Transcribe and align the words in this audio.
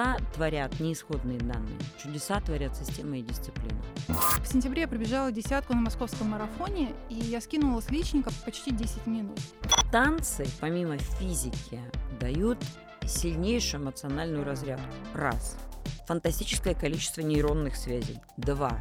чудеса 0.00 0.16
творят 0.34 0.80
не 0.80 0.92
исходные 0.92 1.38
данные. 1.38 1.78
Чудеса 2.02 2.40
творят 2.40 2.76
система 2.76 3.18
и 3.18 3.22
дисциплина. 3.22 3.80
В 4.08 4.46
сентябре 4.46 4.82
я 4.82 4.88
пробежала 4.88 5.30
десятку 5.30 5.74
на 5.74 5.80
московском 5.82 6.30
марафоне, 6.30 6.94
и 7.08 7.14
я 7.14 7.40
скинула 7.40 7.80
с 7.80 7.90
личников 7.90 8.34
почти 8.44 8.70
10 8.70 9.06
минут. 9.06 9.38
Танцы, 9.92 10.46
помимо 10.60 10.98
физики, 10.98 11.80
дают 12.18 12.58
сильнейшую 13.06 13.82
эмоциональную 13.82 14.44
разрядку. 14.44 14.86
Раз. 15.14 15.56
Фантастическое 16.06 16.74
количество 16.74 17.20
нейронных 17.20 17.76
связей. 17.76 18.18
Два. 18.36 18.80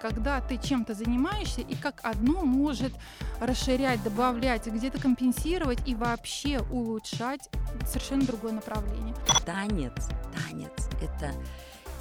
Когда 0.00 0.40
ты 0.40 0.58
чем-то 0.58 0.94
занимаешься, 0.94 1.60
и 1.60 1.74
как 1.74 2.00
одно 2.02 2.44
может 2.44 2.92
расширять, 3.40 4.02
добавлять, 4.02 4.66
где-то 4.66 4.98
компенсировать 4.98 5.78
и 5.86 5.94
вообще 5.94 6.60
улучшать 6.70 7.48
совершенно 7.86 8.24
другое 8.24 8.52
направление. 8.52 9.14
Танец, 9.44 10.08
танец– 10.34 10.88
это 11.02 11.32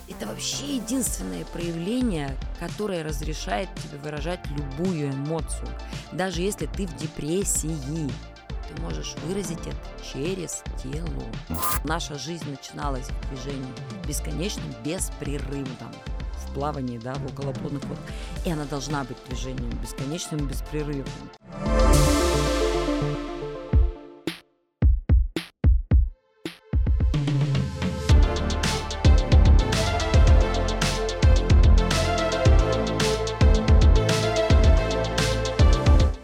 это 0.08 0.28
вообще 0.28 0.76
единственное 0.76 1.46
проявление, 1.46 2.38
которое 2.60 3.04
разрешает 3.04 3.70
тебе 3.76 3.98
выражать 3.98 4.40
любую 4.52 5.10
эмоцию. 5.12 5.68
Даже 6.12 6.42
если 6.42 6.68
ты 6.68 6.86
в 6.86 6.96
депрессии, 6.96 7.76
ты 8.68 8.82
можешь 8.82 9.16
выразить 9.26 9.66
это 9.66 9.78
через 10.14 10.64
тело. 10.82 11.24
Наша 11.86 12.20
жизнь 12.20 12.50
начиналась 12.50 13.08
в 13.08 13.30
движении 13.30 13.74
бесконечным, 14.08 14.72
беспрерывном 14.84 15.92
плавании, 16.56 16.98
да, 16.98 17.14
в 17.16 17.26
околоплодных 17.28 17.84
водах. 17.84 18.04
И 18.46 18.52
она 18.52 18.66
должна 18.66 19.04
быть 19.04 19.18
движением 19.28 19.70
бесконечным, 19.82 20.48
беспрерывным. 20.48 21.06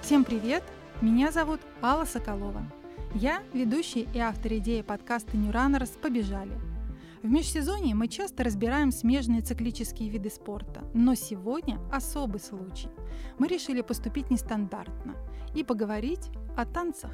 Всем 0.02 0.24
привет! 0.24 0.64
Меня 1.02 1.32
зовут 1.32 1.60
Алла 1.82 2.06
Соколова. 2.06 2.64
Я 3.14 3.42
ведущая 3.54 4.08
и 4.14 4.20
автор 4.20 4.54
идеи 4.54 4.82
подкаста 4.82 5.36
New 5.36 5.52
Runners 5.52 5.98
«Побежали». 6.00 6.71
В 7.24 7.30
межсезонье 7.30 7.94
мы 7.94 8.08
часто 8.08 8.44
разбираем 8.44 8.92
смежные 8.92 9.42
циклические 9.42 10.10
виды 10.10 10.32
спорта, 10.32 10.84
но 10.96 11.14
сегодня 11.14 11.80
особый 11.92 12.40
случай. 12.42 12.90
Мы 13.38 13.48
решили 13.48 13.82
поступить 13.82 14.32
нестандартно 14.32 15.16
и 15.54 15.64
поговорить 15.64 16.32
о 16.58 16.66
танцах. 16.66 17.12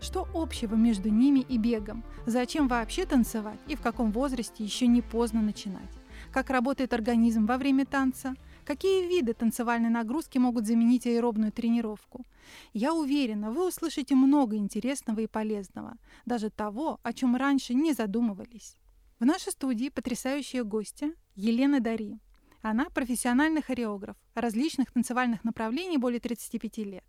Что 0.00 0.26
общего 0.32 0.74
между 0.74 1.10
ними 1.10 1.40
и 1.40 1.58
бегом? 1.58 2.02
Зачем 2.24 2.66
вообще 2.66 3.04
танцевать 3.04 3.58
и 3.68 3.76
в 3.76 3.82
каком 3.82 4.10
возрасте 4.10 4.64
еще 4.64 4.86
не 4.86 5.02
поздно 5.02 5.42
начинать? 5.42 5.90
Как 6.32 6.48
работает 6.48 6.94
организм 6.94 7.44
во 7.44 7.58
время 7.58 7.84
танца? 7.84 8.34
Какие 8.64 9.06
виды 9.06 9.34
танцевальной 9.34 9.90
нагрузки 9.90 10.38
могут 10.38 10.66
заменить 10.66 11.06
аэробную 11.06 11.52
тренировку? 11.52 12.24
Я 12.72 12.94
уверена, 12.94 13.50
вы 13.50 13.68
услышите 13.68 14.14
много 14.14 14.56
интересного 14.56 15.20
и 15.20 15.26
полезного, 15.26 15.98
даже 16.24 16.48
того, 16.48 17.00
о 17.02 17.12
чем 17.12 17.36
раньше 17.36 17.74
не 17.74 17.92
задумывались. 17.92 18.78
В 19.22 19.24
нашей 19.24 19.52
студии 19.52 19.88
потрясающая 19.88 20.64
гостья 20.64 21.14
Елена 21.36 21.78
Дари. 21.78 22.18
Она 22.60 22.86
профессиональный 22.90 23.62
хореограф 23.62 24.16
различных 24.34 24.90
танцевальных 24.90 25.44
направлений 25.44 25.96
более 25.96 26.18
35 26.18 26.78
лет. 26.78 27.04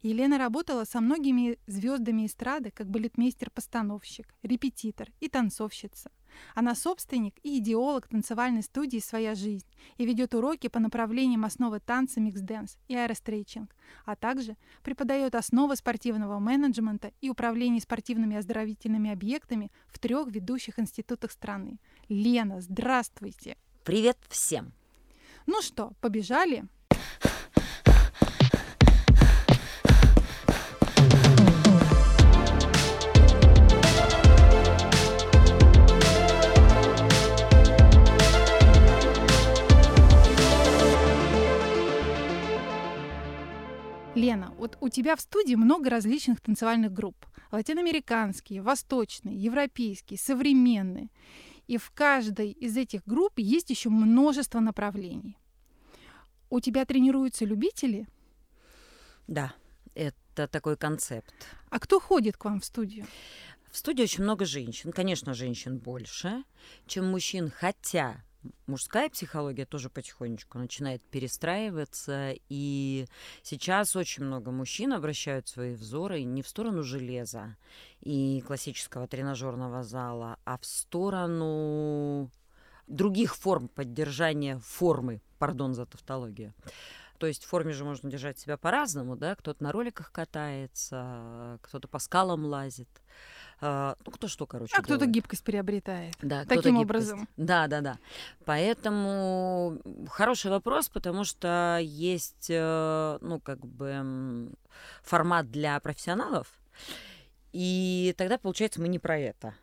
Елена 0.00 0.38
работала 0.38 0.84
со 0.84 1.00
многими 1.00 1.58
звездами 1.66 2.26
эстрады 2.26 2.70
как 2.70 2.88
балетмейстер-постановщик, 2.88 4.32
репетитор 4.44 5.08
и 5.18 5.28
танцовщица. 5.28 6.12
Она 6.54 6.74
собственник 6.74 7.34
и 7.42 7.58
идеолог 7.58 8.08
танцевальной 8.08 8.62
студии 8.62 8.98
«Своя 8.98 9.34
жизнь» 9.34 9.66
и 9.96 10.06
ведет 10.06 10.34
уроки 10.34 10.68
по 10.68 10.78
направлениям 10.78 11.44
основы 11.44 11.80
танца, 11.80 12.20
mix 12.20 12.42
dance 12.42 12.78
и 12.88 12.96
аэростретчинг, 12.96 13.74
а 14.04 14.16
также 14.16 14.56
преподает 14.82 15.34
основы 15.34 15.76
спортивного 15.76 16.38
менеджмента 16.38 17.12
и 17.20 17.30
управления 17.30 17.80
спортивными 17.80 18.36
оздоровительными 18.36 19.10
объектами 19.10 19.70
в 19.88 19.98
трех 19.98 20.28
ведущих 20.28 20.78
институтах 20.78 21.30
страны. 21.30 21.78
Лена, 22.08 22.60
здравствуйте! 22.60 23.56
Привет 23.84 24.18
всем! 24.28 24.72
Ну 25.46 25.62
что, 25.62 25.92
побежали? 26.00 26.64
Лена, 44.16 44.54
вот 44.56 44.78
у 44.80 44.88
тебя 44.88 45.14
в 45.14 45.20
студии 45.20 45.54
много 45.54 45.90
различных 45.90 46.40
танцевальных 46.40 46.90
групп. 46.92 47.26
Латиноамериканские, 47.52 48.62
восточные, 48.62 49.36
европейские, 49.36 50.18
современные. 50.18 51.10
И 51.66 51.76
в 51.76 51.90
каждой 51.90 52.50
из 52.50 52.76
этих 52.76 53.04
групп 53.04 53.34
есть 53.36 53.68
еще 53.68 53.90
множество 53.90 54.60
направлений. 54.60 55.36
У 56.48 56.60
тебя 56.60 56.86
тренируются 56.86 57.44
любители? 57.44 58.06
Да, 59.26 59.52
это 59.94 60.48
такой 60.48 60.76
концепт. 60.76 61.34
А 61.68 61.78
кто 61.78 62.00
ходит 62.00 62.38
к 62.38 62.44
вам 62.46 62.60
в 62.60 62.64
студию? 62.64 63.06
В 63.70 63.76
студии 63.76 64.04
очень 64.04 64.22
много 64.22 64.46
женщин. 64.46 64.92
Конечно, 64.92 65.34
женщин 65.34 65.76
больше, 65.76 66.44
чем 66.86 67.10
мужчин, 67.10 67.52
хотя 67.54 68.24
мужская 68.66 69.08
психология 69.08 69.66
тоже 69.66 69.90
потихонечку 69.90 70.58
начинает 70.58 71.02
перестраиваться, 71.02 72.34
и 72.48 73.06
сейчас 73.42 73.96
очень 73.96 74.24
много 74.24 74.50
мужчин 74.50 74.92
обращают 74.92 75.48
свои 75.48 75.74
взоры 75.74 76.22
не 76.22 76.42
в 76.42 76.48
сторону 76.48 76.82
железа 76.82 77.56
и 78.00 78.42
классического 78.46 79.06
тренажерного 79.06 79.82
зала, 79.82 80.38
а 80.44 80.58
в 80.58 80.66
сторону 80.66 82.30
других 82.86 83.36
форм 83.36 83.68
поддержания 83.68 84.58
формы, 84.58 85.20
пардон 85.38 85.74
за 85.74 85.86
тавтологию. 85.86 86.54
То 87.16 87.26
есть 87.26 87.44
в 87.44 87.48
форме 87.48 87.72
же 87.72 87.84
можно 87.84 88.10
держать 88.10 88.38
себя 88.38 88.56
по-разному, 88.56 89.16
да, 89.16 89.34
кто-то 89.34 89.62
на 89.62 89.72
роликах 89.72 90.12
катается, 90.12 91.58
кто-то 91.62 91.88
по 91.88 91.98
скалам 91.98 92.44
лазит. 92.44 92.88
А, 93.60 93.96
ну, 94.04 94.12
кто 94.12 94.28
что, 94.28 94.46
короче. 94.46 94.74
А 94.76 94.82
кто-то 94.82 95.06
гибкость 95.06 95.42
приобретает. 95.42 96.14
Да, 96.20 96.44
таким 96.44 96.76
образом. 96.76 97.28
Да, 97.36 97.66
да, 97.68 97.80
да. 97.80 97.98
Поэтому 98.44 99.80
хороший 100.10 100.50
вопрос, 100.50 100.88
потому 100.88 101.24
что 101.24 101.78
есть, 101.82 102.48
э, 102.50 103.18
ну, 103.20 103.40
как 103.40 103.64
бы 103.64 104.52
формат 105.02 105.50
для 105.50 105.80
профессионалов. 105.80 106.48
И 107.52 108.14
тогда, 108.18 108.36
получается, 108.36 108.80
мы 108.80 108.88
не 108.88 108.98
про 108.98 109.18
это 109.18 109.54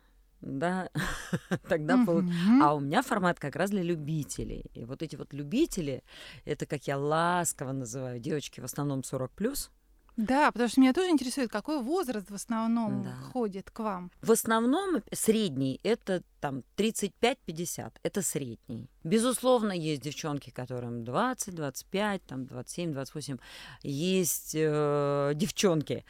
да, 0.44 0.90
тогда 1.68 1.94
uh-huh. 1.94 2.06
пол... 2.06 2.22
а 2.62 2.74
у 2.74 2.80
меня 2.80 3.02
формат 3.02 3.40
как 3.40 3.56
раз 3.56 3.70
для 3.70 3.82
любителей. 3.82 4.66
И 4.74 4.84
вот 4.84 5.02
эти 5.02 5.16
вот 5.16 5.32
любители, 5.32 6.02
это 6.44 6.66
как 6.66 6.86
я 6.86 6.98
ласково 6.98 7.72
называю, 7.72 8.20
девочки 8.20 8.60
в 8.60 8.64
основном 8.64 9.02
40 9.02 9.32
плюс, 9.32 9.70
да, 10.16 10.52
потому 10.52 10.68
что 10.68 10.80
меня 10.80 10.92
тоже 10.92 11.10
интересует, 11.10 11.50
какой 11.50 11.82
возраст 11.82 12.30
в 12.30 12.34
основном 12.34 13.02
да. 13.02 13.14
ходит 13.32 13.70
к 13.70 13.80
вам. 13.80 14.12
В 14.22 14.30
основном 14.30 15.02
средний 15.12 15.80
это 15.82 16.22
там 16.40 16.62
35-50, 16.76 17.94
это 18.02 18.22
средний. 18.22 18.88
Безусловно, 19.02 19.72
есть 19.72 20.02
девчонки, 20.02 20.50
которым 20.50 21.04
20, 21.04 21.54
25, 21.54 22.22
там 22.26 22.46
27, 22.46 22.92
28. 22.92 23.38
Есть 23.82 24.52
э, 24.54 25.32
девчонки, 25.34 26.04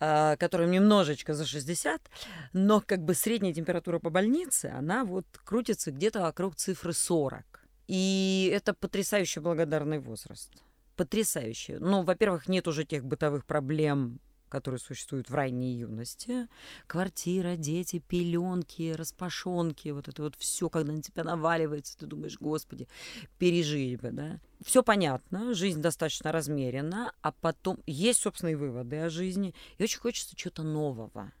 э, 0.00 0.36
которым 0.38 0.70
немножечко 0.70 1.34
за 1.34 1.44
60, 1.44 2.00
но 2.54 2.80
как 2.80 3.04
бы 3.04 3.14
средняя 3.14 3.52
температура 3.52 3.98
по 3.98 4.08
больнице, 4.08 4.72
она 4.74 5.04
вот 5.04 5.26
крутится 5.44 5.90
где-то 5.90 6.20
вокруг 6.22 6.56
цифры 6.56 6.94
40. 6.94 7.44
И 7.88 8.50
это 8.54 8.72
потрясающе 8.72 9.40
благодарный 9.40 9.98
возраст 9.98 10.50
потрясающее. 10.96 11.78
Ну, 11.78 12.02
во-первых, 12.02 12.48
нет 12.48 12.68
уже 12.68 12.84
тех 12.84 13.04
бытовых 13.04 13.44
проблем, 13.44 14.20
которые 14.52 14.78
существуют 14.78 15.30
в 15.30 15.34
ранней 15.34 15.78
юности. 15.78 16.46
Квартира, 16.86 17.56
дети, 17.56 18.00
пеленки, 18.06 18.92
распашонки, 18.92 19.88
вот 19.88 20.08
это 20.08 20.22
вот 20.22 20.34
все, 20.36 20.68
когда 20.68 20.92
на 20.92 21.00
тебя 21.00 21.24
наваливается, 21.24 21.96
ты 21.96 22.04
думаешь, 22.04 22.36
господи, 22.38 22.86
пережили 23.38 23.96
бы, 23.96 24.10
да. 24.10 24.40
Все 24.62 24.82
понятно, 24.82 25.54
жизнь 25.54 25.80
достаточно 25.80 26.32
размерена, 26.32 27.14
а 27.22 27.32
потом 27.32 27.78
есть 27.86 28.20
собственные 28.20 28.58
выводы 28.58 28.98
о 28.98 29.08
жизни, 29.08 29.54
и 29.78 29.84
очень 29.84 30.00
хочется 30.00 30.36
чего-то 30.36 30.62
нового. 30.62 31.32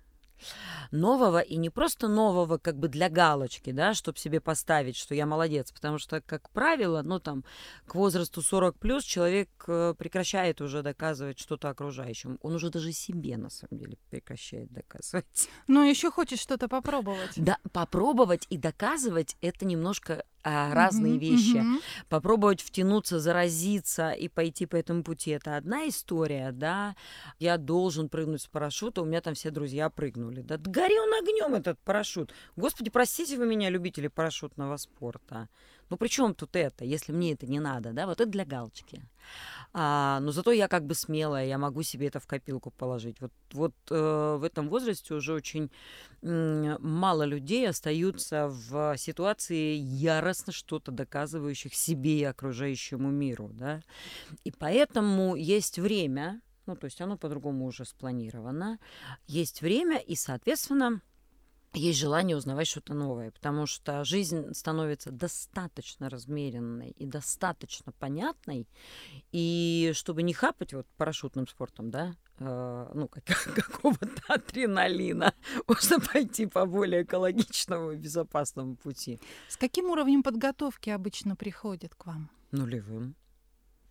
Нового 0.90 1.40
и 1.40 1.56
не 1.56 1.70
просто 1.70 2.08
нового 2.08 2.58
как 2.58 2.76
бы 2.76 2.88
для 2.88 3.08
галочки, 3.08 3.72
да, 3.72 3.94
чтобы 3.94 4.18
себе 4.18 4.40
поставить, 4.40 4.96
что 4.96 5.14
я 5.14 5.26
молодец, 5.26 5.72
потому 5.72 5.98
что, 5.98 6.20
как 6.20 6.50
правило, 6.50 7.02
ну 7.02 7.18
там 7.20 7.44
к 7.86 7.94
возрасту 7.94 8.42
40 8.42 8.78
плюс 8.78 9.04
человек 9.04 9.48
э, 9.66 9.94
прекращает 9.96 10.60
уже 10.60 10.82
доказывать 10.82 11.38
что-то 11.38 11.68
окружающим. 11.70 12.38
Он 12.42 12.54
уже 12.54 12.70
даже 12.70 12.92
себе, 12.92 13.36
на 13.36 13.50
самом 13.50 13.78
деле, 13.78 13.96
прекращает 14.10 14.72
доказывать. 14.72 15.48
Но 15.68 15.84
еще 15.84 16.10
хочет 16.10 16.38
что-то 16.38 16.68
попробовать. 16.68 17.32
Да, 17.36 17.58
попробовать 17.72 18.46
и 18.50 18.56
доказывать 18.56 19.36
это 19.40 19.64
немножко 19.64 20.24
а, 20.44 20.74
разные 20.74 21.14
mm-hmm, 21.14 21.18
вещи. 21.18 21.56
Mm-hmm. 21.56 21.82
Попробовать 22.08 22.60
втянуться, 22.60 23.20
заразиться 23.20 24.10
и 24.10 24.28
пойти 24.28 24.66
по 24.66 24.76
этому 24.76 25.02
пути 25.04 25.30
это 25.30 25.56
одна 25.56 25.88
история, 25.88 26.52
да. 26.52 26.96
Я 27.38 27.58
должен 27.58 28.08
прыгнуть 28.08 28.42
с 28.42 28.46
парашюта, 28.46 29.02
у 29.02 29.04
меня 29.04 29.20
там 29.20 29.34
все 29.34 29.50
друзья 29.50 29.88
прыгнули. 29.90 30.42
Да 30.42 30.58
гори 30.58 30.98
он 30.98 31.14
огнем 31.14 31.54
этот 31.54 31.78
парашют. 31.80 32.32
Господи, 32.56 32.90
простите 32.90 33.36
вы 33.36 33.46
меня, 33.46 33.70
любители 33.70 34.08
парашютного 34.08 34.76
спорта. 34.76 35.48
Ну 35.92 35.98
при 35.98 36.08
чем 36.08 36.34
тут 36.34 36.56
это, 36.56 36.86
если 36.86 37.12
мне 37.12 37.34
это 37.34 37.46
не 37.46 37.60
надо, 37.60 37.92
да? 37.92 38.06
Вот 38.06 38.18
это 38.22 38.30
для 38.30 38.46
галочки. 38.46 39.02
А, 39.74 40.20
но 40.20 40.32
зато 40.32 40.50
я 40.50 40.66
как 40.66 40.86
бы 40.86 40.94
смелая, 40.94 41.46
я 41.46 41.58
могу 41.58 41.82
себе 41.82 42.06
это 42.06 42.18
в 42.18 42.26
копилку 42.26 42.70
положить. 42.70 43.20
Вот, 43.20 43.32
вот 43.52 43.74
э, 43.90 44.36
в 44.40 44.42
этом 44.42 44.70
возрасте 44.70 45.12
уже 45.12 45.34
очень 45.34 45.70
э, 46.22 46.76
мало 46.78 47.24
людей 47.24 47.68
остаются 47.68 48.48
в 48.48 48.96
ситуации 48.96 49.76
яростно 49.76 50.50
что-то 50.50 50.92
доказывающих 50.92 51.74
себе 51.74 52.20
и 52.20 52.24
окружающему 52.24 53.10
миру, 53.10 53.50
да. 53.52 53.82
И 54.44 54.50
поэтому 54.50 55.36
есть 55.36 55.78
время, 55.78 56.40
ну 56.64 56.74
то 56.74 56.86
есть 56.86 57.02
оно 57.02 57.18
по-другому 57.18 57.66
уже 57.66 57.84
спланировано, 57.84 58.78
есть 59.26 59.60
время 59.60 59.98
и, 59.98 60.16
соответственно, 60.16 61.02
есть 61.74 61.98
желание 61.98 62.36
узнавать 62.36 62.66
что-то 62.66 62.94
новое, 62.94 63.30
потому 63.30 63.66
что 63.66 64.04
жизнь 64.04 64.52
становится 64.54 65.10
достаточно 65.10 66.10
размеренной 66.10 66.90
и 66.90 67.06
достаточно 67.06 67.92
понятной, 67.92 68.68
и 69.32 69.92
чтобы 69.94 70.22
не 70.22 70.34
хапать 70.34 70.74
вот 70.74 70.86
парашютным 70.96 71.48
спортом, 71.48 71.90
да, 71.90 72.14
э, 72.38 72.90
ну, 72.94 73.08
как, 73.08 73.24
какого-то 73.54 74.22
адреналина, 74.28 75.34
можно 75.68 76.00
пойти 76.00 76.46
по 76.46 76.66
более 76.66 77.02
экологичному 77.04 77.92
и 77.92 77.96
безопасному 77.96 78.76
пути. 78.76 79.18
С 79.48 79.56
каким 79.56 79.90
уровнем 79.90 80.22
подготовки 80.22 80.90
обычно 80.90 81.36
приходят 81.36 81.94
к 81.94 82.06
вам? 82.06 82.30
Нулевым. 82.50 83.16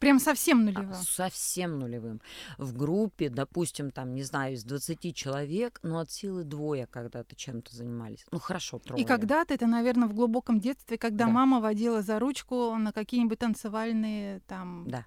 Прям 0.01 0.19
совсем 0.19 0.65
нулевым? 0.65 0.95
Совсем 0.95 1.77
нулевым. 1.77 2.21
В 2.57 2.75
группе, 2.75 3.29
допустим, 3.29 3.91
там, 3.91 4.15
не 4.15 4.23
знаю, 4.23 4.55
из 4.55 4.63
20 4.63 5.15
человек, 5.15 5.79
ну, 5.83 5.99
от 5.99 6.09
силы 6.09 6.43
двое 6.43 6.87
когда-то 6.87 7.35
чем-то 7.35 7.75
занимались. 7.75 8.25
Ну, 8.31 8.39
хорошо, 8.39 8.79
трое. 8.79 8.99
И 8.99 9.05
когда-то, 9.05 9.53
это, 9.53 9.67
наверное, 9.67 10.07
в 10.07 10.15
глубоком 10.15 10.59
детстве, 10.59 10.97
когда 10.97 11.25
да. 11.25 11.31
мама 11.31 11.59
водила 11.61 12.01
за 12.01 12.17
ручку 12.17 12.75
на 12.77 12.91
какие-нибудь 12.91 13.37
танцевальные 13.37 14.39
там... 14.47 14.85
Да 14.87 15.05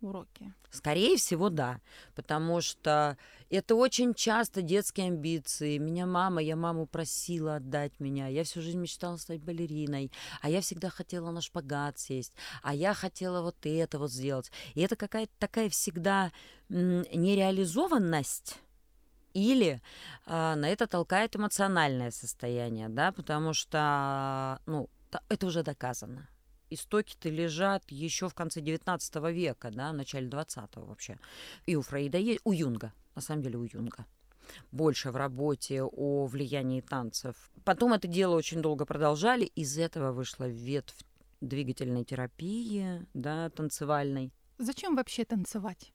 уроки? 0.00 0.52
Скорее 0.70 1.16
всего, 1.16 1.48
да. 1.48 1.80
Потому 2.14 2.60
что 2.60 3.16
это 3.50 3.74
очень 3.74 4.14
часто 4.14 4.62
детские 4.62 5.06
амбиции. 5.06 5.78
Меня 5.78 6.06
мама, 6.06 6.42
я 6.42 6.56
маму 6.56 6.86
просила 6.86 7.56
отдать 7.56 7.98
меня. 7.98 8.28
Я 8.28 8.44
всю 8.44 8.60
жизнь 8.60 8.78
мечтала 8.78 9.16
стать 9.16 9.42
балериной. 9.42 10.12
А 10.40 10.50
я 10.50 10.60
всегда 10.60 10.90
хотела 10.90 11.30
на 11.30 11.40
шпагат 11.40 11.98
сесть. 11.98 12.34
А 12.62 12.74
я 12.74 12.94
хотела 12.94 13.42
вот 13.42 13.56
это 13.64 13.98
вот 13.98 14.12
сделать. 14.12 14.50
И 14.74 14.80
это 14.80 14.96
какая-то 14.96 15.32
такая 15.38 15.68
всегда 15.70 16.32
нереализованность 16.68 18.58
или 19.34 19.80
э, 20.26 20.54
на 20.54 20.68
это 20.68 20.86
толкает 20.86 21.36
эмоциональное 21.36 22.10
состояние, 22.10 22.88
да, 22.88 23.12
потому 23.12 23.52
что, 23.52 24.60
ну, 24.66 24.88
это 25.28 25.46
уже 25.46 25.62
доказано 25.62 26.28
истоки-то 26.70 27.28
лежат 27.28 27.84
еще 27.88 28.28
в 28.28 28.34
конце 28.34 28.60
19 28.60 29.14
века, 29.32 29.70
да, 29.70 29.92
в 29.92 29.94
начале 29.94 30.28
20-го 30.28 30.84
вообще. 30.84 31.18
И 31.66 31.76
у 31.76 31.82
Фрейда 31.82 32.18
есть, 32.18 32.40
у 32.44 32.52
Юнга, 32.52 32.92
на 33.14 33.22
самом 33.22 33.42
деле 33.42 33.58
у 33.58 33.64
Юнга 33.64 34.06
больше 34.72 35.10
в 35.10 35.16
работе 35.16 35.82
о 35.82 36.26
влиянии 36.26 36.80
танцев. 36.80 37.50
Потом 37.64 37.92
это 37.92 38.08
дело 38.08 38.34
очень 38.36 38.62
долго 38.62 38.84
продолжали. 38.84 39.44
Из 39.44 39.78
этого 39.78 40.12
вышла 40.12 40.48
ветвь 40.48 40.94
двигательной 41.40 42.04
терапии, 42.04 43.06
да, 43.14 43.50
танцевальной. 43.50 44.32
Зачем 44.58 44.96
вообще 44.96 45.24
танцевать? 45.24 45.92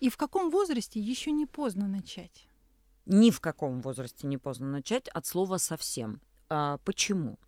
И 0.00 0.08
в 0.08 0.16
каком 0.16 0.50
возрасте 0.50 1.00
еще 1.00 1.30
не 1.32 1.46
поздно 1.46 1.86
начать? 1.86 2.48
Ни 3.06 3.30
в 3.30 3.40
каком 3.40 3.80
возрасте 3.82 4.26
не 4.26 4.38
поздно 4.38 4.68
начать, 4.68 5.08
от 5.08 5.26
слова 5.26 5.58
совсем. 5.58 6.20
А, 6.48 6.78
почему? 6.84 7.38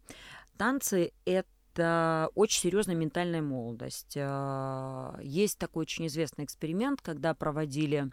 Танцы— 0.56 1.12
это 1.24 1.48
это 1.72 2.28
очень 2.34 2.60
серьезная 2.60 2.94
ментальная 2.94 3.42
молодость. 3.42 4.16
А, 4.16 5.18
есть 5.22 5.58
такой 5.58 5.82
очень 5.82 6.06
известный 6.06 6.44
эксперимент, 6.44 7.00
когда 7.00 7.34
проводили, 7.34 8.10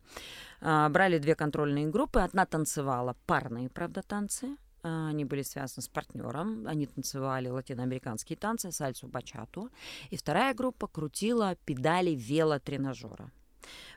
а, 0.61 0.89
брали 0.89 1.17
две 1.17 1.35
контрольные 1.35 1.87
группы, 1.87 2.21
одна 2.21 2.45
танцевала 2.45 3.15
парные, 3.25 3.69
правда, 3.69 4.01
танцы, 4.01 4.57
а, 4.81 5.09
они 5.09 5.25
были 5.25 5.41
связаны 5.41 5.83
с 5.83 5.89
партнером, 5.89 6.65
они 6.67 6.87
танцевали 6.87 7.49
латиноамериканские 7.49 8.37
танцы, 8.37 8.71
сальсу, 8.71 9.07
бачату, 9.07 9.69
и 10.09 10.17
вторая 10.17 10.53
группа 10.53 10.87
крутила 10.87 11.55
педали 11.65 12.11
велотренажера. 12.11 13.31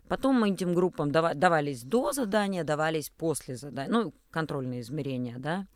Потом 0.09 0.45
этим 0.45 0.75
группам 0.75 1.11
давались 1.11 1.85
до 1.85 2.13
задания, 2.13 2.65
давались 2.65 3.09
после 3.09 3.57
задания, 3.57 3.91
ну, 3.91 4.13
контрольные 4.31 4.81
измерения, 4.81 5.39
да. 5.39 5.67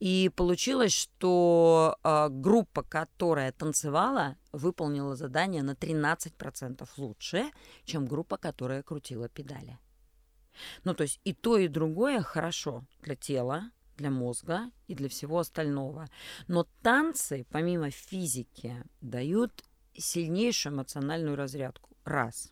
И 0.00 0.30
получилось, 0.34 0.92
что 0.92 1.98
э, 2.02 2.28
группа, 2.30 2.82
которая 2.82 3.52
танцевала, 3.52 4.36
выполнила 4.52 5.14
задание 5.14 5.62
на 5.62 5.72
13% 5.72 6.88
лучше, 6.96 7.50
чем 7.84 8.06
группа, 8.06 8.38
которая 8.38 8.82
крутила 8.82 9.28
педали. 9.28 9.78
Ну, 10.84 10.94
то 10.94 11.02
есть 11.02 11.20
и 11.24 11.34
то, 11.34 11.58
и 11.58 11.68
другое 11.68 12.22
хорошо 12.22 12.84
для 13.02 13.16
тела, 13.16 13.72
для 13.96 14.10
мозга 14.10 14.70
и 14.86 14.94
для 14.94 15.08
всего 15.08 15.38
остального. 15.38 16.08
Но 16.48 16.66
танцы, 16.82 17.46
помимо 17.50 17.90
физики, 17.90 18.84
дают 19.00 19.64
сильнейшую 19.94 20.74
эмоциональную 20.74 21.36
разрядку. 21.36 21.90
Раз 22.04 22.51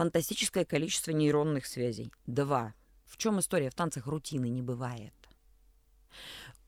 фантастическое 0.00 0.64
количество 0.64 1.10
нейронных 1.10 1.66
связей. 1.66 2.10
Два. 2.26 2.72
В 3.04 3.18
чем 3.18 3.38
история? 3.38 3.68
В 3.68 3.74
танцах 3.74 4.06
рутины 4.06 4.48
не 4.48 4.62
бывает. 4.62 5.12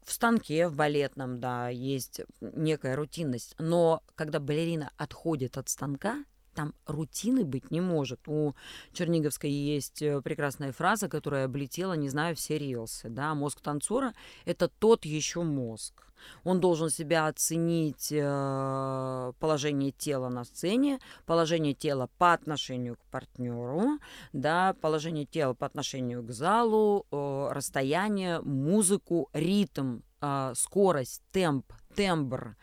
В 0.05 0.13
станке, 0.13 0.69
в 0.69 0.75
балетном, 0.77 1.41
да, 1.41 1.71
есть 1.71 2.21
некая 2.43 2.95
рутинность. 2.95 3.55
Но 3.59 4.03
когда 4.17 4.39
балерина 4.39 4.93
отходит 4.99 5.57
от 5.57 5.71
станка, 5.71 6.27
там 6.53 6.75
рутины 6.85 7.47
быть 7.47 7.71
не 7.71 7.81
может. 7.81 8.29
У 8.29 8.55
Черниговской 8.93 9.51
есть 9.51 10.03
э, 10.03 10.21
прекрасная 10.21 10.73
фраза, 10.73 11.09
которая 11.09 11.47
облетела, 11.47 11.95
не 11.95 12.11
знаю, 12.11 12.37
все 12.37 12.59
рилсы. 12.59 13.09
Да? 13.09 13.35
Мозг 13.35 13.63
танцора— 13.63 14.13
это 14.45 14.69
тот 14.69 15.07
еще 15.07 15.43
мозг. 15.43 16.12
Он 16.45 16.61
должен 16.61 16.91
себя 16.91 17.27
оценить 17.27 18.09
э, 18.11 19.33
положение 19.39 19.93
тела 19.93 20.29
на 20.29 20.45
сцене, 20.45 20.99
положение 21.27 21.75
тела 21.75 22.09
по 22.19 22.33
отношению 22.33 22.97
к 22.97 23.05
партнеру, 23.11 23.99
да, 24.33 24.75
положение 24.81 25.27
тела 25.27 25.55
по 25.55 25.67
отношению 25.67 26.23
к 26.23 26.31
залу, 26.31 27.07
э, 27.11 27.49
расстояние, 27.53 28.41
музыку, 28.41 29.29
ритм, 29.33 30.01
э, 30.21 30.53
скорость, 30.55 31.23
темп, 31.33 31.73
тембр 31.95 32.57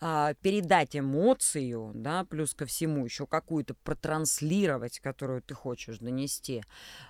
а, 0.00 0.34
передать 0.34 0.96
эмоцию, 0.96 1.92
да, 1.94 2.24
плюс 2.24 2.54
ко 2.54 2.66
всему 2.66 3.04
еще 3.04 3.26
какую-то 3.26 3.74
протранслировать, 3.74 5.00
которую 5.00 5.40
ты 5.42 5.54
хочешь 5.54 5.98
донести 5.98 6.62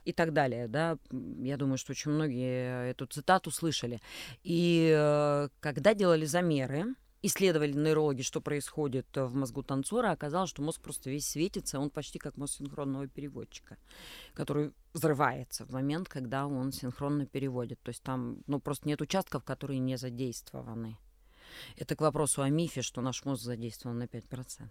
и 0.04 0.12
так 0.12 0.32
далее, 0.32 0.68
да. 0.68 0.98
Я 1.10 1.56
думаю, 1.56 1.78
что 1.78 1.92
очень 1.92 2.12
многие 2.12 2.90
эту 2.90 3.06
цитату 3.06 3.50
слышали. 3.50 4.00
И 4.42 4.94
э, 4.96 5.48
когда 5.60 5.94
делали 5.94 6.24
замеры, 6.24 6.94
исследовали 7.22 7.72
нейрологи, 7.72 8.20
что 8.20 8.42
происходит 8.42 9.06
в 9.14 9.34
мозгу 9.34 9.62
танцора, 9.62 10.10
оказалось, 10.10 10.50
что 10.50 10.62
мозг 10.62 10.82
просто 10.82 11.08
весь 11.08 11.26
светится, 11.26 11.80
он 11.80 11.88
почти 11.88 12.18
как 12.18 12.36
мозг 12.36 12.58
синхронного 12.58 13.08
переводчика, 13.08 13.78
который 14.34 14.72
взрывается 14.92 15.64
в 15.64 15.70
момент, 15.70 16.08
когда 16.08 16.46
он 16.46 16.70
синхронно 16.70 17.26
переводит. 17.26 17.80
То 17.82 17.88
есть 17.88 18.02
там 18.02 18.42
ну, 18.46 18.60
просто 18.60 18.86
нет 18.86 19.00
участков, 19.00 19.42
которые 19.42 19.78
не 19.78 19.96
задействованы. 19.96 20.98
Это 21.76 21.96
к 21.96 22.00
вопросу 22.00 22.42
о 22.42 22.48
мифе, 22.48 22.82
что 22.82 23.00
наш 23.00 23.24
мозг 23.24 23.42
задействован 23.42 23.98
на 23.98 24.04
5%. 24.04 24.70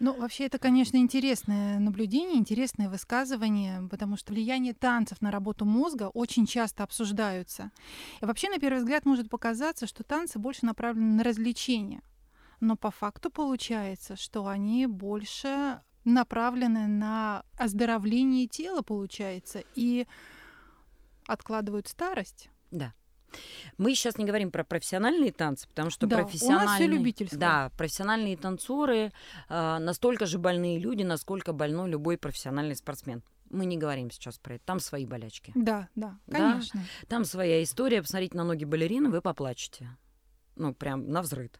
Ну, 0.00 0.12
вообще, 0.12 0.46
это, 0.46 0.58
конечно, 0.58 0.96
интересное 0.96 1.80
наблюдение, 1.80 2.38
интересное 2.38 2.88
высказывание, 2.88 3.88
потому 3.90 4.16
что 4.16 4.32
влияние 4.32 4.72
танцев 4.72 5.20
на 5.20 5.32
работу 5.32 5.64
мозга 5.64 6.08
очень 6.14 6.46
часто 6.46 6.84
обсуждаются. 6.84 7.72
И 8.20 8.24
вообще, 8.24 8.48
на 8.48 8.58
первый 8.58 8.78
взгляд, 8.78 9.04
может 9.06 9.28
показаться, 9.28 9.88
что 9.88 10.04
танцы 10.04 10.38
больше 10.38 10.66
направлены 10.66 11.16
на 11.16 11.24
развлечение. 11.24 12.02
Но 12.60 12.76
по 12.76 12.92
факту 12.92 13.28
получается, 13.28 14.14
что 14.14 14.46
они 14.46 14.86
больше 14.86 15.80
направлены 16.04 16.86
на 16.86 17.44
оздоровление 17.56 18.46
тела, 18.46 18.82
получается. 18.82 19.64
И 19.74 20.06
откладывают 21.26 21.88
старость. 21.88 22.50
Да. 22.70 22.94
Мы 23.76 23.94
сейчас 23.94 24.18
не 24.18 24.24
говорим 24.24 24.50
про 24.50 24.64
профессиональные 24.64 25.32
танцы, 25.32 25.68
потому 25.68 25.90
что 25.90 26.06
Да, 26.06 26.16
у 26.18 26.22
профессиональные, 26.24 26.66
нас 26.66 26.76
всё 26.76 26.86
любительское. 26.86 27.38
да, 27.40 27.70
профессиональные 27.76 28.36
танцоры 28.36 29.12
э, 29.48 29.78
настолько 29.78 30.26
же 30.26 30.38
больные 30.38 30.78
люди, 30.78 31.02
насколько 31.02 31.52
больной 31.52 31.90
любой 31.90 32.18
профессиональный 32.18 32.76
спортсмен. 32.76 33.22
Мы 33.50 33.64
не 33.64 33.78
говорим 33.78 34.10
сейчас 34.10 34.38
про 34.38 34.54
это. 34.56 34.64
Там 34.66 34.80
свои 34.80 35.06
болячки. 35.06 35.52
Да, 35.54 35.88
да, 35.94 36.18
Да. 36.26 36.52
конечно. 36.52 36.82
Там 37.08 37.24
своя 37.24 37.62
история. 37.62 38.02
Посмотрите 38.02 38.36
на 38.36 38.44
ноги 38.44 38.64
балерины, 38.64 39.08
вы 39.10 39.22
поплачете. 39.22 39.96
Ну, 40.56 40.74
прям 40.74 41.08
на 41.08 41.22
взрыд. 41.22 41.58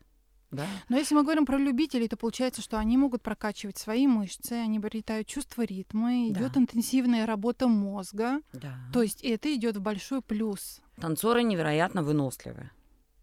Да? 0.50 0.67
Но 0.88 0.97
если 0.97 1.14
мы 1.14 1.23
говорим 1.23 1.45
про 1.45 1.59
любителей, 1.59 2.09
то 2.09 2.17
получается, 2.17 2.62
что 2.62 2.78
они 2.78 2.97
могут 2.97 3.23
прокачивать 3.23 3.76
свои 3.76 4.07
мышцы, 4.07 4.52
они 4.52 4.78
обретают 4.78 5.26
чувство 5.26 5.62
ритма, 5.62 6.09
Да. 6.31 6.40
идет 6.40 6.57
интенсивная 6.57 7.26
работа 7.26 7.69
мозга. 7.69 8.40
Да. 8.52 8.78
То 8.93 9.02
есть 9.02 9.23
это 9.23 9.55
идет 9.55 9.76
в 9.76 9.83
большой 9.83 10.23
плюс. 10.23 10.81
Танцоры 10.97 11.43
невероятно 11.43 12.02
выносливы. 12.02 12.71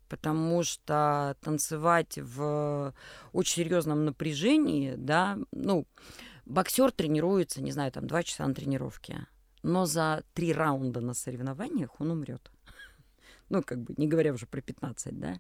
Потому 0.08 0.62
что 0.62 1.36
танцевать 1.42 2.20
в 2.22 2.94
очень 3.34 3.64
серьезном 3.64 4.06
напряжении, 4.06 4.94
да, 4.96 5.38
ну, 5.52 5.88
боксер 6.46 6.92
тренируется, 6.92 7.64
не 7.64 7.72
знаю, 7.72 7.92
там 7.92 8.06
два 8.06 8.22
часа 8.22 8.46
на 8.48 8.54
тренировке, 8.54 9.26
но 9.64 9.88
за 9.88 10.24
три 10.36 10.54
раунда 10.54 11.02
на 11.02 11.16
соревнованиях 11.16 12.00
он 12.00 12.12
умрет. 12.12 12.52
Ну, 13.50 13.62
как 13.62 13.80
бы, 13.80 13.94
не 13.98 14.08
говоря 14.08 14.34
уже 14.34 14.48
про 14.48 14.62
15, 14.62 15.20
да. 15.20 15.40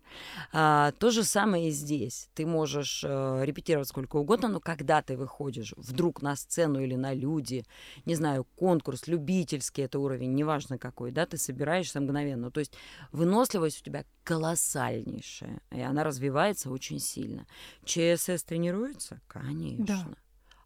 А, 0.53 0.91
то 0.99 1.09
же 1.09 1.23
самое 1.23 1.69
и 1.69 1.71
здесь. 1.71 2.29
Ты 2.35 2.45
можешь 2.45 3.03
э, 3.03 3.41
репетировать 3.43 3.87
сколько 3.87 4.17
угодно, 4.17 4.47
но 4.47 4.59
когда 4.59 5.01
ты 5.01 5.17
выходишь 5.17 5.73
вдруг 5.75 6.21
на 6.21 6.35
сцену 6.35 6.79
или 6.79 6.95
на 6.95 7.13
люди, 7.13 7.65
не 8.05 8.13
знаю, 8.13 8.45
конкурс, 8.55 9.07
любительский 9.07 9.81
это 9.81 9.97
уровень, 9.97 10.35
неважно 10.35 10.77
какой, 10.77 11.11
да, 11.11 11.25
ты 11.25 11.37
собираешься 11.37 11.99
мгновенно. 11.99 12.51
То 12.51 12.59
есть 12.59 12.73
выносливость 13.11 13.81
у 13.81 13.85
тебя 13.85 14.05
колоссальнейшая, 14.23 15.61
и 15.71 15.81
она 15.81 16.03
развивается 16.03 16.69
очень 16.69 16.99
сильно. 16.99 17.47
ЧСС 17.85 18.43
тренируется? 18.43 19.19
Конечно. 19.27 20.15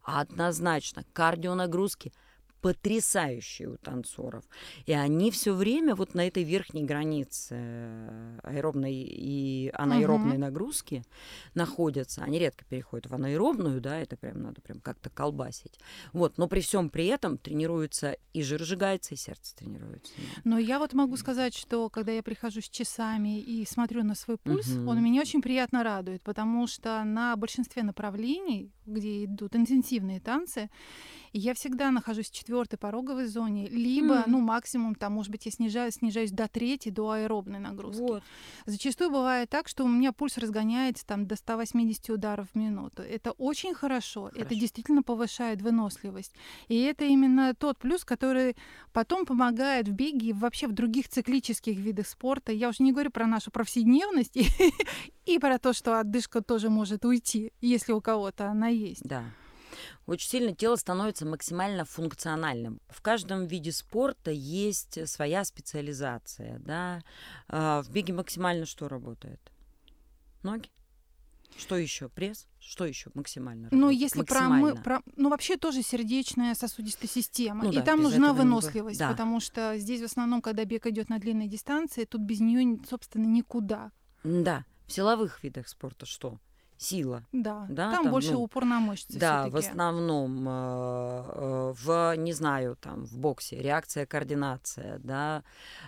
Однозначно. 0.02 1.04
Кардионагрузки 1.12 2.12
потрясающие 2.60 3.68
у 3.68 3.76
танцоров. 3.76 4.44
И 4.86 4.92
они 4.92 5.30
все 5.30 5.52
время 5.54 5.94
вот 5.94 6.14
на 6.14 6.26
этой 6.26 6.42
верхней 6.44 6.84
границе 6.84 7.54
э, 7.58 8.38
аэробной 8.42 8.92
и 8.94 9.70
анаэробной 9.74 10.32
Мгм. 10.32 10.40
нагрузки 10.40 11.02
находятся. 11.54 12.22
Они 12.22 12.38
редко 12.38 12.64
переходят 12.64 13.10
в 13.10 13.14
анаэробную, 13.14 13.80
да, 13.80 13.98
это 13.98 14.16
прям 14.16 14.42
надо 14.42 14.60
прям 14.60 14.80
как-то 14.80 15.10
колбасить. 15.10 15.78
Вот, 16.12 16.38
но 16.38 16.48
при 16.48 16.60
всем 16.60 16.90
при 16.90 17.06
этом 17.06 17.38
тренируется 17.38 18.16
и 18.32 18.42
жир 18.42 18.62
сжигается, 18.62 19.14
и 19.14 19.16
сердце 19.16 19.56
тренируется. 19.56 20.12
Но 20.44 20.58
я 20.58 20.78
вот 20.78 20.92
могу 20.92 21.16
сказать, 21.16 21.54
что 21.54 21.88
когда 21.90 22.12
я 22.12 22.22
прихожу 22.22 22.60
с 22.60 22.68
часами 22.68 23.40
и 23.40 23.64
смотрю 23.66 24.04
на 24.04 24.14
свой 24.14 24.36
пульс, 24.38 24.68
Мгм. 24.76 24.88
он 24.88 25.02
меня 25.02 25.20
очень 25.22 25.42
приятно 25.42 25.82
радует, 25.82 26.22
потому 26.22 26.66
что 26.66 27.02
на 27.04 27.36
большинстве 27.36 27.82
направлений, 27.82 28.70
где 28.86 29.24
идут 29.24 29.56
интенсивные 29.56 30.20
танцы, 30.20 30.70
я 31.32 31.54
всегда 31.54 31.90
нахожусь 31.90 32.26
в 32.28 32.32
четвертой 32.50 32.78
пороговой 32.78 33.26
зоне, 33.26 33.68
либо, 33.68 34.14
М. 34.14 34.24
ну, 34.26 34.40
максимум, 34.40 34.94
там, 34.96 35.12
может 35.12 35.30
быть, 35.30 35.46
я 35.46 35.52
снижаю, 35.52 35.92
снижаюсь 35.92 36.32
до 36.32 36.48
третьей, 36.48 36.90
до 36.90 37.10
аэробной 37.10 37.60
нагрузки. 37.60 38.00
Вот. 38.00 38.22
Зачастую 38.66 39.10
бывает 39.10 39.48
так, 39.48 39.68
что 39.68 39.84
у 39.84 39.88
меня 39.88 40.12
пульс 40.12 40.36
разгоняется 40.36 41.06
там 41.06 41.26
до 41.26 41.36
180 41.36 42.10
ударов 42.10 42.48
в 42.52 42.58
минуту. 42.58 43.02
Это 43.02 43.30
очень 43.32 43.72
хорошо, 43.72 44.28
это 44.28 44.38
Хорошо. 44.40 44.60
действительно 44.60 45.02
повышает 45.04 45.62
выносливость. 45.62 46.32
И 46.66 46.80
это 46.80 47.04
именно 47.04 47.54
тот 47.54 47.78
плюс, 47.78 48.04
который 48.04 48.56
потом 48.92 49.26
помогает 49.26 49.86
в 49.86 49.92
беге 49.92 50.28
и 50.30 50.32
вообще 50.32 50.66
в 50.66 50.72
других 50.72 51.08
циклических 51.08 51.76
видах 51.76 52.08
спорта. 52.08 52.50
Я 52.52 52.68
уже 52.70 52.82
не 52.82 52.92
говорю 52.92 53.10
про 53.10 53.26
нашу 53.26 53.52
повседневность 53.52 54.36
и, 54.36 54.46
и 55.26 55.38
про 55.38 55.58
то, 55.58 55.72
что 55.72 56.00
отдышка 56.00 56.42
тоже 56.42 56.68
может 56.68 57.04
уйти, 57.04 57.52
если 57.60 57.92
у 57.92 58.00
кого-то 58.00 58.48
она 58.48 58.68
есть. 58.68 59.04
Да. 59.04 59.22
Очень 60.06 60.28
сильно 60.28 60.54
тело 60.54 60.76
становится 60.76 61.26
максимально 61.26 61.84
функциональным. 61.84 62.80
В 62.88 63.02
каждом 63.02 63.46
виде 63.46 63.72
спорта 63.72 64.30
есть 64.30 65.08
своя 65.08 65.44
специализация. 65.44 66.58
Да? 66.60 67.02
А, 67.48 67.82
В 67.82 67.90
беге 67.90 68.12
максимально 68.12 68.66
что 68.66 68.88
работает? 68.88 69.40
Ноги? 70.42 70.70
Что 71.56 71.76
еще? 71.76 72.08
Пресс? 72.08 72.46
Что 72.60 72.86
еще 72.86 73.10
максимально 73.14 73.68
Ну, 73.72 73.90
если 73.90 74.22
про, 74.22 74.42
мы, 74.42 74.48
Максимально. 74.72 74.82
про... 74.82 75.02
Ну, 75.16 75.30
вообще 75.30 75.56
тоже 75.56 75.82
сердечная 75.82 76.54
сосудистая 76.54 77.08
система. 77.08 77.64
Ну 77.64 77.72
и 77.72 77.76
да, 77.76 77.82
там 77.82 78.02
нужна 78.02 78.32
выносливость, 78.32 78.98
Да. 78.98 79.10
потому 79.10 79.40
что 79.40 79.76
здесь 79.76 80.00
в 80.00 80.04
основном, 80.04 80.42
когда 80.42 80.64
бег 80.64 80.86
идет 80.86 81.08
на 81.08 81.18
длинной 81.18 81.48
дистанции, 81.48 82.04
тут 82.04 82.20
без 82.22 82.40
нее, 82.40 82.78
собственно, 82.88 83.26
никуда. 83.26 83.90
Да. 84.22 84.64
В 84.86 84.92
силовых 84.92 85.42
видах 85.42 85.68
спорта 85.68 86.06
что? 86.06 86.38
Сила. 86.80 87.22
Да, 87.30 87.66
Да, 87.68 87.92
там, 87.92 88.04
там, 88.04 88.12
больше 88.12 88.32
ну, 88.32 88.42
упор 88.42 88.64
на 88.64 88.80
мышцы 88.80 89.18
Да, 89.18 89.48
в 89.50 89.56
основном 89.56 90.48
э, 90.48 91.24
э, 91.26 91.74
в, 91.76 92.16
не 92.16 92.32
знаю, 92.32 92.74
там, 92.80 93.04
в 93.04 93.18
боксе 93.18 93.60
реакция, 93.60 94.06
координация, 94.06 94.98
да, 95.00 95.44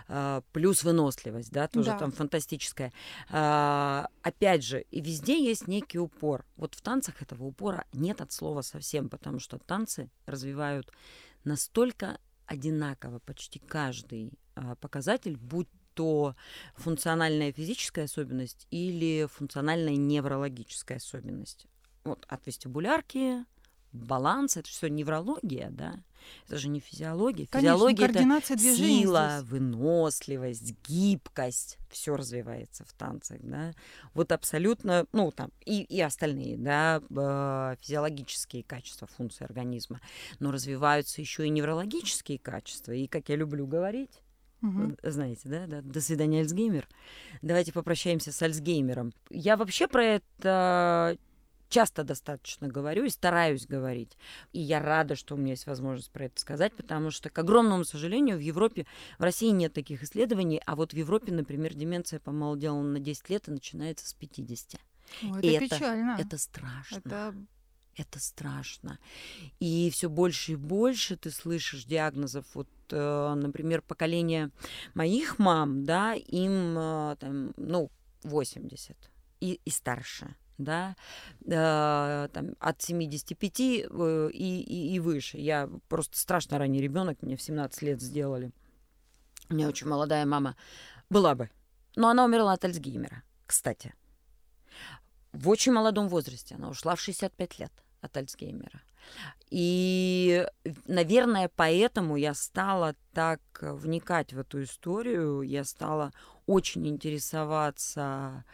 э, 0.07 0.41
плюс 0.51 0.83
выносливость, 0.83 1.51
да, 1.51 1.67
тоже 1.67 1.89
Да. 1.91 1.97
там 1.97 2.11
фантастическая. 2.11 2.93
А, 3.31 4.07
Опять 4.21 4.63
же, 4.63 4.81
и 4.91 5.01
везде 5.01 5.43
есть 5.43 5.67
некий 5.67 5.97
упор. 5.97 6.45
Вот 6.57 6.75
в 6.75 6.81
танцах 6.81 7.23
этого 7.23 7.43
упора 7.43 7.85
нет 7.91 8.21
от 8.21 8.31
слова 8.31 8.61
совсем, 8.61 9.09
потому 9.09 9.39
что 9.39 9.57
танцы 9.57 10.11
развивают 10.27 10.91
настолько 11.43 12.19
одинаково 12.45 13.17
почти 13.17 13.57
каждый 13.57 14.33
а, 14.53 14.75
показатель, 14.75 15.37
будь 15.37 15.67
то 15.93 16.35
функциональная 16.75 17.51
физическая 17.51 18.05
особенность 18.05 18.67
или 18.71 19.27
функциональная 19.31 19.95
неврологическая 19.95 20.97
особенность. 20.97 21.67
Вот 22.03 22.25
от 22.27 22.45
вестибулярки, 22.45 23.45
баланс, 23.93 24.57
это 24.57 24.67
все 24.67 24.87
неврология, 24.87 25.69
да? 25.69 26.03
Это 26.47 26.57
же 26.57 26.69
не 26.69 26.79
физиология. 26.79 27.47
Конечно, 27.47 27.75
Физиология 27.75 28.05
это 28.05 28.13
координация 28.13 28.57
движений 28.57 29.01
сила, 29.01 29.37
здесь. 29.39 29.49
выносливость, 29.49 30.75
гибкость, 30.87 31.77
все 31.89 32.15
развивается 32.15 32.85
в 32.85 32.93
танцах, 32.93 33.39
да. 33.41 33.73
Вот 34.13 34.31
абсолютно, 34.31 35.05
ну 35.11 35.31
там 35.31 35.51
и, 35.65 35.83
и 35.83 36.01
остальные, 36.01 36.57
да, 36.57 37.01
э, 37.09 37.75
физиологические 37.81 38.63
качества, 38.63 39.07
функции 39.07 39.45
организма, 39.45 39.99
но 40.39 40.51
развиваются 40.51 41.21
еще 41.21 41.45
и 41.45 41.49
неврологические 41.49 42.39
качества. 42.39 42.93
И 42.93 43.07
как 43.07 43.29
я 43.29 43.35
люблю 43.35 43.67
говорить, 43.67 44.22
Э, 44.63 45.11
Знаете, 45.11 45.49
да, 45.49 45.67
да? 45.67 45.81
До 45.81 45.99
свидания, 46.01 46.39
Альцгеймер. 46.39 46.87
Давайте 47.41 47.73
попрощаемся 47.73 48.31
с 48.31 48.41
Альцгеймером. 48.41 49.13
Я 49.29 49.57
вообще 49.57 49.87
про 49.87 50.03
это 50.05 51.17
часто 51.69 52.03
достаточно 52.03 52.67
говорю 52.67 53.03
и 53.05 53.09
стараюсь 53.09 53.65
говорить. 53.65 54.15
И 54.51 54.59
я 54.59 54.79
рада, 54.79 55.15
что 55.15 55.33
у 55.33 55.37
меня 55.37 55.51
есть 55.51 55.65
возможность 55.65 56.11
про 56.11 56.25
это 56.25 56.39
сказать, 56.39 56.71
потому 56.73 57.09
что, 57.09 57.29
к 57.31 57.39
огромному 57.39 57.83
сожалению, 57.83 58.37
в 58.37 58.41
Европе, 58.41 58.85
в 59.17 59.23
России 59.23 59.49
нет 59.49 59.73
таких 59.73 60.03
исследований, 60.03 60.61
а 60.65 60.75
вот 60.75 60.93
в 60.93 60.95
Европе, 60.95 61.31
например, 61.33 61.73
деменция 61.73 62.19
помолодела 62.19 62.79
на 62.81 62.99
10 62.99 63.29
лет 63.29 63.47
и 63.47 63.51
начинается 63.51 64.07
с 64.07 64.13
50. 64.13 64.79
Ой, 65.23 65.41
И 65.41 65.47
это, 65.47 65.65
это- 65.65 65.75
печально. 65.75 66.17
Это 66.19 66.37
страшно. 66.37 66.97
Это 67.03 67.35
Это 67.95 68.19
страшно. 68.19 68.97
И 69.59 69.91
все 69.91 70.09
больше 70.09 70.53
и 70.53 70.55
больше 70.55 71.15
ты 71.15 71.29
слышишь 71.29 71.85
диагнозов. 71.85 72.45
Вот, 72.55 72.67
э, 72.89 73.33
например, 73.35 73.83
поколение 73.83 74.49
моих 74.95 75.37
мам, 75.37 75.85
да, 75.85 76.13
им 76.13 76.77
э, 76.77 77.15
там, 77.19 77.53
ну, 77.55 77.91
80 78.23 78.97
и, 79.41 79.59
и 79.63 79.69
старше. 79.69 80.35
Да, 80.57 80.95
э, 81.45 82.29
там, 82.31 82.55
от 82.59 82.81
75 82.81 83.59
э, 83.59 84.29
и, 84.31 84.61
и, 84.61 84.95
и 84.95 84.99
выше. 84.99 85.37
Я 85.37 85.69
просто 85.89 86.17
страшно 86.17 86.57
ранний 86.57 86.81
ребенок, 86.81 87.21
мне 87.21 87.35
в 87.35 87.41
17 87.41 87.81
лет 87.81 88.01
сделали. 88.01 88.51
У 89.49 89.55
меня 89.55 89.67
очень 89.67 89.87
молодая 89.87 90.25
мама 90.25 90.55
была 91.09 91.35
бы. 91.35 91.49
Но 91.95 92.09
она 92.09 92.25
умерла 92.25 92.53
от 92.53 92.65
Альцгеймера, 92.65 93.23
кстати. 93.45 93.93
В 95.31 95.49
очень 95.49 95.73
молодом 95.73 96.07
возрасте. 96.07 96.55
Она 96.55 96.69
ушла 96.69 96.95
в 96.95 97.01
65 97.01 97.59
лет 97.59 97.82
от 98.03 98.17
Альцгеймера. 98.17 98.81
И, 99.49 100.47
наверное, 100.87 101.49
поэтому 101.55 102.15
я 102.15 102.33
стала 102.33 102.95
так 103.13 103.41
вникать 103.61 104.33
в 104.33 104.39
эту 104.39 104.63
историю. 104.63 105.41
Я 105.41 105.63
стала 105.63 106.11
очень 106.45 106.87
интересоваться 106.87 108.45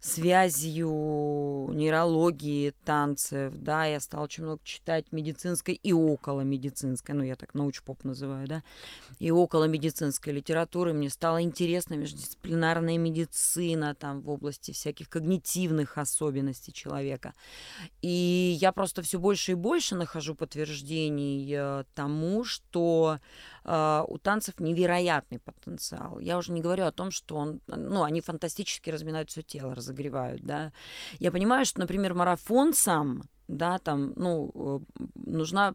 связью 0.00 1.70
нейрологии, 1.72 2.72
танцев, 2.84 3.52
да, 3.56 3.84
я 3.86 3.98
стала 3.98 4.24
очень 4.24 4.44
много 4.44 4.60
читать 4.62 5.06
медицинской 5.10 5.74
и 5.74 5.92
около 5.92 6.42
медицинской, 6.42 7.14
ну, 7.14 7.24
я 7.24 7.34
так 7.34 7.54
научпоп 7.54 8.04
называю, 8.04 8.46
да, 8.46 8.62
и 9.18 9.30
около 9.32 9.64
медицинской 9.64 10.32
литературы. 10.32 10.92
Мне 10.92 11.10
стало 11.10 11.42
интересна 11.42 11.94
междисциплинарная 11.94 12.96
медицина 12.96 13.94
там 13.94 14.20
в 14.20 14.30
области 14.30 14.70
всяких 14.70 15.08
когнитивных 15.08 15.98
особенностей 15.98 16.72
человека. 16.72 17.34
И 18.00 18.56
я 18.60 18.70
просто 18.72 19.02
все 19.02 19.18
больше 19.18 19.52
и 19.52 19.56
больше 19.56 19.96
нахожу 19.96 20.36
подтверждений 20.36 21.52
э, 21.52 21.84
тому, 21.94 22.44
что 22.44 23.18
у 24.08 24.18
танцев 24.18 24.58
невероятный 24.58 25.38
потенциал. 25.38 26.18
Я 26.18 26.38
уже 26.38 26.52
не 26.52 26.60
говорю 26.60 26.84
о 26.84 26.92
том, 26.92 27.10
что 27.10 27.36
он, 27.36 27.60
ну, 27.66 28.02
они 28.02 28.20
фантастически 28.20 28.90
разминают 28.90 29.30
все 29.30 29.42
тело, 29.42 29.74
разогревают, 29.74 30.42
да. 30.42 30.72
Я 31.18 31.30
понимаю, 31.30 31.64
что, 31.64 31.80
например, 31.80 32.14
марафон 32.14 32.72
сам, 32.72 33.24
да, 33.46 33.78
там, 33.78 34.12
ну, 34.16 34.84
э, 34.98 35.04
нужна 35.14 35.74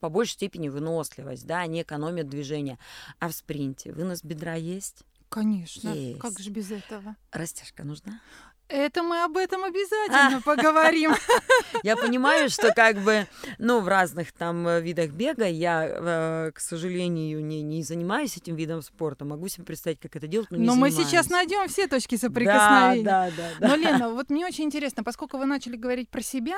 по 0.00 0.10
большей 0.10 0.32
степени 0.32 0.68
выносливость, 0.68 1.46
да, 1.46 1.60
они 1.60 1.82
экономят 1.82 2.28
движение. 2.28 2.78
А 3.20 3.28
в 3.28 3.32
спринте 3.32 3.92
вынос 3.92 4.22
бедра 4.22 4.54
есть? 4.54 5.02
Конечно. 5.28 5.88
Есть. 5.88 6.20
Как 6.20 6.38
же 6.38 6.50
без 6.50 6.70
этого? 6.70 7.16
Растяжка 7.32 7.84
нужна? 7.84 8.20
Это 8.68 9.02
мы 9.02 9.22
об 9.22 9.36
этом 9.36 9.62
обязательно 9.62 10.40
поговорим. 10.40 11.12
Я 11.82 11.96
понимаю, 11.96 12.48
что 12.48 12.72
как 12.72 12.96
бы, 12.98 13.26
ну, 13.58 13.80
в 13.80 13.88
разных 13.88 14.32
там 14.32 14.66
э, 14.66 14.80
видах 14.80 15.10
бега 15.10 15.46
я, 15.46 15.86
э, 15.86 16.50
к 16.52 16.60
сожалению, 16.60 17.44
не, 17.44 17.60
не 17.62 17.82
занимаюсь 17.82 18.38
этим 18.38 18.56
видом 18.56 18.80
спорта. 18.80 19.26
Могу 19.26 19.48
себе 19.48 19.64
представить, 19.64 20.00
как 20.00 20.16
это 20.16 20.26
делать, 20.26 20.50
но 20.50 20.56
не 20.56 20.64
Но 20.64 20.72
занимаюсь. 20.72 20.96
мы 20.96 21.04
сейчас 21.04 21.28
найдем 21.28 21.68
все 21.68 21.86
точки 21.88 22.16
соприкосновения. 22.16 23.04
Да, 23.04 23.30
да, 23.36 23.50
да. 23.60 23.68
Но, 23.68 23.74
Лена, 23.76 24.10
вот 24.10 24.30
мне 24.30 24.46
очень 24.46 24.64
интересно, 24.64 25.04
поскольку 25.04 25.36
вы 25.36 25.44
начали 25.44 25.76
говорить 25.76 26.08
про 26.08 26.22
себя, 26.22 26.56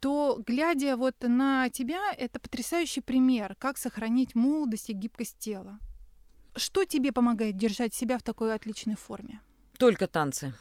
то, 0.00 0.42
глядя 0.44 0.96
вот 0.96 1.14
на 1.20 1.68
тебя, 1.68 2.12
это 2.18 2.40
потрясающий 2.40 3.02
пример, 3.02 3.54
как 3.58 3.78
сохранить 3.78 4.34
молодость 4.34 4.90
и 4.90 4.94
гибкость 4.94 5.38
тела. 5.38 5.78
Что 6.56 6.84
тебе 6.84 7.12
помогает 7.12 7.56
держать 7.56 7.94
себя 7.94 8.18
в 8.18 8.22
такой 8.22 8.52
отличной 8.52 8.96
форме? 8.96 9.40
Только 9.78 10.08
танцы 10.08 10.52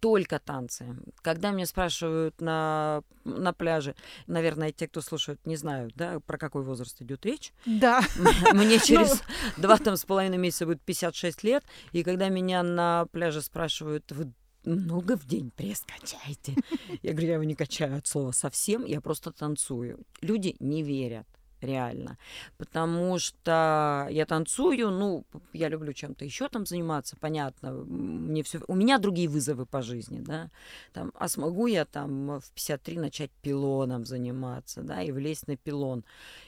только 0.00 0.38
танцы. 0.38 0.96
Когда 1.22 1.50
меня 1.50 1.66
спрашивают 1.66 2.40
на, 2.40 3.02
на 3.24 3.52
пляже, 3.52 3.94
наверное, 4.26 4.72
те, 4.72 4.88
кто 4.88 5.00
слушают, 5.00 5.44
не 5.46 5.56
знают, 5.56 5.94
да, 5.94 6.20
про 6.20 6.38
какой 6.38 6.62
возраст 6.62 7.00
идет 7.02 7.24
речь. 7.24 7.52
Да. 7.66 8.02
Мне 8.52 8.78
через 8.84 9.22
ну. 9.56 9.62
два 9.62 9.78
там 9.78 9.96
с 9.96 10.04
половиной 10.04 10.38
месяца 10.38 10.66
будет 10.66 10.82
56 10.82 11.44
лет, 11.44 11.64
и 11.92 12.02
когда 12.02 12.28
меня 12.28 12.62
на 12.62 13.06
пляже 13.12 13.42
спрашивают, 13.42 14.10
вы 14.12 14.32
много 14.64 15.16
в 15.16 15.26
день 15.26 15.50
пресс 15.50 15.82
качаете? 15.82 16.54
Я 17.02 17.12
говорю, 17.12 17.28
я 17.28 17.34
его 17.34 17.44
не 17.44 17.54
качаю 17.54 17.98
от 17.98 18.06
слова 18.06 18.32
совсем, 18.32 18.84
я 18.84 19.00
просто 19.00 19.32
танцую. 19.32 20.00
Люди 20.20 20.56
не 20.60 20.82
верят 20.82 21.26
реально. 21.62 22.18
Потому 22.58 23.18
что 23.18 24.06
я 24.10 24.26
танцую, 24.26 24.90
ну, 24.90 25.24
я 25.52 25.68
люблю 25.68 25.92
чем-то 25.92 26.24
еще 26.24 26.48
там 26.48 26.66
заниматься, 26.66 27.16
понятно. 27.16 27.72
Мне 27.72 28.42
все... 28.42 28.60
У 28.68 28.74
меня 28.74 28.98
другие 28.98 29.28
вызовы 29.28 29.66
по 29.66 29.82
жизни, 29.82 30.20
да. 30.20 30.50
Там, 30.92 31.12
а 31.14 31.28
смогу 31.28 31.66
я 31.66 31.84
там 31.84 32.40
в 32.40 32.50
53 32.52 32.98
начать 32.98 33.30
пилоном 33.42 34.04
заниматься, 34.04 34.82
да, 34.82 35.02
и 35.02 35.12
влезть 35.12 35.48
на 35.48 35.56
пилон 35.56 36.04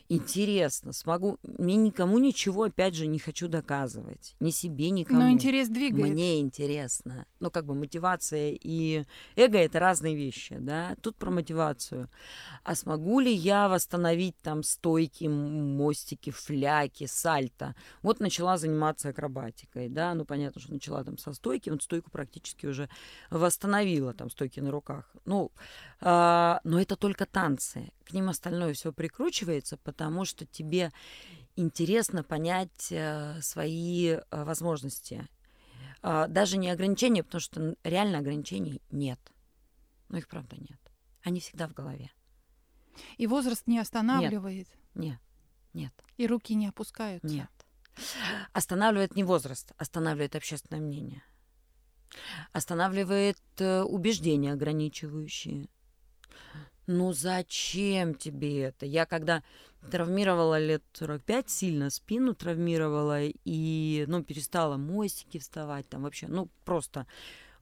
интересно, 0.08 0.92
смогу. 0.92 1.38
Мне 1.42 1.76
никому 1.76 2.18
ничего, 2.18 2.64
опять 2.64 2.94
же, 2.94 3.06
не 3.06 3.18
хочу 3.18 3.48
доказывать. 3.48 4.36
Ни 4.40 4.50
себе, 4.50 4.90
никому. 4.90 5.20
Но 5.20 5.30
интерес 5.30 5.68
двигает. 5.68 6.12
Мне 6.12 6.40
интересно. 6.40 7.26
Ну, 7.40 7.50
как 7.50 7.64
бы 7.66 7.74
мотивация 7.74 8.56
и 8.60 9.04
эго— 9.36 9.58
это 9.58 9.78
разные 9.78 10.14
вещи, 10.14 10.56
да. 10.58 10.96
Тут 11.02 11.16
про 11.16 11.30
мотивацию. 11.30 12.10
А 12.62 12.74
смогу 12.74 13.20
ли 13.20 13.32
я 13.32 13.68
восстановить 13.68 14.36
там 14.42 14.62
стойки, 15.04 15.24
мостики, 15.28 16.30
фляки, 16.30 17.06
сальто? 17.06 17.74
Вот 18.02 18.20
начала 18.20 18.56
заниматься 18.56 19.10
акробатикой, 19.10 19.88
да. 19.88 20.14
Ну, 20.14 20.24
понятно, 20.24 20.60
что 20.60 20.72
начала 20.72 21.04
там 21.04 21.18
со 21.18 21.32
стойки. 21.32 21.70
Вот 21.70 21.82
стойку 21.82 22.10
практически 22.10 22.66
уже 22.66 22.88
восстановила, 23.30 24.14
там, 24.14 24.30
стойки 24.30 24.60
на 24.60 24.70
руках. 24.70 25.14
Ну, 25.24 25.52
э, 26.00 26.58
но 26.64 26.80
это 26.80 26.96
только 26.96 27.26
танцы. 27.26 27.92
К 28.04 28.12
ним 28.12 28.28
остальное 28.28 28.72
все 28.72 28.92
прикручивается, 28.92 29.76
потому 29.76 30.24
что 30.24 30.46
тебе 30.46 30.90
интересно 31.56 32.22
понять 32.22 32.88
э, 32.90 33.40
свои 33.42 34.08
э, 34.08 34.20
возможности. 34.30 35.28
Э, 36.02 36.26
даже 36.28 36.56
не 36.56 36.70
ограничения, 36.70 37.22
потому 37.22 37.40
что 37.40 37.76
реально 37.84 38.18
ограничений 38.18 38.80
нет. 38.90 39.20
Но 40.08 40.18
их 40.18 40.28
правда 40.28 40.56
нет. 40.56 40.80
Они 41.22 41.40
всегда 41.40 41.66
в 41.68 41.74
голове. 41.74 42.10
И 43.16 43.26
возраст 43.26 43.66
не 43.66 43.78
останавливает? 43.78 44.68
Нет, 44.68 44.83
нет. 44.94 45.20
И 46.16 46.26
руки 46.26 46.54
не 46.54 46.68
опускаются? 46.68 47.26
Нет. 47.26 47.50
Останавливает 48.52 49.16
не 49.16 49.24
возраст, 49.24 49.72
останавливает 49.76 50.36
общественное 50.36 50.80
мнение. 50.80 51.22
Останавливает 52.52 53.38
убеждения 53.58 54.52
ограничивающие. 54.52 55.68
Ну 56.86 57.12
зачем 57.12 58.14
тебе 58.14 58.60
это? 58.60 58.84
Я 58.86 59.06
когда 59.06 59.42
травмировала 59.90 60.58
лет 60.58 60.82
45, 60.92 61.50
сильно 61.50 61.90
спину 61.90 62.34
травмировала 62.34 63.22
и, 63.22 64.04
ну, 64.06 64.22
перестала 64.22 64.76
мостики 64.76 65.38
вставать, 65.38 65.88
там 65.88 66.02
вообще, 66.02 66.26
ну, 66.26 66.48
просто 66.64 67.06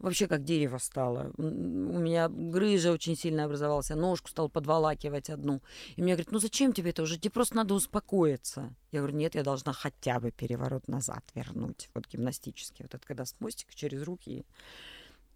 вообще 0.02 0.26
как 0.26 0.44
дерево 0.44 0.78
стало. 0.78 1.32
У 1.38 1.42
меня 1.42 2.28
грыжа 2.28 2.92
очень 2.92 3.16
сильно 3.16 3.44
образовалась, 3.44 3.90
я 3.90 3.96
ножку 3.96 4.28
стал 4.28 4.48
подволакивать 4.48 5.30
одну. 5.30 5.62
И 5.96 6.02
мне 6.02 6.12
говорят, 6.12 6.32
ну 6.32 6.38
зачем 6.38 6.72
тебе 6.72 6.90
это 6.90 7.02
уже? 7.02 7.18
Тебе 7.18 7.30
просто 7.30 7.56
надо 7.56 7.74
успокоиться. 7.74 8.74
Я 8.90 9.00
говорю, 9.00 9.16
нет, 9.16 9.34
я 9.34 9.42
должна 9.42 9.72
хотя 9.72 10.20
бы 10.20 10.30
переворот 10.30 10.88
назад 10.88 11.24
вернуть, 11.34 11.88
вот 11.94 12.06
гимнастический. 12.08 12.84
Вот 12.84 12.94
это 12.94 13.06
когда 13.06 13.24
с 13.24 13.34
мостика 13.40 13.74
через 13.74 14.02
руки. 14.02 14.44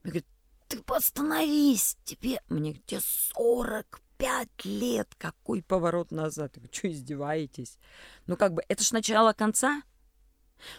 Мне 0.03 0.13
говорят, 0.13 0.27
ты 0.69 0.83
постановись, 0.83 1.97
тебе, 2.05 2.41
мне 2.49 2.75
тебе 2.75 3.01
45 3.01 4.65
лет, 4.65 5.15
какой 5.17 5.63
поворот 5.63 6.11
назад? 6.11 6.57
Вы 6.57 6.69
что, 6.73 6.91
издеваетесь? 6.91 7.79
Ну, 8.27 8.37
как 8.37 8.53
бы, 8.53 8.63
это 8.69 8.83
ж 8.83 8.91
начало 8.93 9.33
конца. 9.33 9.83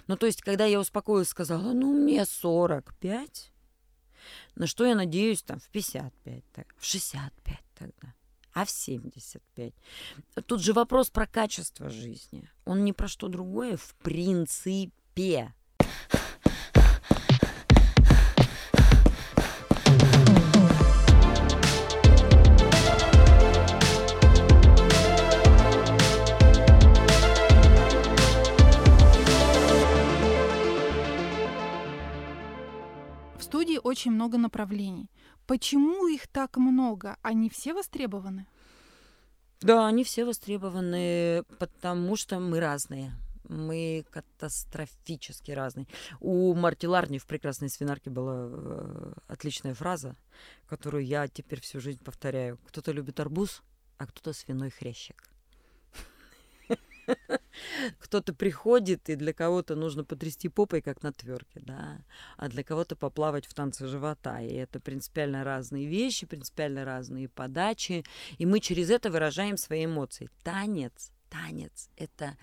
Ну, 0.08 0.18
то 0.18 0.26
есть, 0.26 0.42
когда 0.42 0.66
я 0.66 0.80
успокоилась, 0.80 1.30
сказала, 1.30 1.72
ну, 1.72 1.94
мне 1.94 2.26
45. 2.26 3.54
На 4.56 4.68
что 4.68 4.86
я 4.86 4.96
надеюсь, 4.96 5.44
там, 5.44 5.60
в 5.60 5.70
55, 5.70 6.44
так, 6.54 6.76
в 6.78 6.86
65 6.86 7.58
тогда, 7.76 8.14
а 8.54 8.66
в 8.66 8.70
75. 8.70 9.74
Тут 10.46 10.62
же 10.62 10.74
вопрос 10.74 11.10
про 11.10 11.28
качество 11.28 11.90
жизни. 11.90 12.50
Он 12.66 12.84
не 12.84 12.94
про 12.94 13.08
что 13.08 13.28
другое, 13.28 13.78
в 13.78 13.96
принципе. 13.96 15.54
Очень 33.80 34.12
много 34.12 34.38
направлений. 34.38 35.10
Почему 35.46 36.08
их 36.08 36.28
так 36.28 36.58
много? 36.58 37.18
Они 37.22 37.50
все 37.50 37.74
востребованы? 37.74 38.48
Да, 39.62 39.88
они 39.88 40.04
все 40.04 40.26
востребованы, 40.26 41.44
потому 41.58 42.16
что 42.16 42.40
мы 42.40 42.60
разные. 42.60 43.14
Мы 43.50 44.06
катастрофически 44.12 45.52
разные. 45.52 45.88
У 46.20 46.54
Марти 46.54 46.86
Ларни 46.86 47.18
в 47.18 47.26
«Прекрасной 47.26 47.70
свинарке» 47.70 48.10
была 48.10 48.50
э, 48.50 49.14
отличная 49.28 49.74
фраза, 49.74 50.18
которую 50.68 51.06
я 51.06 51.28
теперь 51.28 51.62
всю 51.62 51.80
жизнь 51.80 52.04
повторяю. 52.04 52.60
Кто-то 52.68 52.92
любит 52.92 53.20
арбуз, 53.20 53.64
а 53.98 54.06
кто-то 54.06 54.34
свиной 54.34 54.70
хрящик. 54.70 55.30
Кто-то 58.00 58.34
приходит, 58.34 59.10
и 59.10 59.16
для 59.16 59.34
кого-то 59.34 59.76
нужно 59.76 60.04
потрясти 60.04 60.50
попой, 60.50 60.82
как 60.82 61.04
на 61.04 61.12
тверке, 61.12 61.60
да, 61.60 62.00
а 62.38 62.50
для 62.50 62.64
кого-то 62.64 62.96
поплавать 62.96 63.46
в 63.46 63.54
танце 63.54 63.88
живота. 63.88 64.42
И 64.42 64.54
это 64.54 64.80
принципиально 64.80 65.44
разные 65.44 65.88
вещи, 65.88 66.26
принципиально 66.26 66.86
разные 66.86 67.30
подачи, 67.30 68.04
и 68.38 68.46
мы 68.46 68.60
через 68.60 68.90
это 68.90 69.10
выражаем 69.10 69.58
свои 69.58 69.86
эмоции. 69.86 70.30
Танец, 70.44 71.12
танец— 71.30 71.90
это, 71.98 72.38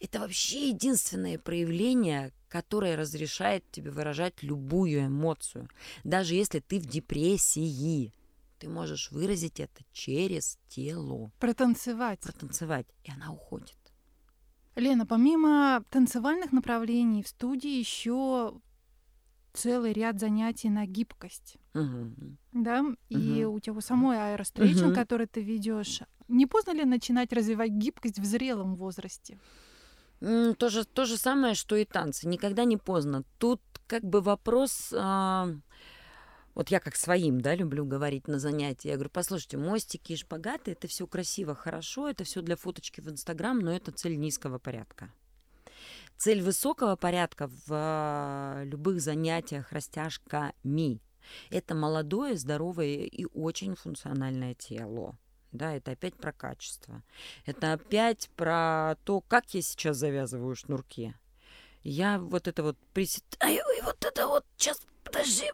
это 0.00 0.20
вообще 0.20 0.68
единственное 0.70 1.38
проявление, 1.38 2.32
которое 2.48 2.96
разрешает 2.96 3.64
тебе 3.70 3.90
выражать 3.90 4.42
любую 4.42 5.06
эмоцию. 5.06 5.68
Даже 6.04 6.34
если 6.34 6.60
ты 6.60 6.80
в 6.80 6.86
депрессии, 6.86 8.12
ты 8.58 8.68
можешь 8.68 9.10
выразить 9.10 9.58
это 9.58 9.82
через 9.92 10.58
тело. 10.68 11.32
Протанцевать. 11.38 12.20
Протанцевать. 12.20 12.86
И 13.04 13.10
она 13.10 13.32
уходит. 13.32 13.79
Лена, 14.80 15.06
помимо 15.06 15.84
танцевальных 15.90 16.52
направлений 16.52 17.22
в 17.22 17.28
студии 17.28 17.78
еще 17.78 18.60
целый 19.52 19.92
ряд 19.92 20.18
занятий 20.18 20.70
на 20.70 20.86
гибкость. 20.86 21.56
Угу. 21.74 22.36
Да, 22.52 22.80
угу. 22.80 22.96
и 23.08 23.44
у 23.44 23.58
тебя 23.60 23.80
самой 23.80 24.18
аэрострейчинг, 24.18 24.88
угу. 24.88 24.94
который 24.94 25.26
ты 25.26 25.42
ведешь. 25.42 26.00
Не 26.28 26.46
поздно 26.46 26.72
ли 26.72 26.84
начинать 26.84 27.32
развивать 27.32 27.70
гибкость 27.70 28.18
в 28.18 28.24
зрелом 28.24 28.74
возрасте? 28.76 29.38
То 30.20 30.68
же, 30.68 30.84
то 30.84 31.04
же 31.06 31.16
самое, 31.16 31.54
что 31.54 31.76
и 31.76 31.84
танцы. 31.84 32.28
Никогда 32.28 32.64
не 32.64 32.76
поздно. 32.76 33.24
Тут 33.38 33.60
как 33.86 34.02
бы 34.02 34.20
вопрос... 34.20 34.92
А 34.96 35.48
вот 36.60 36.68
я 36.68 36.78
как 36.78 36.94
своим, 36.94 37.40
да, 37.40 37.54
люблю 37.54 37.86
говорить 37.86 38.28
на 38.28 38.38
занятии. 38.38 38.88
Я 38.88 38.96
говорю, 38.96 39.08
послушайте, 39.08 39.56
мостики 39.56 40.12
и 40.12 40.16
шпагаты, 40.16 40.72
это 40.72 40.88
все 40.88 41.06
красиво, 41.06 41.54
хорошо, 41.54 42.06
это 42.06 42.24
все 42.24 42.42
для 42.42 42.54
фоточки 42.54 43.00
в 43.00 43.08
Инстаграм, 43.08 43.58
но 43.58 43.74
это 43.74 43.92
цель 43.92 44.18
низкого 44.18 44.58
порядка. 44.58 45.10
Цель 46.18 46.42
высокого 46.42 46.96
порядка 46.96 47.50
в 47.66 48.60
любых 48.64 49.00
занятиях 49.00 49.72
растяжками– 49.72 51.00
это 51.50 51.74
молодое, 51.74 52.36
здоровое 52.36 53.06
и 53.06 53.24
очень 53.32 53.74
функциональное 53.74 54.52
тело. 54.52 55.16
Да, 55.52 55.72
это 55.74 55.92
опять 55.92 56.14
про 56.14 56.30
качество. 56.30 57.02
Это 57.46 57.72
опять 57.72 58.28
про 58.36 58.96
то, 59.04 59.22
как 59.22 59.54
я 59.54 59.62
сейчас 59.62 59.96
завязываю 59.96 60.54
шнурки. 60.54 61.14
Я 61.84 62.18
вот 62.18 62.48
это 62.48 62.62
вот 62.62 62.76
приседаю, 62.92 63.64
и 63.78 63.80
вот 63.80 64.04
это 64.04 64.26
вот, 64.26 64.44
сейчас, 64.58 64.82
подожди, 65.02 65.50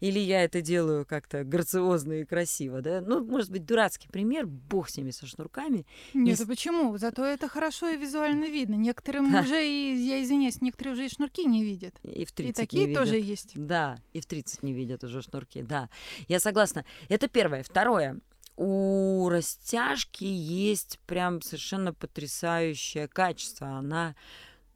или 0.00 0.18
я 0.18 0.44
это 0.44 0.60
делаю 0.60 1.06
как-то 1.06 1.44
грациозно 1.44 2.14
и 2.14 2.24
красиво, 2.24 2.80
да? 2.80 3.00
Ну, 3.00 3.24
может 3.24 3.50
быть, 3.50 3.64
дурацкий 3.64 4.08
пример, 4.08 4.46
бог 4.46 4.88
с 4.88 4.96
ними, 4.96 5.10
со 5.10 5.26
шнурками. 5.26 5.86
Нет, 6.14 6.40
и... 6.40 6.42
а 6.42 6.46
почему? 6.46 6.96
Зато 6.98 7.24
это 7.24 7.48
хорошо 7.48 7.88
и 7.88 7.96
визуально 7.96 8.46
видно. 8.46 8.74
Некоторым 8.74 9.30
да. 9.30 9.40
уже, 9.40 9.66
и, 9.66 9.94
я 9.96 10.22
извиняюсь, 10.22 10.60
некоторые 10.60 10.94
уже 10.94 11.06
и 11.06 11.08
шнурки 11.08 11.44
не 11.44 11.62
видят. 11.62 11.94
И 12.02 12.24
в 12.24 12.32
30 12.32 12.50
И 12.50 12.52
такие 12.52 12.86
не 12.86 12.94
тоже 12.94 13.18
есть. 13.18 13.52
Да, 13.54 13.98
и 14.12 14.20
в 14.20 14.26
30 14.26 14.62
не 14.62 14.72
видят 14.72 15.04
уже 15.04 15.22
шнурки, 15.22 15.62
да. 15.62 15.88
Я 16.28 16.40
согласна. 16.40 16.84
Это 17.08 17.28
первое. 17.28 17.62
Второе 17.62 18.20
у 18.56 19.30
растяжки 19.30 20.24
есть 20.24 20.98
прям 21.06 21.40
совершенно 21.40 21.94
потрясающее 21.94 23.08
качество. 23.08 23.68
Она, 23.68 24.14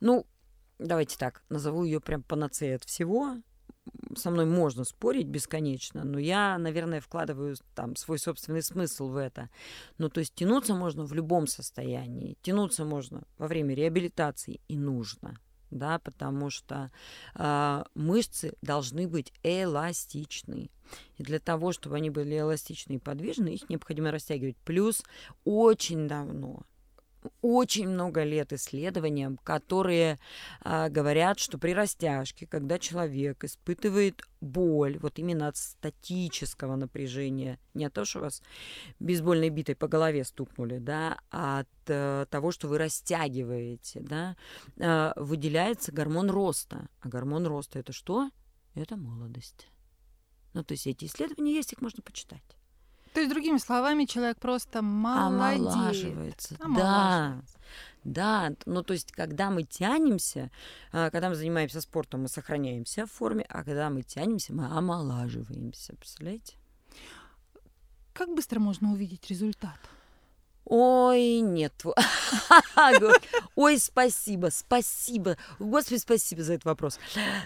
ну, 0.01 0.27
давайте 0.79 1.19
так, 1.19 1.43
назову 1.51 1.85
ее 1.85 2.01
прям 2.01 2.23
панацеей 2.23 2.77
от 2.77 2.85
всего 2.85 3.37
со 4.17 4.31
мной 4.31 4.47
можно 4.47 4.85
спорить 4.85 5.27
бесконечно, 5.27 6.05
но 6.05 6.19
я, 6.19 6.59
наверное, 6.59 7.01
вкладываю 7.01 7.57
там 7.75 7.97
свой 7.97 8.19
собственный 8.19 8.63
смысл 8.63 9.09
в 9.09 9.17
это. 9.17 9.51
Ну, 9.99 10.09
то 10.09 10.21
есть 10.21 10.35
тянуться 10.35 10.75
можно 10.75 11.05
в 11.05 11.13
любом 11.13 11.47
состоянии. 11.47 12.37
Тянуться 12.43 12.85
можно 12.85 13.23
во 13.39 13.49
время 13.49 13.75
реабилитации 13.75 14.61
и 14.69 14.77
нужно, 14.77 15.39
да, 15.71 15.99
потому 15.99 16.51
что 16.51 16.91
э, 17.35 17.85
мышцы 17.95 18.55
должны 18.63 19.09
быть 19.09 19.33
эластичны. 19.43 20.71
И 21.17 21.23
для 21.23 21.41
того, 21.41 21.73
чтобы 21.73 21.97
они 21.97 22.11
были 22.11 22.39
эластичны 22.39 22.95
и 22.95 22.99
подвижны, 22.99 23.49
их 23.49 23.69
необходимо 23.69 24.11
растягивать. 24.11 24.57
Плюс 24.65 25.03
очень 25.45 26.07
давно 26.09 26.65
очень 27.43 27.89
много 27.89 28.23
лет 28.23 28.53
исследованиям, 28.53 29.39
которые 29.39 30.19
а, 30.61 30.89
говорят, 30.89 31.39
что 31.39 31.59
при 31.59 31.73
растяжке, 31.73 32.47
когда 32.47 32.79
человек 32.79 33.45
испытывает 33.45 34.23
боль, 34.41 34.99
вот 34.99 35.19
именно 35.19 35.49
от 35.49 35.57
статического 35.57 36.77
напряжения, 36.77 37.59
не 37.75 37.87
от 37.87 37.93
того, 37.93 38.05
что 38.05 38.21
вас 38.21 38.43
бейсбольной 39.01 39.51
битой 39.51 39.75
по 39.75 39.89
голове 39.89 40.25
стукнули, 40.25 40.79
да, 40.79 41.19
а 41.31 41.61
от 41.61 41.69
а, 41.89 42.27
того, 42.27 42.51
что 42.51 42.69
вы 42.69 42.79
растягиваете, 42.79 44.01
да, 44.01 44.37
а, 44.81 45.13
выделяется 45.17 45.93
гормон 45.93 46.31
роста. 46.31 46.89
А 47.01 47.09
гормон 47.09 47.47
роста 47.47 47.79
это 47.79 47.93
что? 47.93 48.31
Это 48.75 48.97
молодость. 48.97 49.69
Ну, 50.53 50.63
то 50.63 50.73
есть 50.73 50.87
эти 50.87 51.07
исследования 51.07 51.55
есть, 51.55 51.73
их 51.73 51.81
можно 51.81 52.03
почитать. 52.03 52.43
То 53.15 53.21
есть, 53.21 53.33
другими 53.33 53.59
словами, 53.59 54.07
человек 54.07 54.39
просто 54.39 54.83
молодеет. 54.83 55.71
Омолаживается. 55.71 56.57
Да. 56.77 57.41
Да, 58.03 58.53
ну 58.67 58.83
то 58.83 58.93
есть, 58.93 59.13
когда 59.13 59.49
мы 59.49 59.63
тянемся, 59.63 60.51
а, 60.93 61.11
когда 61.11 61.31
мы 61.31 61.37
занимаемся 61.37 61.81
спортом, 61.81 62.23
мы 62.23 62.29
сохраняемся 62.29 63.07
в 63.07 63.13
форме, 63.13 63.47
а 63.49 63.65
когда 63.65 63.89
мы 63.89 64.03
тянемся, 64.03 64.53
мы 64.53 64.67
омолаживаемся. 64.67 65.95
Представляете? 65.97 66.57
Как 68.13 68.29
быстро 68.35 68.61
можно 68.61 68.93
увидеть 68.93 69.31
результат? 69.31 69.79
Ой, 70.67 71.41
нет. 71.41 71.75
Ой, 73.55 73.79
спасибо, 73.79 74.49
спасибо. 74.51 75.37
Господи, 75.59 75.99
спасибо 75.99 76.43
за 76.43 76.55
этот 76.55 76.65
вопрос. 76.65 76.99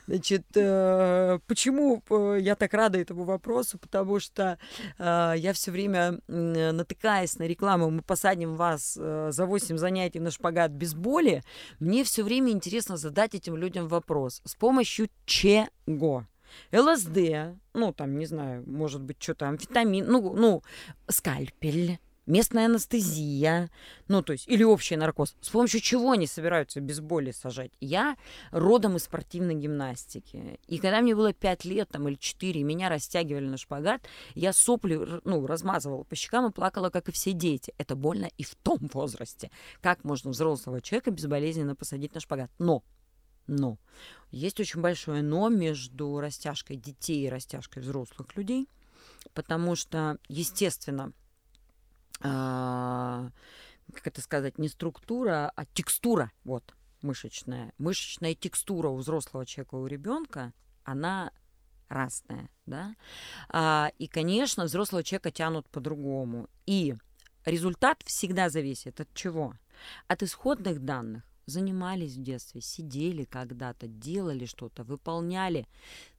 Значит, 0.06 0.44
э, 0.54 1.40
почему 1.46 2.02
э, 2.10 2.38
я 2.40 2.54
так 2.54 2.72
рада 2.74 2.98
этому 2.98 3.24
вопросу? 3.24 3.78
Потому 3.78 4.20
что 4.20 4.58
э, 4.98 5.34
я 5.36 5.52
все 5.52 5.72
время, 5.72 6.20
натыкаясь 6.28 7.38
на 7.38 7.44
рекламу, 7.44 7.90
мы 7.90 8.02
посадим 8.02 8.54
вас 8.54 8.94
за 8.94 9.46
8 9.46 9.76
занятий 9.78 10.20
на 10.20 10.30
шпагат 10.30 10.70
без 10.70 10.94
боли, 10.94 11.42
мне 11.80 12.04
все 12.04 12.22
время 12.22 12.52
интересно 12.52 12.96
задать 12.96 13.34
этим 13.34 13.56
людям 13.56 13.88
вопрос. 13.88 14.40
С 14.44 14.54
помощью 14.54 15.08
чего? 15.26 16.24
ЛСД, 16.72 17.58
ну, 17.74 17.92
там, 17.92 18.18
не 18.18 18.26
знаю, 18.26 18.64
может 18.66 19.02
быть, 19.02 19.22
что-то, 19.22 19.48
амфетамин, 19.48 20.06
ну, 20.06 20.32
ну, 20.34 20.62
скальпель, 21.08 21.98
местная 22.28 22.66
анестезия, 22.66 23.70
ну, 24.06 24.22
то 24.22 24.32
есть, 24.32 24.46
или 24.46 24.62
общий 24.62 24.96
наркоз. 24.96 25.34
С 25.40 25.48
помощью 25.48 25.80
чего 25.80 26.12
они 26.12 26.26
собираются 26.26 26.80
без 26.80 27.00
боли 27.00 27.32
сажать? 27.32 27.72
Я 27.80 28.16
родом 28.50 28.96
из 28.96 29.04
спортивной 29.04 29.54
гимнастики. 29.54 30.60
И 30.68 30.78
когда 30.78 31.00
мне 31.00 31.16
было 31.16 31.32
5 31.32 31.64
лет 31.64 31.88
там, 31.90 32.08
или 32.08 32.14
4, 32.14 32.62
меня 32.62 32.88
растягивали 32.88 33.46
на 33.46 33.56
шпагат, 33.56 34.02
я 34.34 34.52
сопли, 34.52 35.20
ну, 35.24 35.46
размазывала 35.46 36.04
по 36.04 36.14
щекам 36.14 36.50
и 36.50 36.52
плакала, 36.52 36.90
как 36.90 37.08
и 37.08 37.12
все 37.12 37.32
дети. 37.32 37.74
Это 37.78 37.96
больно 37.96 38.28
и 38.36 38.44
в 38.44 38.54
том 38.54 38.78
возрасте. 38.92 39.50
Как 39.80 40.04
можно 40.04 40.30
взрослого 40.30 40.80
человека 40.80 41.10
безболезненно 41.10 41.74
посадить 41.74 42.14
на 42.14 42.20
шпагат? 42.20 42.50
Но 42.58 42.82
но 43.48 43.78
есть 44.30 44.60
очень 44.60 44.82
большое 44.82 45.22
но 45.22 45.48
между 45.48 46.20
растяжкой 46.20 46.76
детей 46.76 47.26
и 47.26 47.30
растяжкой 47.30 47.82
взрослых 47.82 48.36
людей, 48.36 48.68
потому 49.32 49.74
что, 49.74 50.18
естественно, 50.28 51.12
как 52.20 54.06
это 54.06 54.20
сказать, 54.20 54.58
не 54.58 54.68
структура, 54.68 55.52
а 55.54 55.64
текстура, 55.66 56.32
вот, 56.44 56.74
мышечная. 57.02 57.72
Мышечная 57.78 58.34
текстура 58.34 58.88
у 58.88 58.96
взрослого 58.96 59.46
человека, 59.46 59.74
у 59.76 59.86
ребенка, 59.86 60.52
она 60.84 61.32
разная, 61.88 62.50
да. 62.66 62.94
А, 63.48 63.90
и, 63.98 64.06
конечно, 64.06 64.64
взрослого 64.64 65.02
человека 65.02 65.30
тянут 65.30 65.68
по-другому. 65.68 66.48
И 66.66 66.94
результат 67.44 68.02
всегда 68.04 68.50
зависит 68.50 69.00
от 69.00 69.12
чего? 69.14 69.54
От 70.06 70.22
исходных 70.22 70.84
данных. 70.84 71.24
Занимались 71.46 72.16
в 72.16 72.22
детстве, 72.22 72.60
сидели 72.60 73.24
когда-то, 73.24 73.86
делали 73.86 74.44
что-то, 74.44 74.84
выполняли. 74.84 75.66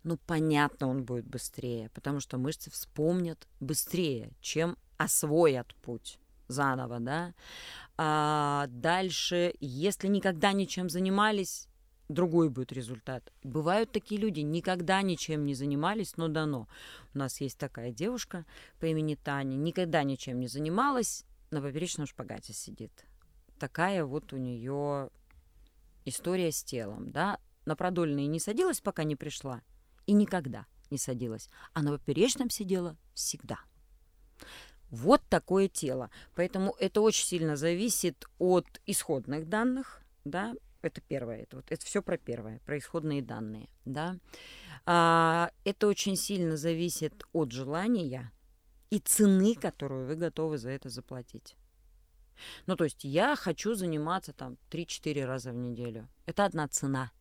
Ну, 0.01 0.17
понятно, 0.17 0.88
он 0.88 1.03
будет 1.03 1.27
быстрее, 1.27 1.91
потому 1.93 2.19
что 2.19 2.39
мышцы 2.39 2.71
вспомнят 2.71 3.47
быстрее, 3.59 4.31
чем 4.41 4.75
освоят 4.99 5.73
путь 5.75 6.19
заново, 6.49 6.99
да. 6.99 7.33
А 7.97 8.67
дальше, 8.67 9.53
если 9.59 10.07
никогда 10.07 10.51
ничем 10.51 10.89
занимались, 10.89 11.67
другой 12.09 12.49
будет 12.49 12.71
результат. 12.71 13.31
Бывают 13.43 13.91
такие 13.91 14.19
люди, 14.19 14.41
никогда 14.41 15.01
ничем 15.01 15.45
не 15.45 15.53
занимались, 15.53 16.17
но 16.17 16.27
дано. 16.27 16.67
У 17.13 17.17
нас 17.17 17.39
есть 17.39 17.57
такая 17.57 17.91
девушка 17.91 18.45
по 18.79 18.85
имени 18.85 19.15
Таня, 19.15 19.55
никогда 19.55 20.03
ничем 20.03 20.39
не 20.39 20.47
занималась, 20.47 21.23
на 21.51 21.62
поперечном 21.62 22.07
шпагате 22.07 22.53
сидит. 22.53 23.05
Такая 23.59 24.05
вот 24.05 24.33
у 24.33 24.38
нее 24.38 25.09
история 26.05 26.51
с 26.51 26.63
телом, 26.63 27.12
да. 27.12 27.39
На 27.65 27.75
продольные 27.75 28.27
не 28.27 28.39
садилась, 28.39 28.81
пока 28.81 29.03
не 29.03 29.15
пришла, 29.15 29.62
и 30.07 30.13
никогда 30.13 30.65
не 30.89 30.97
садилась, 30.97 31.49
а 31.73 31.83
на 31.83 31.91
поперечном 31.91 32.49
сидела 32.49 32.97
всегда. 33.13 33.59
Вот 34.91 35.21
такое 35.30 35.67
тело. 35.67 36.10
Поэтому 36.36 36.75
это 36.80 37.02
очень 37.02 37.25
сильно 37.25 37.56
зависит 37.56 38.25
от 38.39 38.65
исходных 38.86 39.47
данных, 39.47 40.02
да, 40.25 40.54
это 40.82 41.02
первое, 41.02 41.43
это, 41.43 41.58
вот, 41.58 41.65
это 41.69 41.86
все 41.86 42.02
про 42.02 42.17
первое, 42.17 42.60
про 42.60 42.78
исходные 42.78 43.21
данные, 43.21 43.69
да. 43.86 44.17
А, 44.86 45.52
это 45.65 45.88
очень 45.88 46.15
сильно 46.15 46.58
зависит 46.58 47.23
от 47.34 47.52
желания 47.52 48.32
и 48.89 48.99
цены, 48.99 49.56
которую 49.56 50.08
вы 50.08 50.15
готовы 50.15 50.58
за 50.58 50.69
это 50.69 50.89
заплатить. 50.89 51.56
Ну, 52.65 52.78
то 52.78 52.86
есть 52.86 53.04
я 53.04 53.36
хочу 53.36 53.73
заниматься 53.73 54.32
там 54.32 54.58
3-4 54.71 55.25
раза 55.25 55.52
в 55.52 55.56
неделю. 55.56 56.08
Это 56.25 56.45
одна 56.45 56.67
цена– 56.67 57.12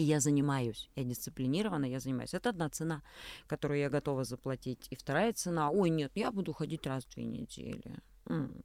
и 0.00 0.02
я 0.02 0.20
занимаюсь, 0.20 0.90
я 0.96 1.04
дисциплинирована, 1.04 1.84
я 1.84 2.00
занимаюсь. 2.00 2.34
Это 2.34 2.48
одна 2.50 2.70
цена, 2.70 3.02
которую 3.46 3.80
я 3.80 3.90
готова 3.90 4.24
заплатить. 4.24 4.86
И 4.90 4.96
вторая 4.96 5.32
цена, 5.32 5.70
ой, 5.70 5.90
нет, 5.90 6.12
я 6.14 6.30
буду 6.30 6.52
ходить 6.54 6.86
раз 6.86 7.04
в 7.04 7.14
две 7.14 7.24
недели. 7.24 7.98
М-м. 8.26 8.64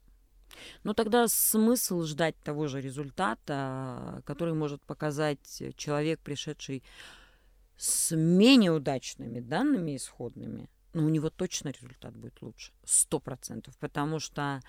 Но 0.84 0.94
тогда 0.94 1.28
смысл 1.28 2.04
ждать 2.04 2.36
того 2.44 2.68
же 2.68 2.80
результата, 2.80 4.24
который 4.26 4.54
может 4.54 4.82
показать 4.86 5.62
человек, 5.76 6.22
пришедший 6.22 6.84
с 7.78 8.16
менее 8.16 8.72
удачными 8.72 9.42
данными 9.42 9.98
исходными, 9.98 10.70
но 10.94 11.04
у 11.04 11.10
него 11.10 11.30
точно 11.30 11.70
результат 11.70 12.16
будет 12.16 12.42
лучше. 12.42 12.72
Сто 12.86 13.20
процентов. 13.20 13.78
Потому 13.80 14.20
что 14.20 14.62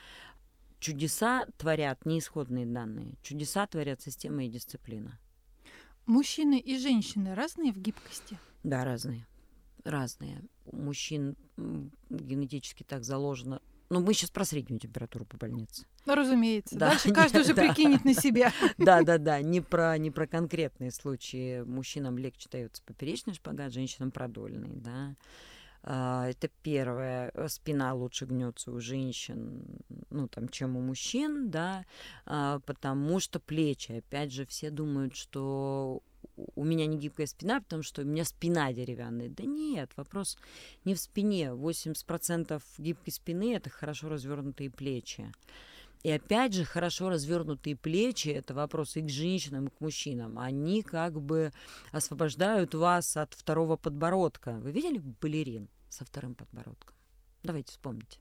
чудеса 0.81 1.46
творят 1.59 2.05
не 2.07 2.18
исходные 2.18 2.66
данные. 2.66 3.14
Чудеса 3.22 3.68
творят 3.68 4.00
система 4.02 4.44
и 4.44 4.48
дисциплина. 4.48 5.20
Мужчины 6.07 6.59
и 6.59 6.79
женщины 6.79 7.35
разные 7.35 7.73
в 7.73 7.79
гибкости? 7.79 8.38
Да, 8.62 8.85
разные. 8.85 9.27
Разные. 9.85 10.42
У 10.64 10.77
мужчин 10.77 11.37
генетически 12.11 12.85
так 12.85 13.05
заложено. 13.05 13.61
Ну, 13.88 14.01
мы 14.01 14.14
сейчас 14.14 14.31
про 14.31 14.45
среднюю 14.45 14.81
температуру 14.81 15.25
по 15.25 15.37
больнице. 15.37 15.87
Ну, 16.07 16.14
разумеется. 16.14 16.77
Да, 16.77 16.90
Дальше 16.90 17.12
каждый 17.12 17.42
уже 17.42 17.55
прикинет 17.55 18.05
на 18.05 18.14
себя. 18.14 18.53
Да, 18.79 19.03
да, 19.03 19.19
да. 19.19 19.40
Не 19.42 19.61
про, 19.61 19.97
не 19.99 20.11
про 20.11 20.27
конкретные 20.27 20.90
случаи. 20.90 21.62
Мужчинам 21.62 22.19
легче 22.19 22.49
дается 22.51 22.83
поперечный 22.85 23.35
шпагат, 23.35 23.73
женщинам 23.73 24.11
продольный, 24.11 24.75
да. 24.75 25.14
А, 25.88 26.29
это 26.29 26.49
первое. 26.62 27.33
Спина 27.46 27.94
лучше 27.94 28.27
гнется 28.27 28.72
у 28.72 28.81
женщин, 28.81 29.64
ну, 30.11 30.27
там, 30.27 30.49
чем 30.49 30.77
у 30.77 30.81
мужчин, 30.81 31.49
да, 31.49 31.87
а, 32.25 32.59
потому 32.66 33.20
что 33.20 33.38
плечи. 33.38 33.92
Опять 33.92 34.33
же, 34.33 34.46
все 34.46 34.70
думают, 34.70 35.14
что 35.14 36.03
у 36.57 36.64
меня 36.64 36.87
не 36.87 36.99
гибкая 36.99 37.29
спина, 37.29 37.61
потому 37.61 37.85
что 37.85 38.03
у 38.03 38.05
меня 38.05 38.25
спина 38.25 38.72
деревянная. 38.72 39.29
Да 39.29 39.44
нет, 39.44 39.92
вопрос 39.96 40.37
не 40.85 40.96
в 40.96 40.99
спине. 40.99 41.51
80% 41.51 42.61
гибкой 42.79 43.12
спины– 43.12 43.55
это 43.57 43.70
хорошо 43.70 44.09
развернутые 44.09 44.70
плечи. 44.70 45.33
И 46.03 46.11
опять 46.11 46.53
же, 46.53 46.64
хорошо 46.64 47.11
развернутые 47.11 47.77
плечи– 47.77 48.29
это 48.31 48.55
вопрос 48.55 48.96
и 48.96 49.03
к 49.03 49.09
женщинам, 49.09 49.68
и 49.68 49.70
к 49.70 49.81
мужчинам. 49.81 50.37
Они 50.40 50.83
как 50.83 51.20
бы 51.20 51.53
освобождают 51.92 52.75
вас 52.75 53.16
от 53.16 53.35
второго 53.35 53.77
подбородка. 53.77 54.59
Вы 54.61 54.72
видели 54.72 54.99
балерин 54.99 55.68
со 55.96 56.04
вторым 56.04 56.35
подбородком? 56.35 56.94
Давайте 57.42 57.72
вспомните. 57.72 58.18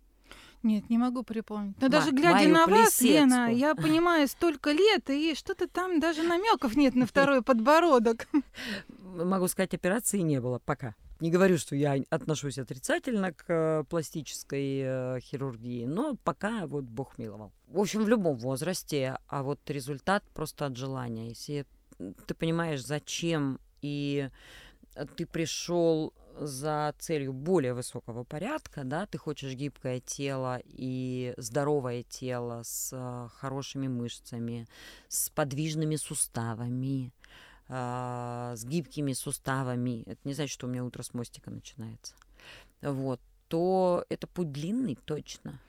Нет, 0.64 0.90
не 0.90 0.98
могу 0.98 1.22
припомнить. 1.24 1.76
Но 1.80 1.88
Ма- 1.88 1.92
даже 1.92 2.12
глядя 2.12 2.50
на 2.50 2.66
вас, 2.66 3.00
Лена, 3.02 3.52
я 3.54 3.76
понимаю, 3.76 4.28
столько 4.28 4.72
лет, 4.72 5.10
и 5.10 5.36
что-то 5.36 5.68
там 5.68 6.00
даже 6.00 6.24
намеков 6.24 6.76
нет 6.76 6.96
на 6.96 7.06
второй 7.06 7.44
подбородок. 7.44 8.28
Могу 8.98 9.48
сказать, 9.48 9.74
операции 9.76 10.20
не 10.20 10.42
было 10.42 10.58
пока. 10.58 10.96
Не 11.20 11.30
говорю, 11.32 11.58
что 11.58 11.76
я 11.76 12.04
отношусь 12.10 12.58
отрицательно 12.58 13.32
к 13.32 13.46
э, 13.48 13.84
пластической 13.88 14.82
э, 14.84 15.20
хирургии, 15.22 15.86
но 15.86 16.16
пока 16.24 16.66
вот 16.66 16.86
Бог 16.86 17.18
миловал. 17.18 17.54
В 17.68 17.80
общем, 17.80 18.04
в 18.04 18.10
любом 18.10 18.36
возрасте, 18.36 19.18
а 19.28 19.44
вот 19.44 19.60
результат 19.70 20.24
просто 20.34 20.66
от 20.66 20.76
желания. 20.76 21.30
Если 21.30 21.66
ты 22.26 22.34
понимаешь, 22.34 22.84
зачем 22.84 23.60
и 23.82 24.30
ты 25.16 25.26
пришел 25.26 26.14
за 26.38 26.94
целью 27.00 27.34
более 27.34 27.74
высокого 27.74 28.24
порядка, 28.24 28.84
да, 28.84 29.06
ты 29.06 29.18
хочешь 29.18 29.54
гибкое 29.54 30.00
тело 30.00 30.62
и 30.66 31.34
здоровое 31.38 32.04
тело 32.04 32.62
с 32.64 32.92
э, 32.94 33.30
хорошими 33.36 33.88
мышцами, 33.88 34.68
с 35.08 35.30
подвижными 35.30 35.96
суставами, 35.96 37.14
э, 37.70 38.54
с 38.56 38.64
гибкими 38.66 39.14
суставами. 39.14 40.04
Это 40.06 40.20
не 40.24 40.34
значит, 40.34 40.54
что 40.54 40.68
у 40.68 40.70
меня 40.70 40.84
утро 40.84 41.04
с 41.04 41.14
мостика 41.14 41.52
начинается. 41.52 42.14
Вот 42.82 43.22
то 43.48 44.06
это 44.10 44.26
путь 44.28 44.52
длинный, 44.52 44.98
точно 45.06 45.60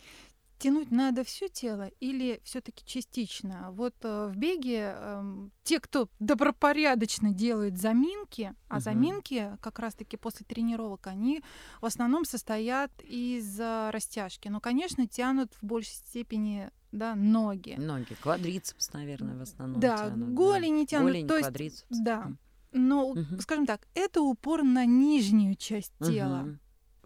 тянуть 0.59 0.90
надо 0.90 1.25
все 1.25 1.49
тело 1.49 1.90
или 2.01 2.40
все-таки 2.45 2.85
частично? 2.85 3.71
Вот 3.73 3.95
э, 4.03 4.29
в 4.33 4.37
беге 4.37 4.95
э, 4.97 5.49
те, 5.62 5.81
кто 5.81 6.09
добропорядочно 6.19 7.33
делают 7.33 7.77
заминки, 7.79 8.55
а 8.69 8.77
угу. 8.77 8.83
заминки 8.83 9.57
как 9.61 9.79
раз-таки 9.79 10.16
после 10.16 10.47
тренировок, 10.47 11.07
они 11.07 11.42
в 11.81 11.87
основном 11.87 12.25
состоят 12.25 12.90
из 13.03 13.59
э, 13.61 13.90
растяжки. 13.90 14.49
Но, 14.49 14.61
конечно, 14.61 15.07
тянут 15.07 15.55
в 15.61 15.64
большей 15.64 15.95
степени 15.95 16.71
да, 16.92 17.14
ноги. 17.14 17.77
Ноги, 17.79 18.14
квадрицепс, 18.21 18.92
наверное, 18.92 19.37
в 19.37 19.42
основном. 19.42 19.81
Да, 19.81 20.11
тянут, 20.11 20.35
голени 20.35 20.83
да. 20.83 20.87
тянут. 20.87 21.09
Голень, 21.09 21.29
то 21.29 21.35
есть, 21.37 21.49
квадрицепс. 21.49 21.99
Да. 21.99 22.33
Но, 22.73 23.09
угу. 23.09 23.40
скажем 23.40 23.66
так, 23.66 23.87
это 23.95 24.23
упор 24.23 24.62
на 24.62 24.85
нижнюю 24.85 25.55
часть 25.57 25.92
тела. 26.01 26.42
Угу. 26.42 26.59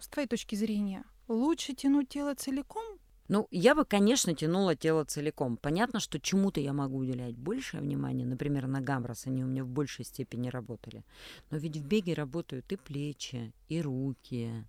С 0.02 0.08
твоей 0.08 0.28
точки 0.28 0.54
зрения, 0.54 1.04
лучше 1.28 1.74
тянуть 1.74 2.08
тело 2.08 2.34
целиком 2.34 2.99
ну, 3.30 3.46
я 3.52 3.76
бы, 3.76 3.84
конечно, 3.84 4.34
тянула 4.34 4.74
тело 4.74 5.04
целиком. 5.04 5.56
Понятно, 5.56 6.00
что 6.00 6.18
чему-то 6.18 6.58
я 6.58 6.72
могу 6.72 6.98
уделять 6.98 7.36
большее 7.36 7.80
внимание. 7.80 8.26
Например, 8.26 8.66
ногам, 8.66 9.06
раз 9.06 9.28
они 9.28 9.44
у 9.44 9.46
меня 9.46 9.62
в 9.62 9.68
большей 9.68 10.04
степени 10.04 10.48
работали. 10.48 11.04
Но 11.48 11.58
ведь 11.58 11.76
в 11.76 11.86
беге 11.86 12.14
работают 12.14 12.72
и 12.72 12.76
плечи, 12.76 13.52
и 13.68 13.80
руки, 13.80 14.66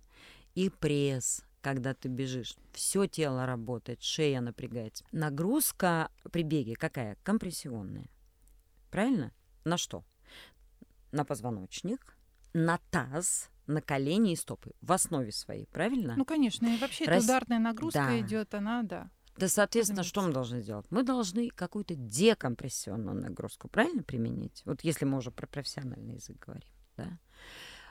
и 0.54 0.70
пресс, 0.70 1.42
когда 1.60 1.92
ты 1.92 2.08
бежишь. 2.08 2.54
Все 2.72 3.08
тело 3.08 3.46
работает, 3.46 4.00
шея 4.00 4.40
напрягается. 4.40 5.04
Нагрузка 5.10 6.12
при 6.30 6.44
беге 6.44 6.76
какая? 6.76 7.16
Компрессионная. 7.24 8.06
Правильно? 8.92 9.32
На 9.64 9.76
что? 9.76 10.04
На 11.10 11.24
позвоночник, 11.24 12.16
на 12.52 12.78
таз, 12.92 13.50
на 13.72 13.82
колени 13.82 14.32
и 14.32 14.36
стопы 14.36 14.72
в 14.80 14.92
основе 14.92 15.32
своей, 15.32 15.66
правильно? 15.66 16.14
Ну, 16.16 16.24
конечно, 16.24 16.66
и 16.66 16.78
вообще 16.78 17.04
Рас... 17.04 17.24
ударная 17.24 17.58
нагрузка 17.58 18.06
да. 18.06 18.20
идет, 18.20 18.54
она, 18.54 18.82
да. 18.82 19.10
Да, 19.36 19.48
соответственно, 19.48 20.02
что 20.02 20.22
мы 20.22 20.32
должны 20.32 20.60
сделать? 20.60 20.86
Мы 20.90 21.02
должны 21.02 21.48
какую-то 21.48 21.94
декомпрессионную 21.94 23.16
нагрузку, 23.16 23.68
правильно 23.68 24.02
применить? 24.02 24.62
Вот 24.66 24.82
если 24.82 25.04
мы 25.04 25.18
уже 25.18 25.30
про 25.30 25.46
профессиональный 25.46 26.14
язык 26.14 26.38
говорим, 26.38 26.68
да? 26.96 27.18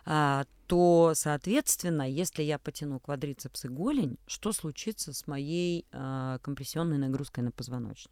А, 0.03 0.45
то, 0.67 1.13
соответственно, 1.15 2.09
если 2.09 2.41
я 2.43 2.57
потяну 2.57 2.99
квадрицепс 2.99 3.65
и 3.65 3.67
голень, 3.67 4.17
что 4.25 4.51
случится 4.51 5.13
с 5.13 5.27
моей 5.27 5.85
а, 5.91 6.39
компрессионной 6.39 6.97
нагрузкой 6.97 7.43
на 7.43 7.51
позвоночник? 7.51 8.11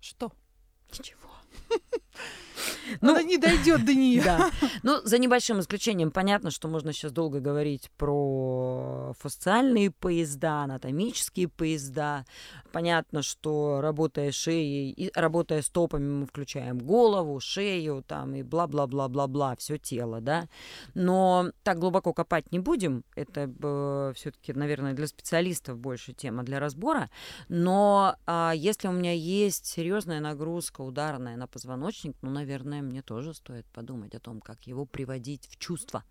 Что? 0.00 0.32
Ничего. 0.92 1.30
Ну, 3.00 3.10
Она 3.10 3.22
не 3.22 3.38
дойдет 3.38 3.84
до 3.84 3.94
нее. 3.94 4.22
Да. 4.22 4.50
Ну, 4.82 5.00
за 5.04 5.18
небольшим 5.18 5.60
исключением, 5.60 6.10
понятно, 6.10 6.50
что 6.50 6.68
можно 6.68 6.92
сейчас 6.92 7.12
долго 7.12 7.40
говорить 7.40 7.90
про 7.96 9.14
фасциальные 9.18 9.90
поезда, 9.90 10.62
анатомические 10.62 11.48
поезда. 11.48 12.24
Понятно, 12.72 13.22
что 13.22 13.80
работая 13.80 14.30
шеей 14.30 14.92
и 14.92 15.10
работая 15.14 15.60
стопами, 15.62 16.08
мы 16.08 16.26
включаем 16.26 16.78
голову, 16.78 17.40
шею 17.40 18.04
там 18.06 18.34
и 18.34 18.42
бла-бла-бла-бла-бла, 18.42 19.56
все 19.56 19.76
тело, 19.76 20.20
да. 20.20 20.48
Но 20.94 21.50
так 21.64 21.78
глубоко 21.78 22.12
копать 22.12 22.52
не 22.52 22.60
будем. 22.60 23.04
Это 23.16 23.52
э, 23.62 24.12
все-таки, 24.14 24.52
наверное, 24.52 24.94
для 24.94 25.08
специалистов 25.08 25.78
больше 25.78 26.12
тема 26.12 26.44
для 26.44 26.60
разбора. 26.60 27.10
Но 27.48 28.16
э, 28.26 28.52
если 28.54 28.86
у 28.86 28.92
меня 28.92 29.12
есть 29.12 29.66
серьезная 29.66 30.20
нагрузка 30.20 30.82
ударная 30.82 31.36
на 31.36 31.48
позвоночник, 31.48 32.16
ну, 32.22 32.30
наверное, 32.30 32.82
мне 32.82 33.02
тоже 33.02 33.34
стоит 33.34 33.66
подумать 33.66 34.14
о 34.14 34.20
том, 34.20 34.40
как 34.40 34.68
его 34.68 34.86
приводить 34.86 35.48
в 35.48 35.56
чувство, 35.58 36.04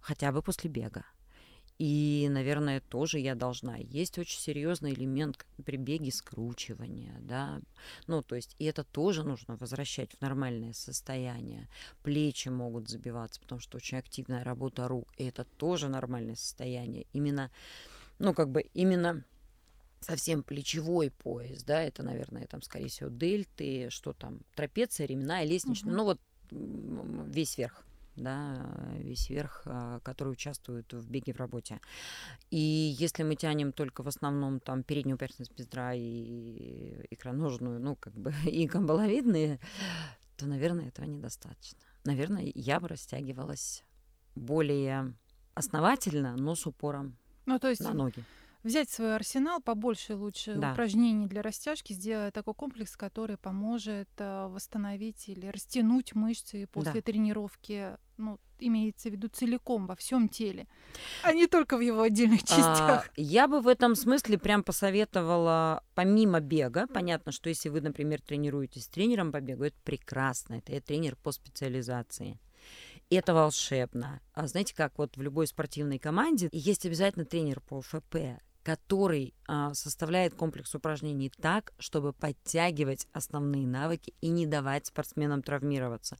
хотя 0.00 0.32
бы 0.32 0.42
после 0.42 0.68
бега. 0.70 1.04
И, 1.84 2.28
наверное, 2.30 2.80
тоже 2.80 3.18
я 3.18 3.34
должна. 3.34 3.76
Есть 3.76 4.16
очень 4.16 4.38
серьезный 4.38 4.92
элемент 4.92 5.36
как 5.36 5.48
при 5.64 5.76
беге 5.76 6.12
скручивания, 6.12 7.12
да. 7.22 7.60
Ну, 8.06 8.22
то 8.22 8.36
есть, 8.36 8.54
и 8.60 8.66
это 8.66 8.84
тоже 8.84 9.24
нужно 9.24 9.56
возвращать 9.56 10.12
в 10.12 10.20
нормальное 10.20 10.74
состояние. 10.74 11.68
Плечи 12.04 12.50
могут 12.50 12.88
забиваться, 12.88 13.40
потому 13.40 13.60
что 13.60 13.78
очень 13.78 13.98
активная 13.98 14.44
работа 14.44 14.86
рук, 14.86 15.08
и 15.16 15.24
это 15.24 15.42
тоже 15.42 15.88
нормальное 15.88 16.36
состояние. 16.36 17.06
Именно, 17.12 17.50
ну, 18.20 18.32
как 18.32 18.48
бы, 18.48 18.60
именно 18.74 19.24
совсем 19.98 20.44
плечевой 20.44 21.10
пояс, 21.10 21.64
да, 21.64 21.82
это, 21.82 22.04
наверное, 22.04 22.46
там, 22.46 22.62
скорее 22.62 22.90
всего, 22.90 23.10
дельты, 23.10 23.90
что 23.90 24.12
там, 24.12 24.42
трапеция, 24.54 25.08
ременная, 25.08 25.42
лестничная, 25.42 25.92
угу. 25.92 25.98
ну 25.98 26.04
вот 26.04 26.20
весь 26.52 27.58
верх 27.58 27.84
да, 28.16 28.94
весь 28.98 29.30
верх, 29.30 29.62
а, 29.66 30.00
который 30.00 30.30
участвует 30.30 30.92
в 30.92 31.10
беге 31.10 31.32
в 31.32 31.36
работе. 31.38 31.80
И 32.50 32.58
если 32.58 33.22
мы 33.22 33.36
тянем 33.36 33.72
только 33.72 34.02
в 34.02 34.08
основном 34.08 34.60
там 34.60 34.82
переднюю 34.82 35.18
поверхность 35.18 35.54
бедра 35.56 35.94
и 35.94 37.06
икроножную, 37.10 37.80
ну, 37.80 37.96
как 37.96 38.14
бы, 38.14 38.32
и 38.46 38.66
камбаловидные, 38.66 39.60
то, 40.36 40.46
наверное, 40.46 40.88
этого 40.88 41.06
недостаточно. 41.06 41.78
Наверное, 42.04 42.50
я 42.54 42.80
бы 42.80 42.88
растягивалась 42.88 43.84
более 44.34 45.14
основательно, 45.54 46.36
но 46.36 46.54
с 46.54 46.66
упором 46.66 47.16
ну, 47.46 47.58
то 47.58 47.68
есть... 47.68 47.80
на 47.80 47.92
ноги 47.92 48.24
взять 48.62 48.90
свой 48.90 49.16
арсенал 49.16 49.60
побольше 49.60 50.14
лучше 50.14 50.54
да. 50.54 50.72
упражнений 50.72 51.26
для 51.26 51.42
растяжки, 51.42 51.92
сделать 51.92 52.34
такой 52.34 52.54
комплекс, 52.54 52.96
который 52.96 53.36
поможет 53.36 54.08
э, 54.18 54.46
восстановить 54.48 55.28
или 55.28 55.46
растянуть 55.46 56.14
мышцы 56.14 56.66
после 56.66 56.94
да. 56.94 57.02
тренировки. 57.02 57.96
Ну, 58.18 58.38
имеется 58.58 59.08
в 59.08 59.12
виду 59.12 59.28
целиком 59.28 59.86
во 59.88 59.96
всем 59.96 60.28
теле, 60.28 60.68
а 61.24 61.32
не 61.32 61.48
только 61.48 61.76
в 61.76 61.80
его 61.80 62.02
отдельных 62.02 62.40
частях. 62.44 63.06
А, 63.08 63.10
я 63.16 63.48
бы 63.48 63.60
в 63.60 63.66
этом 63.66 63.96
смысле 63.96 64.38
прям 64.38 64.62
посоветовала, 64.62 65.82
помимо 65.96 66.38
бега, 66.38 66.86
понятно, 66.86 67.32
что 67.32 67.48
если 67.48 67.70
вы, 67.70 67.80
например, 67.80 68.20
тренируетесь 68.20 68.84
с 68.84 68.88
тренером 68.88 69.32
по 69.32 69.40
бегу, 69.40 69.64
это 69.64 69.76
прекрасно, 69.82 70.54
это 70.54 70.72
я 70.72 70.80
тренер 70.80 71.16
по 71.16 71.32
специализации 71.32 72.38
это 73.16 73.34
волшебно. 73.34 74.20
А 74.32 74.46
знаете, 74.46 74.74
как 74.74 74.98
вот 74.98 75.16
в 75.16 75.22
любой 75.22 75.46
спортивной 75.46 75.98
команде 75.98 76.48
есть 76.52 76.86
обязательно 76.86 77.24
тренер 77.24 77.60
по 77.60 77.80
ФП, 77.80 78.16
который 78.62 79.34
а, 79.48 79.74
составляет 79.74 80.34
комплекс 80.34 80.74
упражнений 80.74 81.30
так, 81.40 81.72
чтобы 81.78 82.12
подтягивать 82.12 83.08
основные 83.12 83.66
навыки 83.66 84.14
и 84.20 84.28
не 84.28 84.46
давать 84.46 84.86
спортсменам 84.86 85.42
травмироваться. 85.42 86.16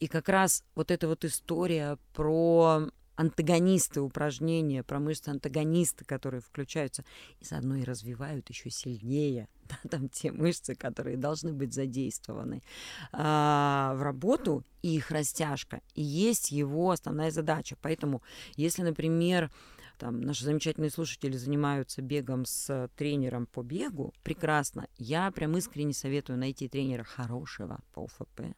И 0.00 0.08
как 0.08 0.28
раз 0.28 0.64
вот 0.74 0.90
эта 0.90 1.06
вот 1.08 1.24
история 1.24 1.98
про 2.14 2.88
антагонисты 3.16 4.00
упражнения, 4.00 4.82
про 4.82 4.98
мышцы 4.98 5.28
антагонисты, 5.28 6.04
которые 6.04 6.40
включаются, 6.40 7.04
и 7.40 7.44
заодно 7.44 7.76
и 7.76 7.84
развивают 7.84 8.48
еще 8.48 8.70
сильнее 8.70 9.48
да, 9.68 9.76
там 9.88 10.08
те 10.08 10.32
мышцы, 10.32 10.74
которые 10.74 11.16
должны 11.16 11.52
быть 11.52 11.74
задействованы 11.74 12.62
а, 13.12 13.94
в 13.96 14.02
работу, 14.02 14.64
и 14.82 14.96
их 14.96 15.10
растяжка, 15.10 15.80
и 15.94 16.02
есть 16.02 16.50
его 16.50 16.90
основная 16.90 17.30
задача. 17.30 17.76
Поэтому, 17.80 18.22
если, 18.56 18.82
например, 18.82 19.50
там, 20.02 20.20
наши 20.20 20.44
замечательные 20.44 20.90
слушатели 20.90 21.36
занимаются 21.36 22.02
бегом 22.02 22.44
с 22.44 22.90
тренером 22.96 23.46
по 23.46 23.62
бегу, 23.62 24.12
прекрасно. 24.24 24.88
Я 24.98 25.30
прям 25.30 25.56
искренне 25.56 25.92
советую 25.92 26.40
найти 26.40 26.68
тренера 26.68 27.04
хорошего 27.04 27.78
по 27.94 28.00
УФП, 28.00 28.56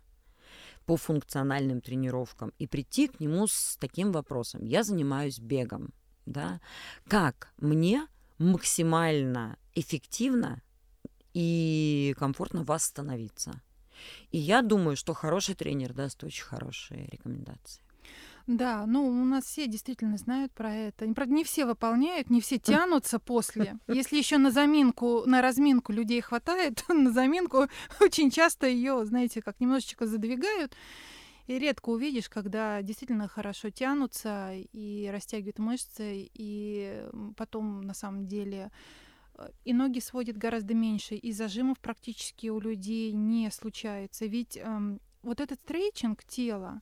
по 0.87 0.97
функциональным 0.97 1.83
тренировкам 1.83 2.55
и 2.59 2.67
прийти 2.67 3.09
к 3.09 3.21
нему 3.21 3.47
с 3.47 3.77
таким 3.79 4.11
вопросом. 4.11 4.65
Я 4.65 4.85
занимаюсь 4.85 5.39
бегом. 5.39 5.93
Да? 6.25 6.63
Как 7.09 7.53
мне 7.59 8.07
максимально 8.39 9.59
эффективно 9.75 10.63
и 11.35 12.15
комфортно 12.19 12.65
восстановиться? 12.65 13.61
И 14.31 14.39
я 14.39 14.63
думаю, 14.63 14.97
что 14.97 15.13
хороший 15.13 15.55
тренер 15.55 15.93
даст 15.93 16.25
очень 16.25 16.45
хорошие 16.45 17.07
рекомендации. 17.13 17.85
Да, 18.47 18.85
ну 18.87 19.07
у 19.07 19.25
нас 19.25 19.45
все 19.45 19.67
действительно 19.67 20.19
знают 20.19 20.53
про 20.53 20.75
это. 20.75 21.11
Правда, 21.15 21.33
не 21.33 21.45
все 21.45 21.65
выполняют, 21.65 22.29
не 22.29 22.43
все 22.43 22.59
тянутся 22.59 23.19
после. 23.19 23.79
Если 23.89 24.19
еще 24.19 24.37
на 24.37 24.51
заминку, 24.51 25.23
на 25.25 25.41
разминку 25.41 25.93
людей 25.93 26.21
хватает, 26.21 26.85
на 26.89 27.11
заминку 27.11 27.69
очень 28.01 28.31
часто 28.31 28.67
ее, 28.67 29.05
знаете, 29.07 29.41
как 29.41 29.61
немножечко 29.61 30.07
задвигают. 30.07 30.75
И 31.47 31.59
редко 31.59 31.91
увидишь, 31.91 32.29
когда 32.29 32.81
действительно 32.83 33.29
хорошо 33.29 33.71
тянутся 33.71 34.53
и 34.55 35.09
растягивают 35.13 35.59
мышцы, 35.59 36.31
и 36.33 37.07
потом 37.37 37.83
на 37.83 37.93
самом 37.93 38.27
деле 38.27 38.71
э, 39.37 39.49
и 39.65 39.75
ноги 39.75 39.99
сводят 40.01 40.39
гораздо 40.39 40.73
меньше, 40.73 41.17
и 41.17 41.33
зажимов 41.33 41.79
практически 41.81 42.49
у 42.49 42.61
людей 42.61 43.13
не 43.13 43.51
случается. 43.51 44.25
Ведь 44.25 44.57
эм, 44.57 45.01
вот 45.23 45.41
этот 45.41 45.61
стрейчинг 45.61 46.25
тела, 46.25 46.81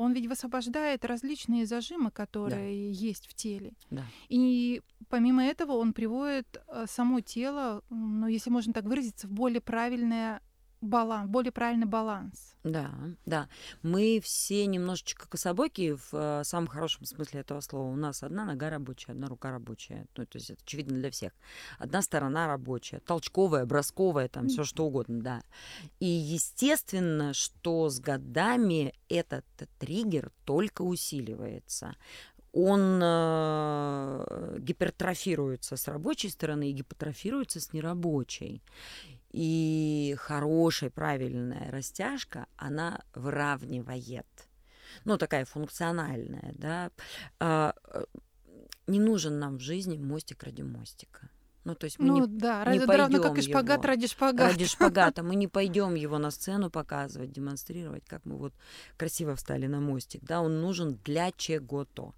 он 0.00 0.14
ведь 0.14 0.26
высвобождает 0.26 1.04
различные 1.04 1.66
зажимы, 1.66 2.10
которые 2.10 2.90
да. 2.90 2.98
есть 3.00 3.26
в 3.26 3.34
теле. 3.34 3.74
Да. 3.90 4.04
И 4.30 4.80
помимо 5.10 5.44
этого 5.44 5.72
он 5.72 5.92
приводит 5.92 6.62
э, 6.68 6.86
само 6.88 7.20
тело, 7.20 7.84
ну, 7.90 8.26
если 8.26 8.48
можно 8.48 8.72
так 8.72 8.84
выразиться, 8.84 9.28
в 9.28 9.32
более 9.32 9.60
правильное 9.60 10.40
баланс, 10.80 11.30
более 11.30 11.52
правильный 11.52 11.86
баланс. 11.86 12.54
Да, 12.62 12.90
да. 13.26 13.48
Мы 13.82 14.20
все 14.22 14.66
немножечко 14.66 15.28
кособокие 15.28 15.96
в 15.96 16.08
э, 16.12 16.42
самом 16.44 16.66
хорошем 16.66 17.04
смысле 17.04 17.40
этого 17.40 17.60
слова. 17.60 17.90
У 17.90 17.96
нас 17.96 18.22
одна 18.22 18.44
нога 18.44 18.70
рабочая, 18.70 19.12
одна 19.12 19.28
рука 19.28 19.50
рабочая. 19.50 20.06
Ну, 20.16 20.26
то 20.26 20.36
есть 20.36 20.50
это 20.50 20.62
очевидно 20.62 20.98
для 20.98 21.10
всех. 21.10 21.32
Одна 21.78 22.02
сторона 22.02 22.46
рабочая, 22.46 23.00
толчковая, 23.00 23.64
бросковая, 23.64 24.28
там 24.28 24.48
все 24.48 24.64
что 24.64 24.86
угодно, 24.86 25.20
да. 25.20 25.42
И 26.00 26.06
естественно, 26.06 27.32
что 27.32 27.88
с 27.88 27.98
годами 27.98 28.94
этот 29.08 29.46
триггер 29.78 30.30
только 30.44 30.82
усиливается 30.82 31.94
он 32.52 33.00
э, 33.02 34.56
гипертрофируется 34.58 35.76
с 35.76 35.86
рабочей 35.86 36.30
стороны 36.30 36.70
и 36.70 36.72
гипотрофируется 36.72 37.60
с 37.60 37.72
нерабочей. 37.72 38.62
И 39.30 40.16
хорошая, 40.18 40.90
правильная 40.90 41.70
растяжка, 41.70 42.46
она 42.56 43.00
выравнивает. 43.14 44.26
Ну, 45.04 45.18
такая 45.18 45.44
функциональная, 45.44 46.52
да. 46.56 46.90
А, 47.38 47.74
э, 47.84 48.04
не 48.86 48.98
нужен 48.98 49.38
нам 49.38 49.58
в 49.58 49.60
жизни 49.60 49.96
мостик 49.96 50.42
ради 50.42 50.62
мостика. 50.62 51.30
Ну, 51.64 51.74
то 51.74 51.84
есть 51.84 51.98
мы 51.98 52.06
ну, 52.06 52.20
не, 52.20 52.26
да, 52.26 52.64
не 52.72 52.78
ради, 52.78 52.90
равно 52.90 53.22
как 53.22 53.36
и 53.36 53.42
шпагат 53.42 53.78
его, 53.78 53.88
ради 53.88 54.06
шпагата. 54.06 54.52
Ради 54.52 54.64
шпагата. 54.64 55.22
Мы 55.22 55.34
не 55.34 55.46
пойдем 55.48 55.94
его 55.94 56.16
на 56.16 56.30
сцену 56.30 56.70
показывать, 56.70 57.32
демонстрировать, 57.32 58.02
как 58.06 58.24
мы 58.24 58.36
вот 58.36 58.54
красиво 58.96 59.36
встали 59.36 59.66
на 59.66 59.80
мостик. 59.80 60.22
Да, 60.24 60.40
он 60.40 60.62
нужен 60.62 60.98
для 61.04 61.32
чего-то. 61.32 62.14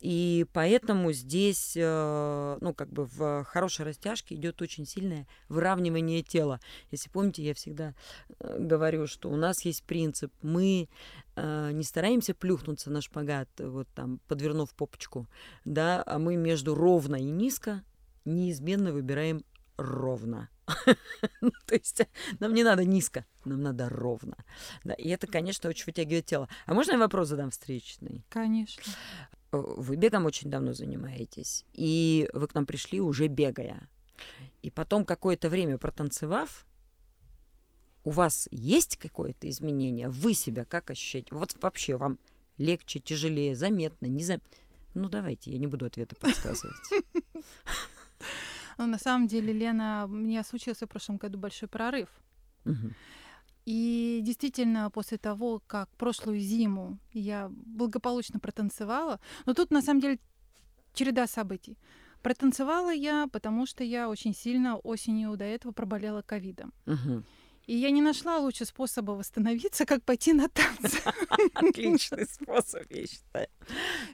И 0.00 0.44
поэтому 0.52 1.12
здесь, 1.12 1.74
э, 1.76 2.58
ну, 2.60 2.74
как 2.74 2.90
бы 2.90 3.04
в 3.04 3.44
хорошей 3.44 3.84
растяжке 3.84 4.34
идет 4.34 4.60
очень 4.60 4.86
сильное 4.86 5.28
выравнивание 5.48 6.22
тела. 6.22 6.58
Если 6.90 7.08
помните, 7.10 7.44
я 7.44 7.54
всегда 7.54 7.94
э, 8.40 8.58
говорю, 8.58 9.06
что 9.06 9.30
у 9.30 9.36
нас 9.36 9.64
есть 9.64 9.84
принцип. 9.84 10.32
Мы 10.42 10.88
э, 11.36 11.70
не 11.72 11.84
стараемся 11.84 12.34
плюхнуться 12.34 12.90
на 12.90 13.02
шпагат, 13.02 13.48
вот 13.58 13.86
там, 13.94 14.18
подвернув 14.26 14.74
попочку, 14.74 15.28
да, 15.64 16.02
а 16.06 16.18
мы 16.18 16.34
между 16.36 16.74
ровно 16.74 17.16
и 17.16 17.30
низко 17.30 17.84
неизменно 18.24 18.92
выбираем 18.92 19.44
ровно. 19.76 20.48
Ну, 21.40 21.50
то 21.66 21.74
есть 21.74 22.02
нам 22.38 22.54
не 22.54 22.62
надо 22.62 22.84
низко, 22.84 23.24
нам 23.44 23.62
надо 23.62 23.88
ровно. 23.88 24.36
Да, 24.84 24.94
и 24.94 25.08
это, 25.08 25.26
конечно, 25.26 25.68
очень 25.68 25.86
вытягивает 25.86 26.26
тело. 26.26 26.48
А 26.66 26.74
можно 26.74 26.92
я 26.92 26.98
вопрос 26.98 27.28
задам 27.28 27.50
встречный? 27.50 28.24
Конечно. 28.28 28.82
Э, 29.52 29.56
вы 29.56 29.96
бегом 29.96 30.26
очень 30.26 30.50
давно 30.50 30.72
занимаетесь, 30.72 31.64
и 31.72 32.28
вы 32.32 32.46
к 32.46 32.54
нам 32.54 32.66
пришли 32.66 33.00
уже 33.00 33.26
бегая. 33.26 33.88
И 34.62 34.70
потом 34.70 35.04
какое-то 35.04 35.48
время 35.48 35.78
протанцевав, 35.78 36.66
у 38.04 38.10
вас 38.10 38.48
есть 38.50 38.96
какое-то 38.96 39.48
изменение? 39.48 40.08
Вы 40.08 40.34
себя 40.34 40.64
как 40.64 40.90
ощущаете? 40.90 41.34
Вот 41.34 41.56
вообще 41.60 41.96
вам 41.96 42.18
легче, 42.58 42.98
тяжелее, 42.98 43.54
заметно, 43.54 44.06
не 44.06 44.24
заметно? 44.24 44.48
Ну, 44.94 45.08
давайте, 45.08 45.52
я 45.52 45.58
не 45.58 45.66
буду 45.66 45.86
ответы 45.86 46.16
подсказывать. 46.16 46.76
Но 48.78 48.86
на 48.86 48.98
самом 48.98 49.26
деле, 49.26 49.52
Лена, 49.52 50.04
у 50.06 50.08
меня 50.08 50.42
случился 50.44 50.86
в 50.86 50.88
прошлом 50.88 51.16
году 51.18 51.38
большой 51.38 51.68
прорыв. 51.68 52.08
И 53.66 54.20
действительно, 54.22 54.90
после 54.90 55.18
того, 55.18 55.62
как 55.66 55.88
прошлую 55.96 56.40
зиму 56.40 56.98
я 57.12 57.50
благополучно 57.50 58.40
протанцевала, 58.40 59.20
но 59.46 59.54
тут 59.54 59.70
на 59.70 59.82
самом 59.82 60.00
деле 60.00 60.18
череда 60.94 61.26
событий. 61.26 61.76
Протанцевала 62.22 62.92
я, 62.92 63.28
потому 63.32 63.66
что 63.66 63.84
я 63.84 64.08
очень 64.08 64.34
сильно 64.34 64.76
осенью 64.76 65.36
до 65.36 65.44
этого 65.44 65.72
проболела 65.72 66.22
ковидом. 66.22 66.72
Угу. 66.86 67.22
И 67.70 67.76
я 67.76 67.92
не 67.92 68.02
нашла 68.02 68.38
лучше 68.38 68.64
способа 68.64 69.12
восстановиться, 69.12 69.86
как 69.86 70.02
пойти 70.02 70.32
на 70.32 70.48
танцы. 70.48 70.98
Отличный 71.54 72.26
способ, 72.28 72.82
я 72.90 73.06
считаю. 73.06 73.46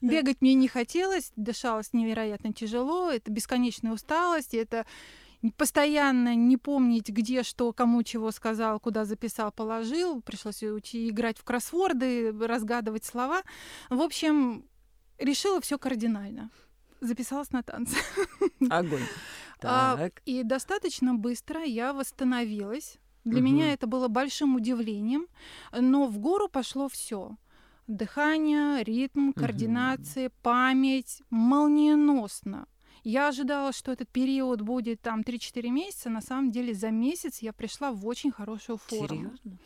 Бегать 0.03 0.43
мне 0.43 0.53
не 0.53 0.69
хотелось, 0.69 1.33
дышалось 1.37 1.95
невероятно 1.95 2.53
тяжело, 2.53 3.11
это 3.11 3.31
бесконечная 3.31 3.93
усталость, 3.93 4.53
это 4.53 4.85
постоянно 5.57 6.35
не 6.35 6.59
помнить, 6.59 7.09
где 7.09 7.43
что, 7.43 7.73
кому 7.73 8.03
чего 8.03 8.31
сказал, 8.31 8.79
куда 8.79 9.07
записал, 9.07 9.51
положил. 9.53 10.21
Пришлось 10.21 10.63
учить 10.63 11.11
играть 11.11 11.39
в 11.39 11.45
кроссворды, 11.45 12.39
разгадывать 12.39 13.07
слова. 13.07 13.41
В 13.89 14.03
общем, 14.03 14.67
решила 15.17 15.63
все 15.63 15.79
кардинально. 15.79 16.51
Записалась 17.01 17.53
на 17.53 17.63
танцы. 17.63 17.97
Огонь. 18.69 19.01
А, 19.63 19.97
так. 19.97 20.21
и 20.27 20.43
достаточно 20.43 21.15
быстро 21.15 21.65
я 21.65 21.95
восстановилась 21.95 22.99
для 23.27 23.41
угу. 23.41 23.49
меня 23.49 23.73
это 23.73 23.89
было 23.89 24.07
большим 24.07 24.55
удивлением, 24.55 25.27
но 25.73 26.07
в 26.07 26.19
гору 26.19 26.49
пошло 26.49 26.89
все. 26.89 27.37
Дыхание, 27.89 28.85
ритм, 28.85 29.33
координация, 29.33 30.29
угу. 30.29 30.35
память 30.43 31.23
молниеносно. 31.31 32.69
Я 33.03 33.29
ожидала, 33.29 33.73
что 33.73 33.91
этот 33.91 34.09
период 34.09 34.61
будет 34.61 35.01
там 35.01 35.23
3-4 35.23 35.71
месяца. 35.71 36.09
На 36.09 36.21
самом 36.21 36.53
деле 36.53 36.73
за 36.73 36.91
месяц 36.91 37.41
я 37.41 37.53
пришла 37.53 37.91
в 37.91 38.07
очень 38.07 38.31
хорошую 38.31 38.79
форму. 38.79 39.09
Серьезно? 39.09 39.59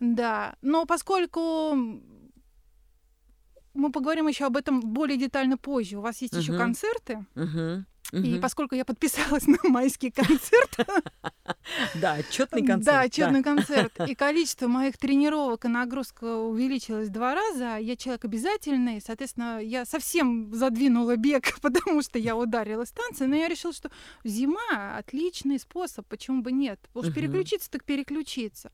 Да. 0.00 0.56
Но 0.60 0.84
поскольку 0.84 1.74
мы 3.74 3.90
поговорим 3.90 4.28
еще 4.28 4.46
об 4.46 4.56
этом 4.56 4.80
более 4.80 5.16
детально 5.16 5.56
позже. 5.56 5.98
У 5.98 6.00
вас 6.00 6.20
есть 6.22 6.34
еще 6.34 6.56
концерты. 6.56 7.24
И 8.12 8.38
поскольку 8.40 8.74
я 8.74 8.84
подписалась 8.84 9.46
на 9.46 9.58
майский 9.64 10.10
концерт... 10.10 10.76
Да, 11.94 12.14
отчетный 12.14 12.66
концерт. 12.66 12.84
Да, 12.84 13.00
отчетный 13.02 13.42
концерт. 13.42 13.92
И 14.08 14.14
количество 14.14 14.66
моих 14.66 14.98
тренировок 14.98 15.64
и 15.64 15.68
нагрузка 15.68 16.36
увеличилось 16.38 17.08
два 17.08 17.34
раза. 17.34 17.76
Я 17.76 17.96
человек 17.96 18.24
обязательный, 18.24 19.00
соответственно, 19.00 19.60
я 19.62 19.84
совсем 19.84 20.52
задвинула 20.52 21.16
бег, 21.16 21.58
потому 21.62 22.02
что 22.02 22.18
я 22.18 22.36
ударила 22.36 22.84
станции, 22.84 23.26
но 23.26 23.36
я 23.36 23.48
решила, 23.48 23.72
что 23.72 23.90
зима 24.24 24.96
отличный 24.98 25.58
способ, 25.58 26.06
почему 26.08 26.42
бы 26.42 26.52
нет? 26.52 26.80
Уж 26.94 27.14
переключиться, 27.14 27.70
так 27.70 27.84
переключиться. 27.84 28.72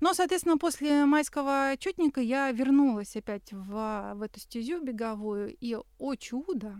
Но, 0.00 0.14
соответственно, 0.14 0.58
после 0.58 1.04
майского 1.04 1.70
отчетника 1.70 2.20
я 2.20 2.50
вернулась 2.50 3.16
опять 3.16 3.52
в, 3.52 4.12
в 4.14 4.22
эту 4.22 4.40
стезю 4.40 4.82
беговую, 4.82 5.56
и, 5.60 5.76
о 5.98 6.14
чудо, 6.16 6.76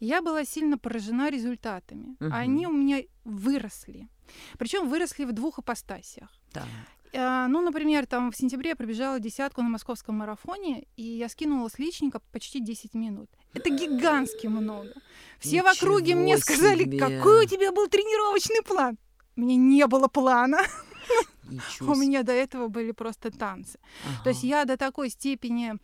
я 0.00 0.20
была 0.20 0.44
сильно 0.44 0.78
поражена 0.78 1.30
результатами. 1.30 2.16
Угу. 2.20 2.30
Они 2.32 2.66
у 2.66 2.72
меня 2.72 3.02
выросли. 3.24 4.08
Причем 4.58 4.88
выросли 4.88 5.24
в 5.24 5.32
двух 5.32 5.58
апостасиях. 5.58 6.28
Да. 6.52 6.64
А, 7.14 7.46
ну, 7.46 7.60
например, 7.60 8.06
там 8.06 8.32
в 8.32 8.36
сентябре 8.36 8.70
я 8.70 8.76
пробежала 8.76 9.20
десятку 9.20 9.62
на 9.62 9.68
московском 9.68 10.16
марафоне, 10.16 10.86
и 10.96 11.02
я 11.02 11.28
скинула 11.28 11.68
с 11.68 11.78
личника 11.78 12.20
почти 12.32 12.60
10 12.60 12.94
минут. 12.94 13.30
Это 13.54 13.70
гигантски 13.70 14.46
много. 14.46 14.92
Все 15.38 15.56
Ничего 15.56 15.68
в 15.68 15.76
округе 15.76 16.14
мне 16.14 16.38
сказали, 16.38 16.84
себе. 16.84 16.98
какой 16.98 17.44
у 17.44 17.48
тебя 17.48 17.70
был 17.70 17.86
тренировочный 17.88 18.62
план. 18.62 18.98
У 19.36 19.40
меня 19.40 19.56
не 19.56 19.86
было 19.86 20.08
плана. 20.08 20.58
Ничего 21.52 21.92
У 21.92 21.94
себе. 21.94 22.06
меня 22.06 22.22
до 22.22 22.32
этого 22.32 22.68
были 22.68 22.92
просто 22.92 23.30
танцы. 23.30 23.78
То 24.24 24.30
есть 24.30 24.40
Ага. 24.44 24.48
я 24.48 24.64
до 24.64 24.76
такой 24.76 25.10
степени 25.10 25.74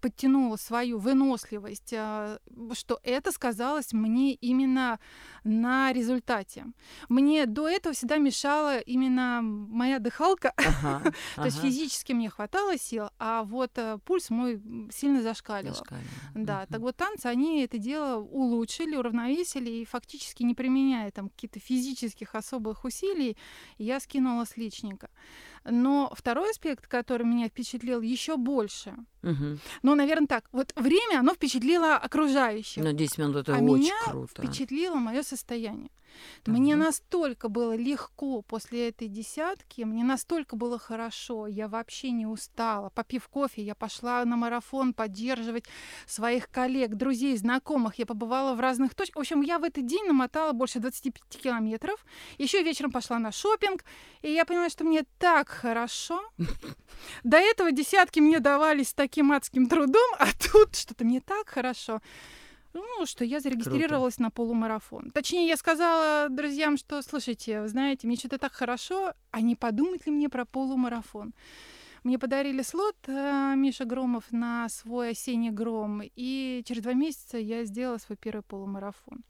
подтянула 0.00 0.56
свою 0.56 0.98
выносливость, 0.98 1.92
а, 1.96 2.38
что 2.72 3.00
это 3.02 3.32
сказалось 3.32 3.92
мне 3.92 4.34
именно 4.34 5.00
на 5.42 5.92
результате. 5.92 6.66
Мне 7.08 7.46
до 7.46 7.68
этого 7.68 7.94
всегда 7.94 8.18
мешала 8.18 8.78
именно 8.78 9.40
моя 9.42 9.98
дыхалка, 9.98 10.52
Ага, 10.56 11.12
то 11.36 11.44
есть 11.44 11.60
физически 11.60 12.12
мне 12.12 12.30
хватало 12.30 12.78
сил, 12.78 13.10
а 13.18 13.42
вот 13.42 13.72
э, 13.76 13.98
пульс 14.04 14.30
мой 14.30 14.62
сильно 14.92 15.22
зашкаливал. 15.22 15.74
Зашкаливало. 15.74 16.08
Да, 16.34 16.66
так 16.66 16.80
вот 16.80 16.96
танцы, 16.96 17.26
они 17.26 17.62
это 17.62 17.78
дело 17.78 18.20
улучшили, 18.20 18.96
уравновесили, 18.96 19.70
и 19.70 19.84
фактически 19.84 20.42
не 20.42 20.54
применяя 20.54 21.10
там 21.10 21.28
каких-то 21.28 21.60
физических 21.60 22.34
особых 22.34 22.84
усилий, 22.84 23.36
я 23.78 24.00
скинула 24.00 24.44
с 24.44 24.56
личника. 24.56 25.10
Но 25.64 26.12
второй 26.14 26.50
аспект, 26.50 26.86
который 26.86 27.26
меня 27.26 27.48
впечатлил 27.48 28.02
еще 28.02 28.36
больше, 28.36 28.94
Мгм. 29.22 29.58
ну, 29.82 29.94
наверное, 29.94 30.26
так, 30.26 30.44
вот 30.52 30.72
время, 30.76 31.20
оно 31.20 31.32
впечатлило 31.32 31.96
окружающих. 31.96 32.82
Ну, 32.84 32.92
10 32.92 33.18
минут 33.18 33.36
это 33.36 33.54
а 33.54 33.58
очень 33.60 33.84
меня 33.84 33.94
круто. 34.04 34.42
Впечатлило 34.42 34.96
мое 34.96 35.22
состояние. 35.22 35.90
Мне 36.46 36.74
Так. 36.74 36.84
настолько 36.84 37.48
было 37.48 37.76
легко 37.76 38.42
после 38.42 38.88
этой 38.88 39.08
десятки, 39.08 39.82
мне 39.82 40.04
настолько 40.04 40.56
было 40.56 40.78
хорошо, 40.78 41.46
я 41.46 41.68
вообще 41.68 42.10
не 42.10 42.26
устала. 42.26 42.90
Попив 42.90 43.28
кофе, 43.28 43.62
я 43.62 43.74
пошла 43.74 44.24
на 44.24 44.36
марафон 44.36 44.94
поддерживать 44.94 45.64
своих 46.06 46.50
коллег, 46.50 46.94
друзей, 46.94 47.36
знакомых. 47.36 47.98
Я 47.98 48.06
побывала 48.06 48.54
в 48.54 48.60
разных 48.60 48.94
точках. 48.94 49.16
В 49.16 49.20
общем, 49.20 49.40
я 49.42 49.58
в 49.58 49.64
этот 49.64 49.86
день 49.86 50.04
намотала 50.06 50.52
больше 50.52 50.80
25 50.80 51.42
километров. 51.42 52.04
Еще 52.38 52.62
вечером 52.62 52.92
пошла 52.92 53.18
на 53.18 53.32
шопинг, 53.32 53.84
и 54.22 54.32
я 54.32 54.44
поняла, 54.44 54.68
что 54.68 54.84
мне 54.84 55.04
так 55.18 55.48
хорошо. 55.48 56.22
До 57.24 57.36
этого 57.36 57.72
десятки 57.72 58.20
мне 58.20 58.40
давались 58.40 58.92
таким 58.92 59.32
адским 59.32 59.68
трудом, 59.68 60.14
а 60.18 60.26
тут 60.52 60.76
что-то 60.76 61.04
мне 61.04 61.20
так 61.20 61.48
хорошо. 61.48 62.00
Ну, 62.74 63.06
что 63.06 63.24
я 63.24 63.40
зарегистрировалась 63.40 64.18
на 64.18 64.30
полумарафон. 64.30 65.10
Точнее, 65.12 65.46
я 65.46 65.56
сказала 65.56 66.28
друзьям, 66.28 66.76
что, 66.76 67.00
слушайте, 67.02 67.62
вы 67.62 67.68
знаете, 67.68 68.06
мне 68.06 68.16
что-то 68.16 68.38
так 68.38 68.52
хорошо, 68.52 69.14
а 69.30 69.40
не 69.40 69.54
подумать 69.54 70.06
ли 70.06 70.12
мне 70.12 70.28
про 70.28 70.44
полумарафон? 70.44 71.32
Мне 72.02 72.18
подарили 72.18 72.62
слот 72.62 72.96
э, 73.06 73.54
Миша 73.56 73.84
Громов 73.86 74.24
на 74.30 74.68
свой 74.68 75.10
осенний 75.10 75.50
гром, 75.50 76.02
и 76.02 76.62
через 76.66 76.82
два 76.82 76.92
месяца 76.92 77.38
я 77.38 77.64
сделала 77.64 77.96
свой 77.98 78.18
первый 78.18 78.42
полумарафон. 78.42 79.24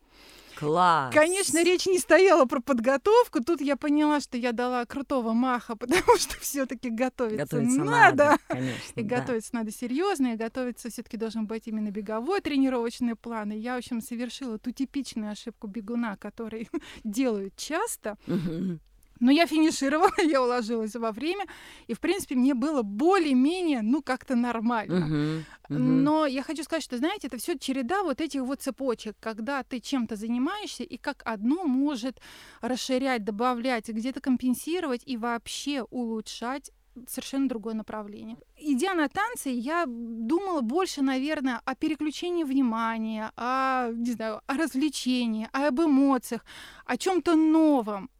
Класс. 0.56 1.12
Конечно, 1.12 1.62
речь 1.64 1.86
не 1.86 1.98
стояла 1.98 2.44
про 2.44 2.60
подготовку. 2.60 3.42
Тут 3.42 3.60
я 3.60 3.76
поняла, 3.76 4.20
что 4.20 4.36
я 4.36 4.52
дала 4.52 4.84
крутого 4.86 5.32
маха, 5.32 5.76
потому 5.76 6.16
что 6.18 6.38
все-таки 6.40 6.90
готовиться, 6.90 7.44
Готовиться 7.44 7.84
надо. 7.84 8.24
надо, 8.24 8.38
конечно. 8.48 9.00
И 9.00 9.02
да. 9.02 9.18
готовиться 9.18 9.54
надо 9.54 9.72
серьезно, 9.72 10.34
и 10.34 10.36
готовиться 10.36 10.90
все-таки 10.90 11.16
должен 11.16 11.46
быть 11.46 11.66
именно 11.66 11.90
беговой 11.90 12.40
тренировочный 12.40 13.16
план. 13.16 13.52
И 13.52 13.56
я, 13.58 13.74
в 13.74 13.78
общем, 13.78 14.00
совершила 14.00 14.58
ту 14.58 14.70
типичную 14.70 15.32
ошибку 15.32 15.66
бегуна, 15.66 16.16
который 16.16 16.68
делают 17.04 17.56
часто. 17.56 18.16
Мгм. 18.26 18.80
Но 19.24 19.30
я 19.32 19.46
финишировала, 19.46 20.10
я 20.22 20.42
уложилась 20.42 20.94
во 20.94 21.10
время, 21.10 21.46
и, 21.86 21.94
в 21.94 22.00
принципе, 22.00 22.34
мне 22.34 22.52
было 22.52 22.82
более-менее, 22.82 23.80
ну, 23.80 24.02
как-то 24.02 24.36
нормально. 24.36 25.06
Мгм. 25.06 25.44
Мгм. 25.70 26.04
Но 26.04 26.26
я 26.26 26.42
хочу 26.42 26.62
сказать, 26.62 26.84
что, 26.84 26.98
знаете, 26.98 27.28
это 27.28 27.38
все 27.38 27.58
череда 27.58 28.02
вот 28.02 28.20
этих 28.20 28.42
вот 28.42 28.60
цепочек, 28.60 29.16
когда 29.20 29.62
ты 29.62 29.80
чем-то 29.80 30.16
занимаешься, 30.16 30.82
и 30.82 30.98
как 30.98 31.22
одно 31.24 31.64
может 31.64 32.20
расширять, 32.60 33.24
добавлять, 33.24 33.88
где-то 33.88 34.20
компенсировать 34.20 35.00
и 35.06 35.16
вообще 35.16 35.84
улучшать 35.84 36.70
совершенно 37.08 37.48
другое 37.48 37.74
направление. 37.74 38.36
Идя 38.58 38.92
на 38.94 39.08
танцы, 39.08 39.48
я 39.48 39.86
думала 39.86 40.60
больше, 40.60 41.00
наверное, 41.00 41.62
о 41.64 41.74
переключении 41.74 42.44
внимания, 42.44 43.32
о, 43.36 43.90
не 43.90 44.12
знаю, 44.12 44.42
о 44.46 44.54
развлечении, 44.54 45.48
об 45.52 45.80
эмоциях, 45.80 46.44
о 46.84 46.98
чем-то 46.98 47.36
новом 47.36 48.10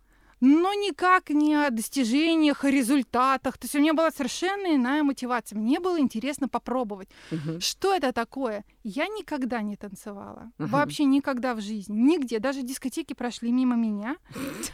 но 0.44 0.74
никак 0.74 1.30
не 1.30 1.54
о 1.54 1.70
достижениях, 1.70 2.64
о 2.64 2.70
результатах. 2.70 3.56
То 3.56 3.64
есть 3.64 3.74
у 3.74 3.78
меня 3.78 3.94
была 3.94 4.10
совершенно 4.10 4.74
иная 4.74 5.02
мотивация. 5.02 5.58
Мне 5.58 5.80
было 5.80 5.98
интересно 5.98 6.48
попробовать. 6.48 7.08
Мгм. 7.30 7.60
Что 7.60 7.94
это 7.94 8.12
такое? 8.12 8.64
Я 8.82 9.06
никогда 9.08 9.62
не 9.62 9.76
танцевала. 9.76 10.52
Мгм. 10.58 10.70
Вообще 10.70 11.04
никогда 11.04 11.54
в 11.54 11.62
жизни. 11.62 11.96
Нигде. 11.96 12.40
Даже 12.40 12.62
дискотеки 12.62 13.14
прошли 13.14 13.52
мимо 13.52 13.74
меня. 13.74 14.16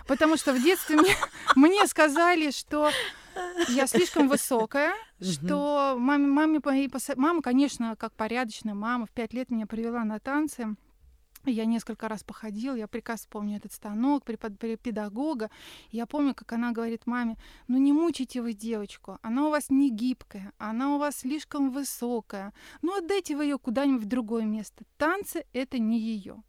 Потому 0.08 0.36
что 0.36 0.52
в 0.52 0.60
детстве 0.60 0.96
мне, 0.96 1.14
мне 1.54 1.86
сказали, 1.86 2.50
что 2.50 2.90
я 3.68 3.86
слишком 3.86 4.28
высокая, 4.28 4.94
что 5.20 5.94
маме, 5.96 6.26
маме, 6.26 6.60
мама, 7.16 7.42
конечно, 7.42 7.94
как 7.94 8.12
порядочная 8.14 8.74
мама, 8.74 9.06
в 9.06 9.10
пять 9.10 9.32
лет 9.32 9.50
меня 9.50 9.66
привела 9.66 10.02
на 10.02 10.18
танцы. 10.18 10.74
Я 11.46 11.64
несколько 11.64 12.08
раз 12.08 12.22
походила, 12.22 12.74
я 12.74 12.86
прекрасно 12.86 13.28
помню 13.30 13.56
этот 13.56 13.72
станок, 13.72 14.24
препод- 14.24 14.58
пе- 14.58 14.76
педагога. 14.76 15.50
Я 15.90 16.06
помню, 16.06 16.34
как 16.34 16.52
она 16.52 16.72
говорит 16.72 17.06
маме, 17.06 17.36
ну 17.68 17.78
не 17.78 17.92
мучайте 17.92 18.42
вы 18.42 18.52
девочку, 18.52 19.18
она 19.22 19.46
у 19.46 19.50
вас 19.50 19.70
не 19.70 19.90
гибкая, 19.90 20.52
она 20.58 20.94
у 20.94 20.98
вас 20.98 21.16
слишком 21.16 21.70
высокая. 21.70 22.52
Ну 22.82 22.96
отдайте 22.96 23.36
вы 23.36 23.44
ее 23.44 23.58
куда-нибудь 23.58 24.04
в 24.04 24.08
другое 24.08 24.44
место. 24.44 24.84
Танцы— 24.98 25.44
это 25.52 25.78
не 25.78 25.98
ее. 25.98 26.42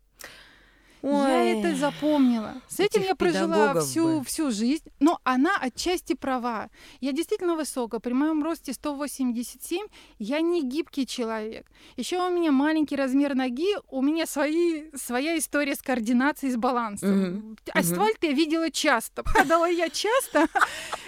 Я 1.03 1.09
Ой. 1.09 1.59
это 1.59 1.75
запомнила. 1.75 2.61
С 2.67 2.79
этим 2.79 3.01
Этих 3.01 3.09
я 3.09 3.15
прожила 3.15 3.79
всю, 3.81 4.19
бы. 4.19 4.25
всю 4.25 4.51
жизнь. 4.51 4.83
Но 4.99 5.19
она 5.23 5.57
отчасти 5.59 6.13
права. 6.13 6.69
Я 6.99 7.11
действительно 7.11 7.55
высокая. 7.55 7.99
При 7.99 8.13
моем 8.13 8.43
росте 8.43 8.73
187 8.73 9.87
я 10.19 10.41
не 10.41 10.61
гибкий 10.63 11.07
человек. 11.07 11.65
Еще 11.97 12.17
у 12.17 12.29
меня 12.29 12.51
маленький 12.51 12.95
размер 12.95 13.33
ноги, 13.35 13.75
у 13.89 14.01
меня 14.01 14.25
свои, 14.27 14.91
своя 14.95 15.37
история 15.37 15.75
с 15.75 15.81
координацией, 15.81 16.53
с 16.53 16.57
балансом. 16.57 17.21
Мгм. 17.21 17.57
Асфальт 17.73 18.17
я 18.21 18.31
видела 18.31 18.69
часто. 18.69 19.23
Падала 19.23 19.69
я 19.69 19.89
часто. 19.89 20.47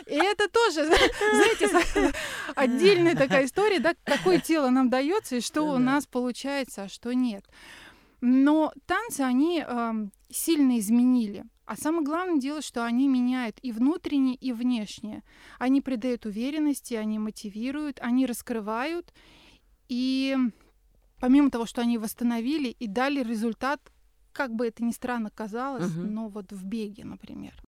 И 0.07 0.15
это 0.15 0.49
тоже, 0.49 0.85
знаете, 0.85 2.13
отдельная 2.55 3.15
такая 3.15 3.45
история, 3.45 3.79
да, 3.79 3.93
какое 4.03 4.39
тело 4.39 4.69
нам 4.69 4.89
дается 4.89 5.35
и 5.35 5.41
что 5.41 5.63
у 5.63 5.77
нас 5.77 6.07
получается, 6.07 6.83
а 6.83 6.89
что 6.89 7.13
нет. 7.13 7.45
Но 8.25 8.71
танцы, 8.85 9.19
они 9.19 9.59
эм, 9.59 10.13
сильно 10.29 10.79
изменили. 10.79 11.43
А 11.65 11.75
самое 11.75 12.05
главное 12.05 12.39
дело, 12.39 12.61
что 12.61 12.85
они 12.85 13.09
меняют 13.09 13.59
и 13.61 13.73
внутреннее, 13.73 14.35
и 14.35 14.53
внешнее. 14.53 15.23
Они 15.59 15.81
придают 15.81 16.25
уверенности, 16.25 16.93
они 16.93 17.19
мотивируют, 17.19 17.99
они 17.99 18.25
раскрывают. 18.25 19.13
И 19.89 20.37
помимо 21.19 21.49
того, 21.51 21.65
что 21.65 21.81
они 21.81 21.97
восстановили 21.97 22.69
и 22.69 22.87
дали 22.87 23.21
результат, 23.21 23.81
как 24.31 24.55
бы 24.55 24.67
это 24.67 24.85
ни 24.85 24.91
странно 24.91 25.29
казалось, 25.29 25.93
Мгм. 25.93 26.13
но 26.13 26.29
вот 26.29 26.53
в 26.53 26.63
беге, 26.63 27.03
например. 27.03 27.61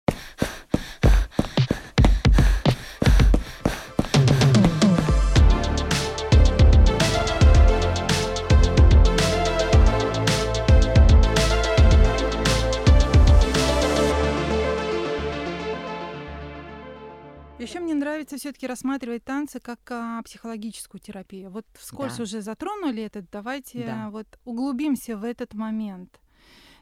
Еще 17.65 17.79
мне 17.79 17.93
нравится 17.93 18.37
все-таки 18.37 18.67
рассматривать 18.67 19.23
танцы 19.23 19.59
как 19.59 19.79
а, 19.91 20.21
психологическую 20.23 21.01
терапию. 21.01 21.49
Вот 21.49 21.65
вскользь 21.73 22.17
Да. 22.17 22.23
уже 22.23 22.41
затронули 22.41 23.03
это, 23.03 23.25
давайте 23.31 23.85
Да. 23.85 24.09
вот 24.09 24.27
углубимся 24.45 25.17
в 25.17 25.23
этот 25.23 25.53
момент. 25.53 26.19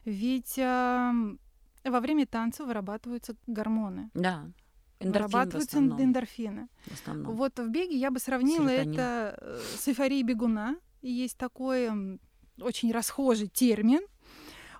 Ведь 0.04 0.58
ам, 0.58 1.38
во 1.84 2.00
время 2.00 2.26
танца 2.26 2.64
вырабатываются 2.64 3.34
гормоны, 3.46 4.10
Да. 4.14 4.44
Эндорфин 5.00 5.10
в 5.10 5.32
вырабатываются 5.32 5.76
основном. 5.78 6.02
эндорфины. 6.02 6.68
в 6.86 6.92
основном. 6.94 7.34
Вот 7.36 7.58
в 7.58 7.68
беге 7.68 7.96
я 7.98 8.10
бы 8.10 8.18
сравнила 8.20 8.68
Серотонин. 8.68 8.92
это 8.92 9.38
э, 9.40 9.60
с 9.78 9.88
эйфорией 9.88 10.22
бегуна. 10.22 10.76
Есть 11.02 11.36
такой 11.36 12.18
очень 12.60 12.92
расхожий 12.92 13.48
термин. 13.48 14.00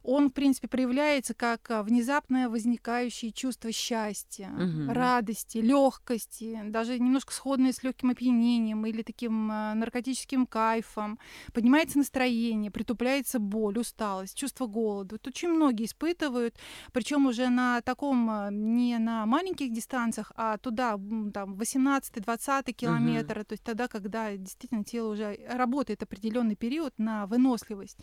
Он, 0.05 0.29
в 0.29 0.33
принципе, 0.33 0.69
проявляется 0.69 1.33
как 1.35 1.71
а, 1.71 1.83
внезапное 1.83 2.49
возникающее 2.49 3.33
чувство 3.33 3.73
счастья, 3.73 4.49
Мгм. 4.49 4.91
радости, 4.93 5.59
легкости, 5.59 6.61
даже 6.67 6.99
немножко 6.99 7.33
сходное 7.33 7.73
с 7.73 7.83
легким 7.83 8.11
опьянением 8.11 8.85
или 8.85 9.03
таким 9.03 9.51
а, 9.51 9.75
наркотическим 9.75 10.47
кайфом. 10.47 11.19
Поднимается 11.55 11.97
настроение, 11.99 12.71
притупляется 12.71 13.39
боль, 13.39 13.79
усталость, 13.79 14.37
чувство 14.37 14.67
голода. 14.67 15.15
Вот 15.15 15.27
очень 15.27 15.49
многие 15.49 15.87
испытывают, 15.87 16.55
причем 16.93 17.27
уже 17.27 17.49
на 17.49 17.81
таком 17.81 18.29
а, 18.29 18.51
не 18.51 18.99
на 18.99 19.25
маленьких 19.25 19.73
дистанциях, 19.73 20.33
а 20.37 20.59
туда 20.59 21.01
там 21.33 21.55
18-20 21.55 22.73
километр, 22.73 23.45
то 23.45 23.53
есть 23.55 23.65
тогда, 23.65 23.89
когда 23.89 24.37
действительно 24.37 24.85
тело 24.85 25.13
уже 25.13 25.39
работает 25.49 26.03
определенный 26.03 26.57
период 26.57 26.93
на 26.99 27.27
выносливость. 27.27 27.99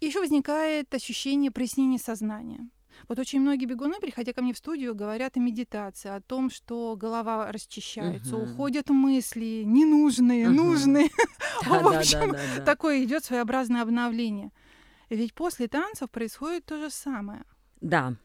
Еще 0.00 0.20
возникает 0.20 0.92
ощущение 0.94 1.50
прояснения 1.50 1.98
сознания. 1.98 2.68
Вот 3.08 3.18
очень 3.18 3.40
многие 3.40 3.66
бегуны, 3.66 3.98
приходя 4.00 4.32
ко 4.32 4.42
мне 4.42 4.52
в 4.52 4.58
студию, 4.58 4.94
говорят 4.94 5.36
о 5.36 5.40
медитации, 5.40 6.10
о 6.10 6.20
том, 6.20 6.48
что 6.50 6.96
голова 6.96 7.50
расчищается, 7.50 8.36
Мгм. 8.36 8.44
уходят 8.44 8.88
мысли 8.90 9.62
ненужные, 9.64 10.48
Мгм. 10.48 10.56
нужные. 10.56 11.08
Да, 11.64 11.82
В 11.82 11.94
общем, 11.98 12.32
да, 12.32 12.38
да. 12.56 12.64
Такое 12.64 13.02
идет 13.04 13.24
своеобразное 13.24 13.82
обновление. 13.82 14.50
Ведь 15.10 15.34
после 15.34 15.68
танцев 15.68 16.10
происходит 16.10 16.64
то 16.66 16.78
же 16.78 16.90
самое. 16.90 17.44
Да. 17.80 18.16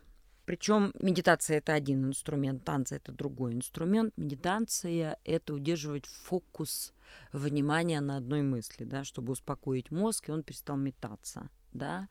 Причем 0.45 0.91
медитация 0.99 1.57
это 1.57 1.73
один 1.73 2.07
инструмент, 2.07 2.63
танцы 2.65 2.95
это 2.95 3.11
другой 3.11 3.53
инструмент. 3.53 4.13
Медитация 4.17 5.19
это 5.23 5.53
удерживать 5.53 6.07
фокус 6.07 6.93
внимания 7.31 8.01
на 8.01 8.17
одной 8.17 8.41
мысли, 8.41 8.83
да, 8.83 9.03
чтобы 9.03 9.33
успокоить 9.33 9.91
мозг, 9.91 10.29
и 10.29 10.31
он 10.31 10.41
перестал 10.43 10.77
метаться. 10.77 11.49
Да. 11.73 12.07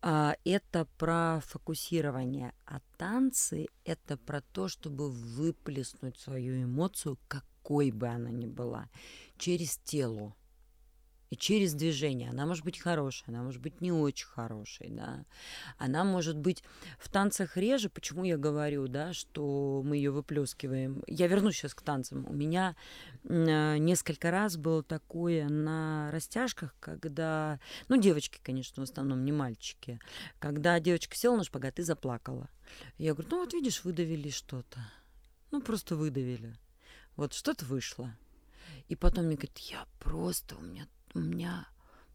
А, 0.00 0.36
Это 0.44 0.86
про 0.98 1.40
фокусирование, 1.46 2.52
а 2.66 2.80
танцы 2.96 3.68
это 3.84 4.16
про 4.16 4.40
то, 4.40 4.68
чтобы 4.68 5.10
выплеснуть 5.10 6.18
свою 6.18 6.64
эмоцию, 6.64 7.18
какой 7.28 7.92
бы 7.92 8.08
она 8.08 8.30
ни 8.30 8.46
была, 8.46 8.88
через 9.38 9.78
тело 9.78 10.34
и 11.32 11.36
через 11.36 11.72
движение. 11.72 12.28
Она 12.28 12.44
может 12.44 12.62
быть 12.62 12.78
хорошая, 12.78 13.24
она 13.28 13.42
может 13.42 13.62
быть 13.62 13.80
не 13.80 13.90
очень 13.90 14.26
хорошей, 14.26 14.90
да. 14.90 15.24
Она 15.78 16.04
может 16.04 16.36
быть 16.36 16.62
в 16.98 17.08
танцах 17.08 17.56
реже. 17.56 17.88
Почему 17.88 18.24
я 18.24 18.36
говорю, 18.36 18.86
да, 18.86 19.14
что 19.14 19.80
мы 19.82 19.96
ее 19.96 20.10
выплескиваем? 20.10 21.02
Я 21.06 21.28
вернусь 21.28 21.56
сейчас 21.56 21.72
к 21.72 21.80
танцам. 21.80 22.26
У 22.28 22.34
меня 22.34 22.76
э, 23.24 23.78
несколько 23.78 24.30
раз 24.30 24.58
было 24.58 24.82
такое 24.82 25.48
на 25.48 26.10
растяжках, 26.10 26.74
когда, 26.80 27.58
ну, 27.88 27.96
девочки, 27.96 28.38
конечно, 28.42 28.84
в 28.84 28.90
основном 28.90 29.24
не 29.24 29.32
мальчики, 29.32 30.00
когда 30.38 30.78
девочка 30.80 31.16
села 31.16 31.36
на 31.36 31.44
шпагат 31.44 31.78
и 31.78 31.82
заплакала. 31.82 32.50
Я 32.98 33.14
говорю, 33.14 33.30
ну 33.30 33.38
вот 33.38 33.54
видишь, 33.54 33.84
выдавили 33.84 34.28
что-то. 34.28 34.80
Ну, 35.50 35.62
просто 35.62 35.96
выдавили. 35.96 36.58
Вот 37.16 37.32
что-то 37.32 37.64
вышло. 37.64 38.14
И 38.88 38.96
потом 38.96 39.24
мне 39.24 39.36
говорит, 39.36 39.58
я 39.58 39.86
просто, 39.98 40.56
у 40.56 40.60
меня, 40.60 40.86
у 41.14 41.20
меня, 41.20 41.66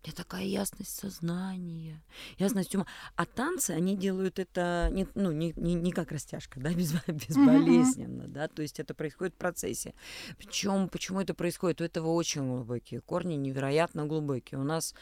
у 0.03 0.07
меня 0.07 0.15
такая 0.15 0.43
ясность 0.43 0.95
сознания, 0.97 2.01
ясность 2.37 2.75
ума. 2.75 2.85
А 3.15 3.25
танцы, 3.25 3.71
они 3.71 3.95
делают 3.95 4.39
это 4.39 4.89
не, 4.91 5.07
ну, 5.15 5.31
не, 5.31 5.53
не, 5.55 5.73
не 5.73 5.91
как 5.91 6.11
растяжка, 6.11 6.59
да, 6.59 6.69
без, 6.73 6.93
безболезненно, 7.07 8.27
да, 8.27 8.47
то 8.47 8.61
есть 8.61 8.79
это 8.79 8.93
происходит 8.93 9.35
в 9.35 9.37
процессе. 9.37 9.93
Причем, 10.37 10.89
почему 10.89 11.21
это 11.21 11.33
происходит? 11.33 11.81
У 11.81 11.83
этого 11.83 12.09
очень 12.09 12.47
глубокие 12.47 13.01
корни, 13.01 13.35
невероятно 13.35 14.05
глубокие. 14.05 14.59
У 14.59 14.63
нас 14.63 14.95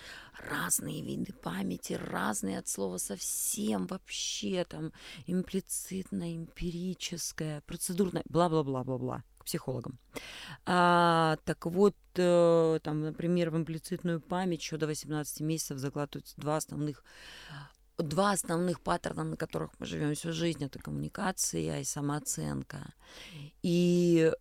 разные 0.50 1.02
виды 1.02 1.34
памяти, 1.34 1.94
разные 1.94 2.60
от 2.60 2.68
слова 2.68 2.98
совсем 2.98 3.88
вообще, 3.88 4.66
там, 4.66 4.92
имплицитная, 5.28 6.36
эмпирическая, 6.36 7.62
процедурная, 7.62 8.24
бла-бла-бла-бла-бла 8.28 9.24
к 9.46 9.48
психологам. 9.48 10.00
А, 10.66 11.38
так 11.46 11.66
вот, 11.66 11.96
э, 12.16 12.80
там, 12.82 13.02
например, 13.02 13.52
в 13.52 13.58
имплицитную 13.58 14.20
память 14.20 14.62
еще 14.62 14.78
до 14.78 14.88
18 14.88 15.42
месяцев 15.42 15.78
закладываются 15.78 16.36
два 16.38 16.58
основных 16.58 17.04
два 17.98 18.32
основных 18.32 18.82
паттерна, 18.82 19.24
на 19.24 19.38
которых 19.38 19.72
мы 19.80 19.86
живем 19.86 20.14
всю 20.16 20.34
жизнь, 20.34 20.62
это 20.66 20.80
коммуникация 20.80 21.80
и 21.80 21.84
самооценка. 21.86 22.94
И 23.64 24.34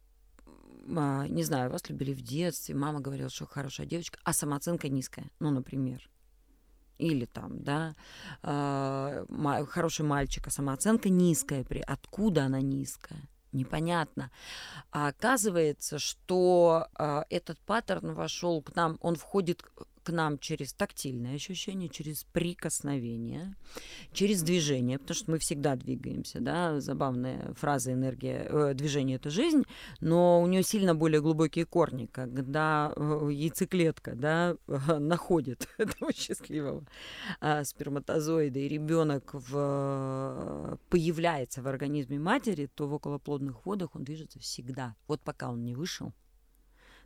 а, 0.96 1.28
не 1.28 1.44
знаю, 1.44 1.70
вас 1.70 1.88
любили 1.88 2.12
в 2.12 2.20
детстве, 2.20 2.74
мама 2.74 3.00
говорила, 3.00 3.30
что 3.30 3.46
хорошая 3.46 3.86
девочка, 3.86 4.18
а 4.24 4.32
самооценка 4.32 4.88
низкая, 4.88 5.30
ну, 5.38 5.50
например. 5.50 6.10
Или 6.98 7.26
там, 7.26 7.62
да, 7.62 7.94
ма- 8.42 9.66
хороший 9.66 10.04
мальчик, 10.04 10.46
а 10.46 10.50
самооценка 10.50 11.08
низкая. 11.08 11.64
При... 11.64 11.80
Откуда 11.80 12.44
она 12.44 12.60
низкая? 12.60 13.28
Непонятно. 13.54 14.32
А 14.90 15.08
оказывается, 15.08 16.00
что 16.00 16.88
а, 16.96 17.24
этот 17.30 17.58
паттерн 17.60 18.12
вошел 18.12 18.60
к 18.60 18.74
нам, 18.74 18.98
он 19.00 19.14
входит 19.14 19.64
к- 20.04 20.12
нам 20.12 20.38
через 20.38 20.72
тактильное 20.72 21.34
ощущение, 21.34 21.88
через 21.88 22.24
прикосновение, 22.24 23.56
через 24.12 24.42
движение, 24.42 24.98
потому 24.98 25.16
что 25.16 25.30
мы 25.32 25.38
всегда 25.38 25.74
двигаемся, 25.76 26.40
да, 26.40 26.80
забавная 26.80 27.52
фраза 27.54 27.92
энергия, 27.92 28.46
э, 28.48 28.74
движение 28.74 29.16
это 29.16 29.30
жизнь, 29.30 29.64
но 30.00 30.42
у 30.42 30.46
нее 30.46 30.62
сильно 30.62 30.94
более 30.94 31.20
глубокие 31.20 31.64
корни, 31.64 32.06
когда 32.06 32.92
э, 32.94 33.28
яйцеклетка, 33.32 34.14
да, 34.14 34.56
находит 34.98 35.68
этого 35.78 36.12
счастливого 36.12 36.84
а, 37.40 37.64
сперматозоида, 37.64 38.58
и 38.58 38.68
ребенок 38.68 39.30
в, 39.32 40.78
появляется 40.90 41.62
в 41.62 41.66
организме 41.66 42.18
матери, 42.18 42.68
то 42.74 42.86
в 42.86 42.94
околоплодных 42.94 43.64
водах 43.64 43.96
он 43.96 44.04
движется 44.04 44.38
всегда. 44.38 44.94
Вот 45.08 45.22
пока 45.22 45.50
он 45.50 45.64
не 45.64 45.74
вышел 45.74 46.12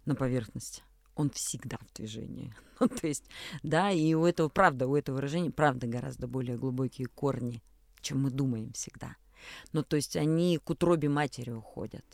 на 0.04 0.14
поверхность, 0.14 0.82
он 1.18 1.30
всегда 1.30 1.76
в 1.78 1.92
движении. 1.94 2.54
Ну, 2.80 2.86
то 2.86 3.08
есть, 3.08 3.24
да, 3.64 3.90
и 3.90 4.14
у 4.14 4.24
этого, 4.24 4.48
правда, 4.48 4.86
у 4.86 4.94
этого 4.94 5.16
выражения, 5.16 5.50
правда, 5.50 5.88
гораздо 5.88 6.28
более 6.28 6.56
глубокие 6.56 7.08
корни, 7.08 7.60
чем 8.00 8.22
мы 8.22 8.30
думаем 8.30 8.72
всегда. 8.72 9.16
Ну, 9.72 9.82
то 9.82 9.96
есть 9.96 10.14
они 10.14 10.58
к 10.58 10.70
утробе 10.70 11.08
матери 11.08 11.50
уходят. 11.50 12.04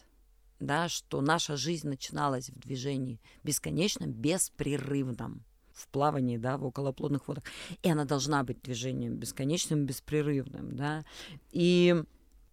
Да, 0.61 0.89
что 0.89 1.21
наша 1.21 1.59
жизнь 1.59 1.87
начиналась 1.87 2.49
в 2.49 2.59
движении 2.59 3.21
бесконечном, 3.43 4.11
беспрерывном 4.11 5.45
в 5.75 5.87
плавании, 5.89 6.39
да, 6.39 6.57
в 6.57 6.65
околоплодных 6.65 7.29
водах. 7.29 7.45
И 7.83 7.91
она 7.91 8.07
должна 8.07 8.43
быть 8.43 8.63
движением 8.63 9.17
бесконечным, 9.17 9.85
беспрерывным, 9.85 10.77
да. 10.77 11.05
И 11.51 12.03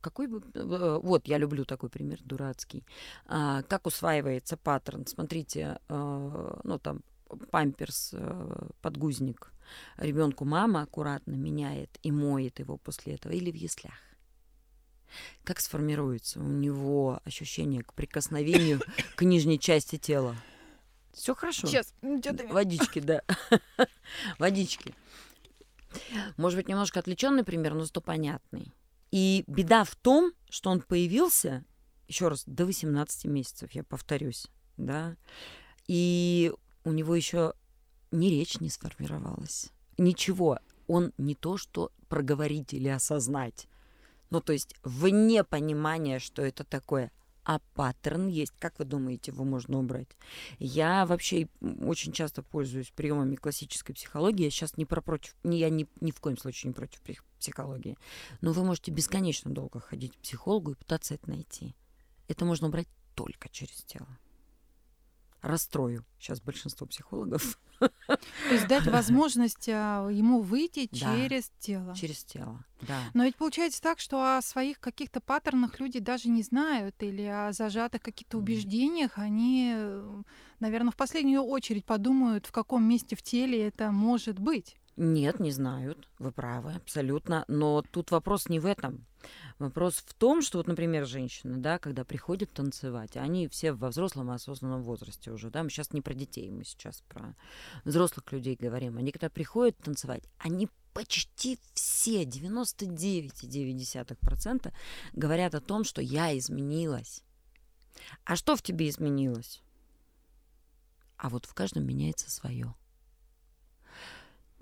какой 0.02 0.28
бы... 0.28 0.43
э, 0.54 0.99
Вот, 1.02 1.28
я 1.28 1.38
люблю 1.38 1.66
такой 1.66 1.89
пример 1.89 2.20
дурацкий. 2.24 2.84
А, 3.26 3.64
как 3.64 3.88
усваивается 3.88 4.58
паттерн? 4.58 5.06
Смотрите, 5.08 5.80
э, 5.88 6.60
ну, 6.64 6.80
там, 6.80 7.02
памперс, 7.52 8.12
э, 8.14 8.70
подгузник 8.82 9.52
ребенку 9.97 10.45
мама 10.45 10.82
аккуратно 10.82 11.34
меняет 11.34 11.97
и 12.04 12.12
моет 12.12 12.60
его 12.60 12.78
после 12.78 13.16
этого 13.16 13.34
или 13.34 13.52
в 13.52 13.56
яслях. 13.56 13.93
Как 15.43 15.60
сформируется 15.60 16.39
у 16.39 16.47
него 16.47 17.20
ощущение 17.26 17.84
к 17.84 17.93
прикосновению 17.93 18.82
к 19.16 19.24
нижней 19.24 19.60
части 19.60 19.97
тела? 19.97 20.36
Все 21.14 21.36
хорошо. 21.36 21.68
Сейчас, 21.68 21.93
что-то... 22.22 22.47
Водички, 22.47 22.99
да. 22.99 23.22
Водички. 24.39 24.95
Может 26.38 26.58
быть, 26.58 26.70
немножко 26.70 26.99
отвлеченный 26.99 27.43
пример, 27.43 27.74
но 27.74 27.84
зато 27.84 27.99
понятный. 27.99 28.74
И 29.12 29.43
беда 29.47 29.84
в 29.84 29.95
том, 29.95 30.32
что 30.49 30.70
он 30.70 30.82
появился, 30.82 31.66
еще 32.07 32.30
раз, 32.30 32.43
до 32.45 32.66
18 32.66 33.26
месяцев, 33.26 33.72
я 33.74 33.84
повторюсь, 33.84 34.47
да, 34.78 35.16
и 35.88 36.53
у 36.84 36.91
него 36.91 37.16
еще 37.16 37.53
ни 38.12 38.28
речь 38.28 38.59
не 38.59 38.70
сформировалась. 38.70 39.70
Ничего. 39.97 40.59
Он 40.88 41.14
не 41.18 41.36
то, 41.36 41.57
что 41.57 41.91
проговорить 42.09 42.74
или 42.74 42.88
осознать. 42.88 43.68
Ну, 44.30 44.41
то 44.41 44.53
есть 44.53 44.76
вне 44.84 45.43
понимания, 45.43 46.20
что 46.20 46.41
это 46.41 46.64
такое. 46.64 47.12
А 47.43 47.59
паттерн 47.74 48.28
есть. 48.28 48.53
Как 48.59 48.78
вы 48.80 48.86
думаете, 48.86 49.32
его 49.32 49.43
можно 49.43 49.80
убрать? 49.80 50.09
Я 50.59 51.05
вообще 51.05 51.47
очень 51.62 52.12
часто 52.12 52.43
пользуюсь 52.43 52.91
приемами 52.95 53.36
классической 53.36 53.93
психологии. 53.93 54.43
Я 54.43 54.51
сейчас 54.51 54.78
не 54.78 54.86
про 54.86 55.01
против, 55.01 55.36
я 55.43 55.70
ни, 55.70 55.88
ни 55.99 56.12
в 56.12 56.20
коем 56.20 56.38
случае 56.38 56.70
не 56.70 56.74
против 56.74 57.01
психологии. 57.41 57.97
Но 58.39 58.53
вы 58.53 58.63
можете 58.63 58.91
бесконечно 58.91 59.51
долго 59.51 59.79
ходить 59.79 60.13
к 60.15 60.21
психологу 60.21 60.71
и 60.71 60.75
пытаться 60.75 61.13
это 61.15 61.29
найти. 61.29 61.75
Это 62.27 62.45
можно 62.45 62.67
убрать 62.67 62.87
только 63.15 63.49
через 63.49 63.83
тело. 63.83 64.07
Расстрою 65.41 66.05
сейчас 66.19 66.39
большинство 66.39 66.85
психологов 66.85 67.59
То 67.79 68.19
есть 68.53 68.67
дать 68.67 68.85
возможность 68.85 69.67
а, 69.69 70.07
ему 70.09 70.41
выйти 70.41 70.87
Да. 70.91 71.15
через 71.15 71.51
тело. 71.59 71.95
через 71.95 72.23
тело. 72.23 72.63
Да. 72.81 72.99
Но 73.15 73.23
ведь 73.23 73.35
получается 73.35 73.81
так, 73.81 73.99
что 73.99 74.37
о 74.37 74.41
своих 74.41 74.79
каких-то 74.79 75.19
паттернах 75.19 75.79
люди 75.79 75.99
даже 75.99 76.29
не 76.29 76.43
знают 76.43 77.01
или 77.01 77.23
о 77.23 77.51
зажатых 77.53 78.01
каких-то 78.01 78.37
убеждениях 78.37 79.17
они, 79.17 79.75
наверное, 80.59 80.91
в 80.91 80.95
последнюю 80.95 81.41
очередь 81.41 81.85
подумают, 81.85 82.45
в 82.45 82.51
каком 82.51 82.83
месте 82.83 83.15
в 83.15 83.23
теле 83.23 83.67
это 83.67 83.91
может 83.91 84.37
быть. 84.39 84.75
Нет, 85.04 85.39
не 85.39 85.49
знают. 85.49 86.08
Вы 86.20 86.32
правы, 86.32 86.74
абсолютно. 86.74 87.43
Но 87.47 87.82
тут 87.82 88.12
вопрос 88.12 88.49
не 88.49 88.60
в 88.60 88.68
этом. 88.68 89.08
Вопрос 89.58 89.95
в 89.95 90.14
том, 90.14 90.43
что 90.43 90.60
вот, 90.60 90.68
например, 90.68 91.08
женщины, 91.08 91.58
да, 91.58 91.80
когда 91.80 92.06
приходят 92.06 92.52
танцевать, 92.52 93.18
они 93.18 93.47
все 93.47 93.74
во 93.74 93.89
взрослом 93.89 94.30
осознанном 94.30 94.84
возрасте 94.84 95.32
уже, 95.32 95.49
да, 95.49 95.64
мы 95.64 95.72
сейчас 95.72 95.91
не 95.91 96.02
про 96.02 96.14
детей, 96.14 96.52
мы 96.52 96.64
сейчас 96.64 97.02
про 97.08 97.36
взрослых 97.84 98.32
людей 98.32 98.56
говорим. 98.56 98.99
Они 98.99 99.12
когда 99.12 99.32
приходят 99.32 99.76
танцевать, 99.78 100.22
они 100.38 100.70
почти 100.93 101.58
все, 101.74 102.24
99,9% 102.24 104.72
говорят 105.14 105.56
о 105.56 105.62
том, 105.62 105.84
что 105.84 106.04
я 106.04 106.38
изменилась. 106.38 107.24
А 108.24 108.36
что 108.36 108.56
в 108.56 108.62
тебе 108.62 108.88
изменилось? 108.88 109.64
А 111.18 111.30
вот 111.30 111.47
в 111.47 111.56
каждом 111.56 111.88
меняется 111.88 112.30
свое. 112.30 112.76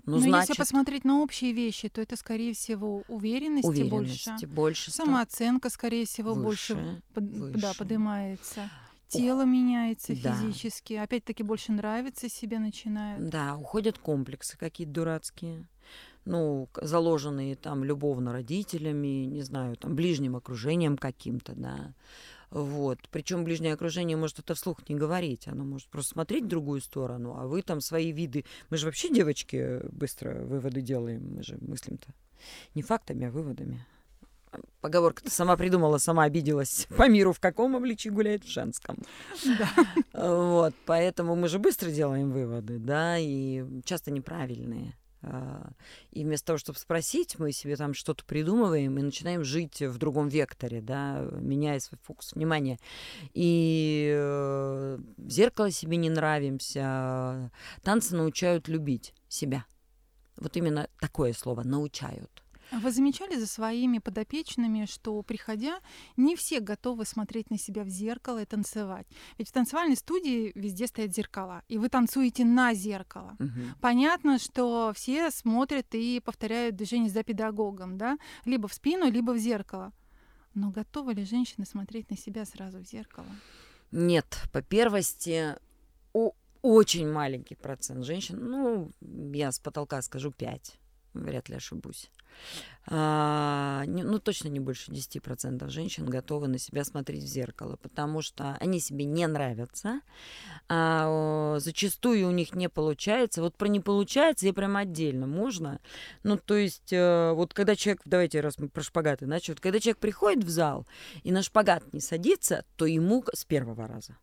Ну, 0.06 0.16
Но 0.16 0.20
значит, 0.20 0.50
если 0.50 0.62
посмотреть 0.62 1.04
на 1.04 1.20
общие 1.20 1.52
вещи, 1.52 1.88
то 1.88 2.00
это, 2.00 2.16
скорее 2.16 2.54
всего, 2.54 3.02
уверенности, 3.08 3.66
уверенности 3.66 4.46
больше, 4.46 4.46
больше 4.46 4.90
самооценка, 4.90 5.70
скорее 5.70 6.06
всего, 6.06 6.34
выше, 6.34 6.74
больше, 6.74 6.98
выше. 7.14 7.58
Да, 7.58 7.72
поднимается. 7.76 8.70
Тело 9.08 9.42
меняется 9.42 10.14
да. 10.22 10.34
физически, 10.34 10.94
опять-таки 10.94 11.42
больше 11.42 11.72
нравится 11.72 12.28
себе 12.28 12.60
начинает. 12.60 13.28
Да, 13.28 13.56
уходят 13.56 13.98
комплексы 13.98 14.56
какие-то 14.56 14.92
дурацкие, 14.92 15.66
ну, 16.24 16.68
заложенные 16.80 17.56
там 17.56 17.82
любовно 17.82 18.32
родителями, 18.32 19.24
не 19.24 19.42
знаю, 19.42 19.76
там 19.76 19.96
ближним 19.96 20.36
окружением 20.36 20.96
каким-то, 20.96 21.54
да. 21.56 21.92
Вот. 22.50 22.98
Причем 23.10 23.44
ближнее 23.44 23.74
окружение 23.74 24.16
может 24.16 24.38
это 24.38 24.54
вслух 24.54 24.88
не 24.88 24.94
говорить. 24.94 25.46
Оно 25.46 25.64
может 25.64 25.88
просто 25.88 26.12
смотреть 26.12 26.44
в 26.44 26.48
другую 26.48 26.80
сторону, 26.80 27.36
а 27.38 27.46
вы 27.46 27.62
там 27.62 27.80
свои 27.80 28.12
виды... 28.12 28.44
Мы 28.70 28.76
же 28.76 28.86
вообще, 28.86 29.08
девочки, 29.08 29.80
быстро 29.92 30.42
выводы 30.44 30.80
делаем. 30.80 31.34
Мы 31.36 31.42
же 31.42 31.58
мыслим-то 31.60 32.08
не 32.74 32.82
фактами, 32.82 33.26
а 33.26 33.30
выводами. 33.30 33.86
Поговорка 34.80 35.22
ты 35.22 35.30
сама 35.30 35.56
придумала, 35.56 35.98
сама 35.98 36.24
обиделась. 36.24 36.88
По 36.96 37.08
миру 37.08 37.32
в 37.32 37.40
каком 37.40 37.76
обличии 37.76 38.08
гуляет 38.08 38.44
в 38.44 38.50
женском. 38.50 38.98
Да. 39.44 39.68
Вот, 40.12 40.74
поэтому 40.86 41.36
мы 41.36 41.48
же 41.48 41.58
быстро 41.58 41.90
делаем 41.90 42.32
выводы, 42.32 42.78
да, 42.78 43.16
и 43.18 43.64
часто 43.84 44.10
неправильные. 44.10 44.96
А, 45.22 45.72
и 46.10 46.24
вместо 46.24 46.48
того, 46.48 46.58
чтобы 46.58 46.78
спросить, 46.78 47.38
мы 47.38 47.52
себе 47.52 47.76
там 47.76 47.94
что-то 47.94 48.24
придумываем 48.24 48.98
и 48.98 49.02
начинаем 49.02 49.44
жить 49.44 49.80
в 49.80 49.98
другом 49.98 50.28
векторе, 50.28 50.80
да, 50.80 51.26
меняя 51.32 51.78
свой 51.80 51.98
фокус 52.02 52.32
внимания. 52.32 52.78
И 53.34 54.10
э, 54.14 54.98
в 55.16 55.30
зеркало 55.30 55.70
себе 55.70 55.96
не 55.96 56.10
нравимся. 56.10 57.50
Танцы 57.82 58.16
научают 58.16 58.68
любить 58.68 59.14
себя. 59.28 59.64
Вот 60.36 60.56
именно 60.56 60.88
такое 61.00 61.32
слово 61.32 61.62
«научают». 61.62 62.42
А 62.70 62.78
вы 62.78 62.92
замечали 62.92 63.36
за 63.36 63.46
своими 63.46 63.98
подопечными, 63.98 64.86
что, 64.86 65.20
приходя, 65.22 65.80
не 66.16 66.36
все 66.36 66.60
готовы 66.60 67.04
смотреть 67.04 67.50
на 67.50 67.58
себя 67.58 67.82
в 67.82 67.88
зеркало 67.88 68.42
и 68.42 68.44
танцевать? 68.44 69.06
Ведь 69.38 69.48
в 69.48 69.52
танцевальной 69.52 69.96
студии 69.96 70.52
везде 70.54 70.86
стоят 70.86 71.14
зеркала, 71.14 71.62
и 71.68 71.78
вы 71.78 71.88
танцуете 71.88 72.44
на 72.44 72.74
зеркало. 72.74 73.36
Угу. 73.40 73.78
Понятно, 73.80 74.38
что 74.38 74.92
все 74.94 75.30
смотрят 75.30 75.86
и 75.94 76.20
повторяют 76.24 76.76
движение 76.76 77.10
за 77.10 77.24
педагогом, 77.24 77.98
да? 77.98 78.18
Либо 78.44 78.68
в 78.68 78.74
спину, 78.74 79.10
либо 79.10 79.32
в 79.32 79.38
зеркало. 79.38 79.92
Но 80.54 80.70
готовы 80.70 81.14
ли 81.14 81.24
женщины 81.24 81.66
смотреть 81.66 82.10
на 82.10 82.16
себя 82.16 82.44
сразу 82.44 82.78
в 82.78 82.86
зеркало? 82.86 83.26
Нет, 83.92 84.42
по 84.52 84.62
первости, 84.62 85.56
о, 86.12 86.32
очень 86.62 87.10
маленький 87.10 87.56
процент 87.56 88.04
женщин, 88.04 88.38
ну, 88.40 88.90
я 89.32 89.50
с 89.50 89.58
потолка 89.58 90.02
скажу 90.02 90.30
5, 90.30 90.78
вряд 91.14 91.48
ли 91.48 91.56
ошибусь 91.56 92.10
а, 92.86 93.84
ну, 93.86 94.18
точно 94.18 94.48
не 94.48 94.58
больше 94.58 94.90
10% 94.90 95.68
женщин 95.68 96.06
готовы 96.06 96.48
на 96.48 96.58
себя 96.58 96.84
смотреть 96.84 97.22
в 97.22 97.26
зеркало, 97.26 97.76
потому 97.76 98.22
что 98.22 98.56
они 98.58 98.80
себе 98.80 99.04
не 99.04 99.26
нравятся, 99.26 100.00
а, 100.68 101.58
зачастую 101.60 102.26
у 102.26 102.30
них 102.32 102.54
не 102.54 102.68
получается. 102.68 103.42
Вот 103.42 103.56
про 103.56 103.68
не 103.68 103.80
получается 103.80 104.48
и 104.48 104.52
прям 104.52 104.76
отдельно 104.76 105.26
можно. 105.26 105.78
Ну, 106.24 106.36
то 106.38 106.56
есть, 106.56 106.90
а, 106.92 107.32
вот 107.34 107.54
когда 107.54 107.76
человек, 107.76 108.00
давайте 108.06 108.40
раз 108.40 108.58
мы 108.58 108.68
про 108.68 108.82
шпагаты 108.82 109.26
вот 109.26 109.60
когда 109.60 109.78
человек 109.78 109.98
приходит 109.98 110.44
в 110.44 110.48
зал 110.48 110.86
и 111.22 111.30
на 111.30 111.42
шпагат 111.42 111.92
не 111.92 112.00
садится, 112.00 112.64
то 112.76 112.86
ему 112.86 113.24
с 113.32 113.44
первого 113.44 113.86
раза, 113.86 114.16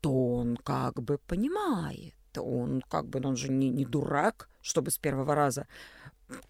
то 0.00 0.34
он 0.34 0.56
как 0.56 1.00
бы 1.02 1.18
понимает, 1.18 2.14
он 2.36 2.82
как 2.82 3.08
бы, 3.08 3.20
он 3.26 3.36
же 3.36 3.50
не, 3.50 3.70
не 3.70 3.86
дурак, 3.86 4.48
чтобы 4.60 4.90
с 4.90 4.98
первого 4.98 5.34
раза 5.34 5.66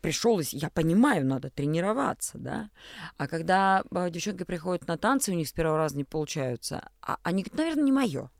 пришел, 0.00 0.40
я 0.40 0.70
понимаю, 0.70 1.26
надо 1.26 1.50
тренироваться, 1.50 2.38
да. 2.38 2.70
А 3.16 3.26
когда 3.28 3.82
а, 3.90 4.10
девчонки 4.10 4.44
приходят 4.44 4.86
на 4.86 4.96
танцы, 4.96 5.32
у 5.32 5.34
них 5.34 5.48
с 5.48 5.52
первого 5.52 5.78
раза 5.78 5.96
не 5.96 6.04
получаются, 6.04 6.88
а 7.00 7.18
они 7.22 7.42
говорят, 7.42 7.58
наверное, 7.58 7.84
не 7.84 7.92
мое. 7.92 8.30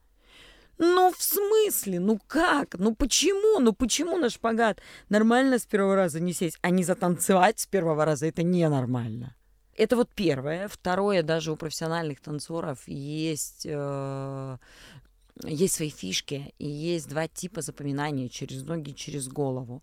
Ну, 0.79 1.13
в 1.13 1.21
смысле? 1.21 1.99
Ну 1.99 2.21
как? 2.27 2.79
Ну 2.79 2.95
почему? 2.95 3.59
Ну 3.59 3.73
почему 3.73 4.17
на 4.17 4.31
шпагат 4.31 4.81
нормально 5.09 5.59
с 5.59 5.67
первого 5.67 5.97
раза 5.97 6.21
не 6.21 6.33
сесть, 6.33 6.59
а 6.63 6.71
не 6.71 6.85
затанцевать 6.85 7.59
с 7.59 7.67
первого 7.67 8.05
раза? 8.05 8.27
Это 8.27 8.45
ненормально. 8.45 9.35
Это 9.77 9.97
вот 9.97 10.09
первое. 10.15 10.69
Второе, 10.69 11.23
даже 11.23 11.53
у 11.53 11.57
профессиональных 11.57 12.21
танцоров 12.21 12.87
есть 12.87 13.67
э, 13.69 14.59
есть 15.45 15.75
свои 15.75 15.91
фишки, 15.91 16.55
и 16.59 16.67
есть 16.67 17.09
два 17.09 17.29
типа 17.29 17.63
запоминания 17.63 18.29
через 18.29 18.63
ноги 18.63 18.93
через 18.93 19.29
голову. 19.29 19.83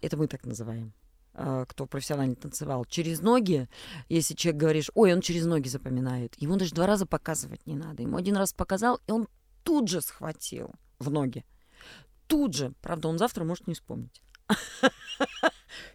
Это 0.00 0.16
мы 0.16 0.26
так 0.26 0.44
называем 0.44 0.92
а, 1.34 1.64
кто 1.66 1.86
профессионально 1.86 2.34
танцевал, 2.34 2.84
через 2.84 3.20
ноги, 3.20 3.68
если 4.08 4.34
человек 4.34 4.60
говоришь, 4.60 4.90
ой, 4.94 5.14
он 5.14 5.20
через 5.20 5.46
ноги 5.46 5.68
запоминает, 5.68 6.34
ему 6.38 6.56
даже 6.56 6.74
два 6.74 6.86
раза 6.86 7.06
показывать 7.06 7.64
не 7.66 7.76
надо. 7.76 8.02
Ему 8.02 8.16
один 8.16 8.36
раз 8.36 8.52
показал, 8.52 9.00
и 9.06 9.12
он 9.12 9.28
тут 9.62 9.88
же 9.88 10.00
схватил 10.00 10.72
в 10.98 11.10
ноги. 11.10 11.44
Тут 12.26 12.54
же. 12.54 12.72
Правда, 12.82 13.08
он 13.08 13.18
завтра 13.18 13.44
может 13.44 13.68
не 13.68 13.74
вспомнить. 13.74 14.20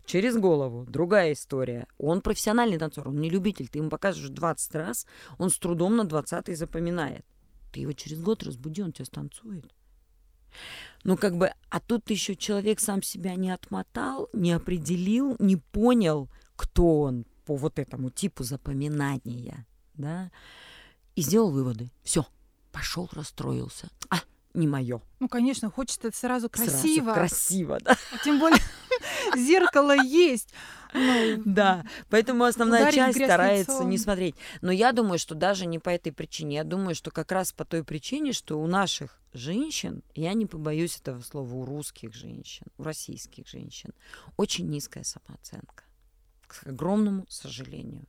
Через 0.06 0.38
голову. 0.38 0.86
Другая 0.88 1.34
история. 1.34 1.88
Он 1.98 2.22
профессиональный 2.22 2.78
танцор, 2.78 3.10
он 3.10 3.20
не 3.20 3.30
любитель. 3.30 3.68
Ты 3.68 3.80
ему 3.80 3.90
покажешь 3.90 4.30
20 4.30 4.76
раз, 4.76 5.06
он 5.38 5.50
с 5.50 5.58
трудом 5.58 5.96
на 5.96 6.06
20 6.06 6.58
запоминает. 6.58 7.26
Ты 7.74 7.80
его 7.82 7.92
через 7.94 8.22
год 8.22 8.44
разбуди, 8.44 8.84
он 8.84 8.94
тебя 8.94 9.06
станцует. 9.06 9.74
Ну, 11.04 11.18
как 11.18 11.36
бы, 11.36 11.52
а 11.70 11.80
тут 11.80 12.12
еще 12.12 12.36
человек 12.36 12.80
сам 12.80 13.02
себя 13.02 13.36
не 13.36 13.50
отмотал, 13.50 14.30
не 14.32 14.52
определил, 14.52 15.36
не 15.40 15.58
понял, 15.58 16.30
кто 16.56 17.02
он 17.02 17.26
по 17.46 17.56
вот 17.56 17.80
этому 17.80 18.12
типу 18.12 18.44
запоминания, 18.44 19.66
да, 19.96 20.32
и 21.16 21.24
сделал 21.24 21.50
выводы. 21.50 21.92
Все, 22.04 22.28
пошел, 22.72 23.10
расстроился. 23.12 23.90
А, 24.12 24.18
не 24.54 24.68
мое. 24.68 25.02
Ну, 25.20 25.28
конечно, 25.28 25.72
хочется 25.72 26.12
сразу 26.14 26.50
красиво. 26.50 27.06
Сразу 27.06 27.14
красиво, 27.14 27.80
да. 27.82 27.98
А 28.14 28.24
тем 28.24 28.40
более 28.40 28.62
зеркало 29.36 29.96
есть. 29.96 30.50
Ну, 30.94 31.42
да, 31.46 31.84
поэтому 32.10 32.44
основная 32.44 32.92
часть 32.92 33.18
старается 33.18 33.72
лицом. 33.72 33.90
не 33.90 33.98
смотреть. 33.98 34.36
Но 34.62 34.72
я 34.72 34.92
думаю, 34.92 35.18
что 35.18 35.34
даже 35.36 35.66
не 35.66 35.80
по 35.80 35.90
этой 35.90 36.12
причине. 36.12 36.58
Я 36.58 36.64
думаю, 36.64 36.96
что 36.96 37.10
как 37.12 37.32
раз 37.32 37.52
по 37.52 37.66
той 37.66 37.84
причине, 37.84 38.32
что 38.32 38.60
у 38.60 38.68
наших 38.68 39.20
женщин, 39.34 40.04
я 40.14 40.34
не 40.34 40.46
побоюсь 40.46 40.98
этого 40.98 41.22
слова, 41.22 41.52
у 41.54 41.66
русских 41.66 42.14
женщин, 42.14 42.68
у 42.78 42.84
российских 42.84 43.48
женщин, 43.48 43.94
очень 44.38 44.70
низкая 44.70 45.04
самооценка. 45.04 45.84
К 46.48 46.68
огромному 46.68 47.26
сожалению. 47.28 48.06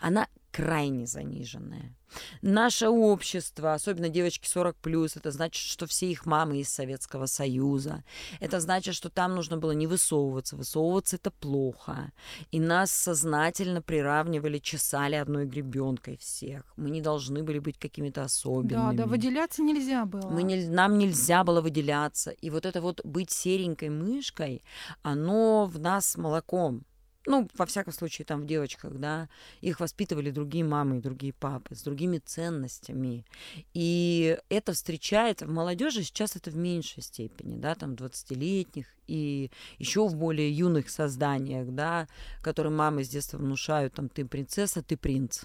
Она 0.00 0.28
крайне 0.50 1.06
заниженная. 1.06 1.94
Наше 2.42 2.88
общество, 2.88 3.74
особенно 3.74 4.08
девочки 4.08 4.48
40 4.48 4.76
плюс, 4.76 5.16
это 5.16 5.30
значит, 5.30 5.62
что 5.64 5.86
все 5.86 6.10
их 6.10 6.26
мамы 6.26 6.58
из 6.58 6.68
Советского 6.68 7.26
Союза. 7.26 8.02
Это 8.40 8.58
значит, 8.58 8.96
что 8.96 9.10
там 9.10 9.36
нужно 9.36 9.58
было 9.58 9.70
не 9.70 9.86
высовываться. 9.86 10.56
Высовываться 10.56 11.16
это 11.16 11.30
плохо. 11.30 12.10
И 12.50 12.58
нас 12.58 12.90
сознательно 12.90 13.80
приравнивали, 13.80 14.58
чесали 14.58 15.14
одной 15.14 15.46
гребенкой 15.46 16.16
всех. 16.16 16.64
Мы 16.76 16.90
не 16.90 17.00
должны 17.00 17.44
были 17.44 17.60
быть 17.60 17.78
какими-то 17.78 18.24
особенными. 18.24 18.96
Да, 18.96 19.04
да, 19.04 19.06
выделяться 19.06 19.62
нельзя 19.62 20.04
было. 20.04 20.28
Мы 20.28 20.42
не, 20.42 20.66
нам 20.68 20.98
нельзя 20.98 21.44
было 21.44 21.60
выделяться. 21.60 22.30
И 22.30 22.50
вот 22.50 22.66
это 22.66 22.80
вот 22.80 23.00
быть 23.04 23.30
серенькой 23.30 23.90
мышкой, 23.90 24.64
оно 25.02 25.66
в 25.66 25.78
нас 25.78 26.16
молоком 26.16 26.84
ну, 27.26 27.48
во 27.54 27.66
всяком 27.66 27.92
случае, 27.92 28.24
там 28.24 28.42
в 28.42 28.46
девочках, 28.46 28.94
да, 28.94 29.28
их 29.60 29.80
воспитывали 29.80 30.30
другие 30.30 30.64
мамы 30.64 30.98
и 30.98 31.00
другие 31.02 31.32
папы 31.32 31.74
с 31.74 31.82
другими 31.82 32.18
ценностями. 32.18 33.26
И 33.74 34.38
это 34.48 34.72
встречается 34.72 35.46
в 35.46 35.50
молодежи 35.50 36.02
сейчас 36.02 36.36
это 36.36 36.50
в 36.50 36.56
меньшей 36.56 37.02
степени, 37.02 37.56
да, 37.56 37.74
там 37.74 37.92
20-летних 37.92 38.86
и 39.06 39.50
еще 39.78 40.08
в 40.08 40.16
более 40.16 40.50
юных 40.50 40.88
созданиях, 40.88 41.68
да, 41.68 42.08
которые 42.42 42.72
мамы 42.72 43.04
с 43.04 43.08
детства 43.08 43.36
внушают, 43.36 43.94
там, 43.94 44.08
ты 44.08 44.24
принцесса, 44.24 44.82
ты 44.82 44.96
принц. 44.96 45.44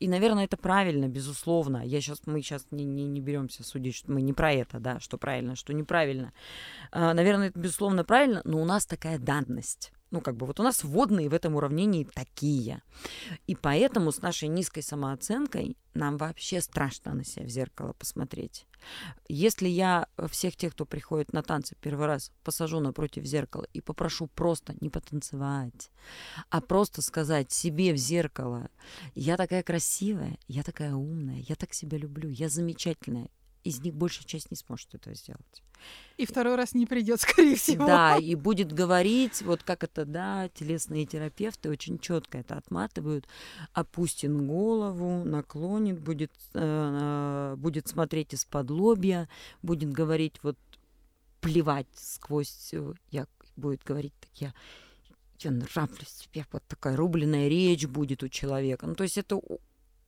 и, 0.00 0.08
наверное, 0.08 0.46
это 0.46 0.56
правильно, 0.56 1.06
безусловно. 1.06 1.86
Я 1.86 2.00
сейчас, 2.00 2.22
мы 2.26 2.42
сейчас 2.42 2.66
не, 2.72 2.84
не, 2.84 3.06
не 3.06 3.20
беремся 3.20 3.62
судить, 3.62 3.94
что 3.94 4.10
мы 4.10 4.22
не 4.22 4.32
про 4.32 4.52
это, 4.52 4.80
да, 4.80 4.98
что 4.98 5.18
правильно, 5.18 5.54
что 5.54 5.72
неправильно. 5.72 6.32
А, 6.90 7.14
наверное, 7.14 7.50
это, 7.50 7.60
безусловно, 7.60 8.02
правильно, 8.02 8.42
но 8.44 8.60
у 8.60 8.64
нас 8.64 8.86
такая 8.86 9.18
данность. 9.20 9.92
Ну, 10.12 10.20
как 10.20 10.36
бы 10.36 10.44
вот 10.44 10.60
у 10.60 10.62
нас 10.62 10.84
водные 10.84 11.30
в 11.30 11.34
этом 11.34 11.56
уравнении 11.56 12.04
такие. 12.04 12.82
И 13.46 13.56
поэтому 13.56 14.12
с 14.12 14.20
нашей 14.20 14.48
низкой 14.48 14.82
самооценкой 14.82 15.78
нам 15.94 16.18
вообще 16.18 16.60
страшно 16.60 17.14
на 17.14 17.24
себя 17.24 17.46
в 17.46 17.48
зеркало 17.48 17.94
посмотреть. 17.94 18.66
Если 19.28 19.68
я 19.68 20.06
всех 20.30 20.54
тех, 20.56 20.74
кто 20.74 20.84
приходит 20.84 21.32
на 21.32 21.42
танцы 21.42 21.76
первый 21.80 22.06
раз, 22.06 22.30
посажу 22.44 22.78
напротив 22.78 23.24
зеркала 23.24 23.66
и 23.72 23.80
попрошу 23.80 24.26
просто 24.26 24.74
не 24.82 24.90
потанцевать, 24.90 25.90
а 26.50 26.60
просто 26.60 27.00
сказать 27.00 27.50
себе 27.50 27.94
в 27.94 27.96
зеркало, 27.96 28.68
я 29.14 29.38
такая 29.38 29.62
красивая, 29.62 30.36
я 30.46 30.62
такая 30.62 30.94
умная, 30.94 31.42
я 31.48 31.54
так 31.54 31.72
себя 31.72 31.96
люблю, 31.96 32.28
я 32.28 32.50
замечательная, 32.50 33.30
из 33.64 33.80
них 33.80 33.94
большая 33.94 34.24
часть 34.24 34.50
не 34.50 34.56
сможет 34.56 34.94
этого 34.94 35.14
сделать. 35.14 35.62
И 36.16 36.26
второй 36.26 36.54
раз 36.56 36.74
не 36.74 36.86
придет, 36.86 37.20
скорее 37.22 37.56
всего. 37.56 37.86
Да, 37.86 38.16
и 38.16 38.34
будет 38.34 38.72
говорить, 38.72 39.42
вот 39.42 39.62
как 39.62 39.84
это, 39.84 40.04
да, 40.04 40.48
телесные 40.48 41.06
терапевты 41.06 41.70
очень 41.70 41.98
четко 41.98 42.38
это 42.38 42.56
отматывают, 42.56 43.26
опустит 43.72 44.32
голову, 44.32 45.24
наклонит, 45.24 45.98
будет, 46.00 46.32
э, 46.54 47.54
будет 47.56 47.88
смотреть 47.88 48.34
из-под 48.34 48.70
лобья, 48.70 49.28
будет 49.62 49.90
говорить 49.90 50.36
вот 50.42 50.58
плевать 51.40 51.88
сквозь, 51.94 52.72
я 53.10 53.26
будет 53.56 53.82
говорить 53.84 54.14
так, 54.20 54.30
я 54.36 54.54
я 55.44 55.50
нравлюсь 55.50 56.12
тебе, 56.24 56.46
вот 56.52 56.62
такая 56.68 56.96
рубленная 56.96 57.48
речь 57.48 57.86
будет 57.86 58.22
у 58.22 58.28
человека. 58.28 58.86
Ну, 58.86 58.94
то 58.94 59.02
есть 59.02 59.18
это 59.18 59.40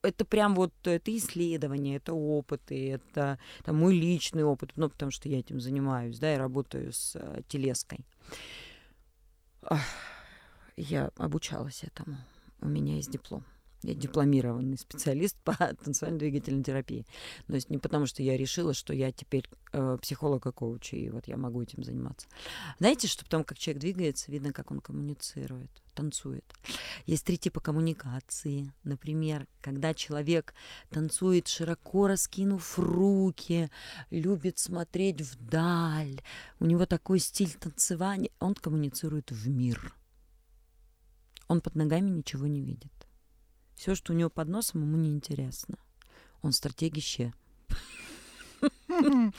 это 0.05 0.25
прям 0.25 0.55
вот 0.55 0.73
это 0.85 1.17
исследование, 1.17 1.97
это 1.97 2.13
опыты, 2.13 2.93
это, 2.93 3.39
это 3.61 3.73
мой 3.73 3.95
личный 3.95 4.45
опыт, 4.45 4.73
ну, 4.77 4.89
потому 4.89 5.11
что 5.11 5.29
я 5.29 5.39
этим 5.41 5.61
занимаюсь, 5.61 6.19
да, 6.19 6.33
я 6.33 6.39
работаю 6.39 6.93
с 6.93 7.17
э, 7.17 7.43
телеской. 7.49 8.05
Я 10.77 11.11
обучалась 11.17 11.85
этому. 11.85 12.17
У 12.61 12.69
меня 12.69 12.97
есть 12.97 13.11
диплом. 13.11 13.45
Я 13.85 13.95
дипломированный 13.95 14.78
специалист 14.78 15.37
по 15.45 15.53
танцевально-двигательной 15.85 16.64
терапии. 16.64 17.05
То 17.47 17.55
есть 17.55 17.68
не 17.68 17.76
потому, 17.76 18.07
что 18.07 18.22
я 18.22 18.37
решила, 18.37 18.72
что 18.72 18.95
я 18.95 19.12
теперь 19.12 19.47
э, 19.72 19.99
психолог 20.01 20.47
и 20.47 20.53
коуч, 20.53 20.95
и 20.95 21.11
вот 21.11 21.28
я 21.28 21.37
могу 21.37 21.62
этим 21.62 21.85
заниматься. 21.85 22.26
Знаете, 22.78 23.09
что 23.09 23.24
потом, 23.24 23.45
как 23.45 23.59
человек 23.59 23.82
двигается, 23.82 24.32
видно, 24.32 24.55
как 24.55 24.70
он 24.70 24.80
коммуницирует, 24.80 25.70
танцует. 25.95 26.45
Есть 27.05 27.26
три 27.26 27.37
типа 27.37 27.61
коммуникации. 27.61 28.72
Например, 28.85 29.47
когда 29.61 29.93
человек 29.93 30.55
танцует 30.89 31.49
широко 31.49 32.07
раскинув 32.07 32.78
руки, 32.78 33.70
любит 34.09 34.59
смотреть 34.59 35.20
вдаль, 35.20 36.22
у 36.59 36.64
него 36.64 36.87
такой 36.87 37.18
стиль 37.18 37.53
танцевания, 37.53 38.30
он 38.41 38.55
коммуницирует 38.55 39.30
в 39.30 39.47
мир. 39.51 39.95
Он 41.49 41.61
под 41.61 41.74
ногами 41.74 42.09
ничего 42.09 42.47
не 42.47 42.62
видит. 42.62 42.94
Все, 43.75 43.95
что 43.95 44.12
у 44.12 44.16
него 44.16 44.31
под 44.31 44.49
носом, 44.49 44.83
ему 44.83 44.97
неинтересно. 44.97 45.77
Он 46.43 46.53
стратегище. 46.53 47.33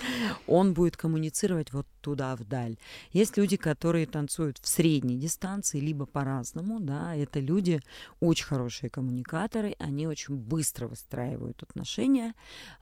Он 0.47 0.73
будет 0.73 0.97
коммуницировать 0.97 1.73
вот 1.73 1.87
туда, 2.01 2.35
вдаль. 2.35 2.77
Есть 3.11 3.37
люди, 3.37 3.57
которые 3.57 4.05
танцуют 4.05 4.59
в 4.59 4.67
средней 4.67 5.17
дистанции, 5.17 5.79
либо 5.79 6.05
по-разному, 6.05 6.79
да, 6.79 7.15
это 7.15 7.39
люди 7.39 7.81
очень 8.19 8.45
хорошие 8.45 8.89
коммуникаторы, 8.89 9.75
они 9.79 10.07
очень 10.07 10.35
быстро 10.35 10.87
выстраивают 10.87 11.63
отношения, 11.63 12.33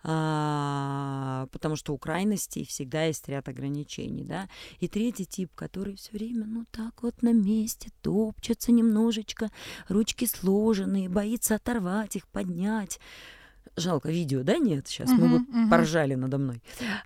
а, 0.03 1.47
потому 1.51 1.75
что 1.75 1.93
у 1.93 1.97
крайностей 1.97 2.65
всегда 2.65 3.05
есть 3.05 3.29
ряд 3.29 3.47
ограничений, 3.47 4.23
да. 4.23 4.49
И 4.79 4.87
третий 4.87 5.25
тип, 5.25 5.51
который 5.55 5.95
все 5.95 6.11
время, 6.11 6.45
ну 6.45 6.65
так 6.71 7.03
вот 7.03 7.21
на 7.21 7.31
месте 7.31 7.91
топчется 8.01 8.71
немножечко, 8.71 9.49
ручки 9.87 10.25
сложенные, 10.25 11.07
боится 11.07 11.55
оторвать 11.55 12.15
их, 12.17 12.27
поднять, 12.27 12.99
жалко 13.75 14.09
видео, 14.09 14.43
да, 14.43 14.57
нет, 14.57 14.87
сейчас 14.87 15.09
uh-huh, 15.09 15.15
мы 15.15 15.39
бы 15.39 15.45
uh-huh. 15.45 15.69
поржали 15.69 16.15
надо 16.15 16.37
мной. 16.37 16.61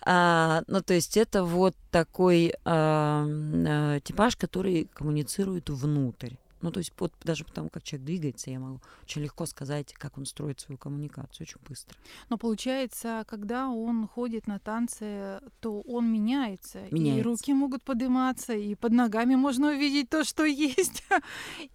А, 0.05 0.63
ну, 0.67 0.81
то 0.81 0.93
есть 0.93 1.17
это 1.17 1.43
вот 1.43 1.75
такой 1.91 2.53
а, 2.65 3.25
а, 3.27 3.99
типаж, 4.01 4.35
который 4.35 4.89
коммуницирует 4.93 5.69
внутрь. 5.69 6.35
Ну, 6.61 6.71
то 6.71 6.79
есть 6.79 6.91
вот 6.97 7.13
даже 7.23 7.43
потому, 7.45 7.69
как 7.69 7.83
человек 7.83 8.05
двигается, 8.05 8.49
я 8.49 8.59
могу 8.59 8.81
очень 9.03 9.21
легко 9.21 9.45
сказать, 9.45 9.93
как 9.93 10.17
он 10.17 10.25
строит 10.25 10.59
свою 10.59 10.77
коммуникацию, 10.77 11.45
очень 11.47 11.59
быстро. 11.67 11.95
Но 12.29 12.37
получается, 12.37 13.23
когда 13.27 13.69
он 13.69 14.07
ходит 14.07 14.47
на 14.47 14.59
танцы, 14.59 15.39
то 15.59 15.81
он 15.81 16.11
меняется. 16.11 16.81
меняется. 16.91 17.19
И 17.19 17.21
руки 17.21 17.53
могут 17.53 17.83
подниматься, 17.83 18.53
и 18.53 18.73
под 18.75 18.91
ногами 18.93 19.35
можно 19.35 19.69
увидеть 19.69 20.09
то, 20.09 20.23
что 20.23 20.45
есть. 20.45 21.03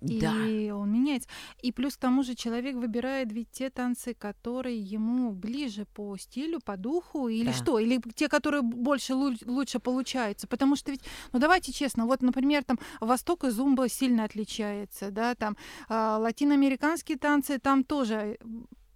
Да. 0.01 0.47
И 0.47 0.71
он 0.71 0.93
меняется. 0.93 1.29
И 1.63 1.71
плюс 1.71 1.97
к 1.97 2.01
тому 2.01 2.23
же 2.23 2.35
человек 2.35 2.77
выбирает 2.77 3.33
ведь 3.33 3.51
те 3.53 3.71
танцы, 3.71 4.15
которые 4.15 4.81
ему 4.81 5.33
ближе 5.33 5.87
по 5.95 6.17
стилю, 6.17 6.61
по 6.61 6.77
духу, 6.77 7.29
или 7.29 7.47
да. 7.47 7.53
что? 7.53 7.79
Или 7.79 8.01
те, 8.15 8.29
которые 8.29 8.63
больше 8.63 9.15
лучше 9.15 9.79
получаются. 9.79 10.49
Потому 10.49 10.75
что 10.75 10.91
ведь, 10.91 11.03
ну 11.33 11.39
давайте 11.39 11.73
честно, 11.73 12.07
вот, 12.07 12.21
например, 12.21 12.65
там 12.65 12.79
Восток 13.01 13.45
и 13.45 13.51
Зумба 13.51 13.89
сильно 13.89 14.25
отличаются 14.25 14.72
отличается, 14.73 15.11
да, 15.11 15.35
там 15.35 15.57
э, 15.89 16.17
латиноамериканские 16.19 17.19
танцы, 17.19 17.59
там 17.59 17.85
тоже 17.85 18.39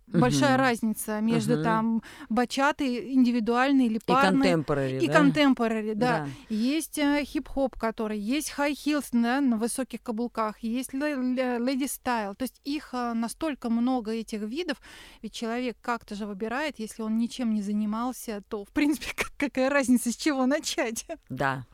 большая 0.08 0.54
угу. 0.54 0.62
разница 0.62 1.20
между 1.20 1.54
угу. 1.54 1.64
там 1.64 2.02
бачатой 2.28 3.12
индивидуальной 3.12 3.86
или 3.86 3.98
парной. 3.98 4.30
И 4.30 4.42
contemporary, 4.42 4.98
И 4.98 5.08
contemporary, 5.08 5.94
да. 5.94 6.20
да. 6.20 6.28
Есть 6.48 6.98
э, 6.98 7.24
хип-хоп, 7.24 7.76
который, 7.76 8.18
есть 8.18 8.50
high 8.50 8.76
heels 8.76 9.08
да, 9.12 9.40
на 9.40 9.56
высоких 9.56 10.02
каблуках, 10.02 10.60
есть 10.60 10.92
lady 10.92 11.86
style. 11.86 12.36
То 12.36 12.44
есть 12.44 12.60
их 12.64 12.90
э, 12.92 13.14
настолько 13.14 13.68
много 13.68 14.12
этих 14.12 14.42
видов, 14.42 14.80
ведь 15.22 15.32
человек 15.32 15.76
как-то 15.80 16.14
же 16.14 16.26
выбирает, 16.26 16.78
если 16.78 17.02
он 17.02 17.18
ничем 17.18 17.52
не 17.52 17.62
занимался, 17.62 18.42
то, 18.48 18.64
в 18.64 18.68
принципе, 18.68 19.08
какая 19.36 19.70
разница, 19.70 20.12
с 20.12 20.16
чего 20.16 20.46
начать? 20.46 21.04
Да, 21.28 21.66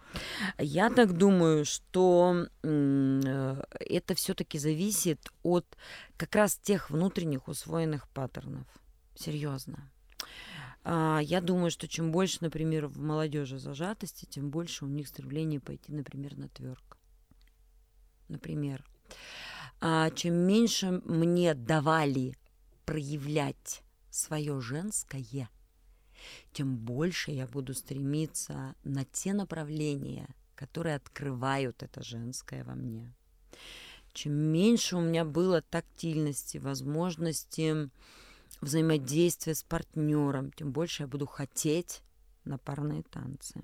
я 0.58 0.90
так 0.90 1.16
думаю, 1.16 1.64
что 1.64 2.46
э, 2.62 3.62
это 3.80 4.14
все-таки 4.14 4.58
зависит 4.58 5.28
от 5.42 5.66
как 6.16 6.34
раз 6.34 6.56
тех 6.56 6.90
внутренних 6.90 7.48
усвоенных 7.48 8.08
паттернов. 8.08 8.66
Серьезно. 9.14 9.90
А, 10.84 11.20
я 11.22 11.40
думаю, 11.40 11.70
что 11.70 11.86
чем 11.86 12.10
больше, 12.10 12.38
например, 12.40 12.86
в 12.86 12.98
молодежи 12.98 13.58
зажатости, 13.58 14.26
тем 14.26 14.50
больше 14.50 14.84
у 14.84 14.88
них 14.88 15.08
стремление 15.08 15.60
пойти, 15.60 15.92
например, 15.92 16.36
на 16.36 16.48
тверк. 16.48 16.98
Например. 18.28 18.84
А 19.80 20.10
чем 20.10 20.34
меньше 20.34 21.02
мне 21.04 21.54
давали 21.54 22.36
проявлять 22.84 23.82
свое 24.10 24.60
женское, 24.60 25.48
тем 26.52 26.76
больше 26.76 27.30
я 27.30 27.46
буду 27.46 27.74
стремиться 27.74 28.74
на 28.84 29.04
те 29.04 29.32
направления, 29.32 30.28
которые 30.54 30.96
открывают 30.96 31.82
это 31.82 32.02
женское 32.02 32.64
во 32.64 32.74
мне. 32.74 33.12
Чем 34.12 34.34
меньше 34.34 34.96
у 34.96 35.00
меня 35.00 35.24
было 35.24 35.62
тактильности, 35.62 36.58
возможности 36.58 37.90
взаимодействия 38.60 39.54
с 39.54 39.62
партнером, 39.62 40.52
тем 40.52 40.72
больше 40.72 41.04
я 41.04 41.06
буду 41.06 41.26
хотеть 41.26 42.02
на 42.44 42.58
парные 42.58 43.02
танцы. 43.02 43.62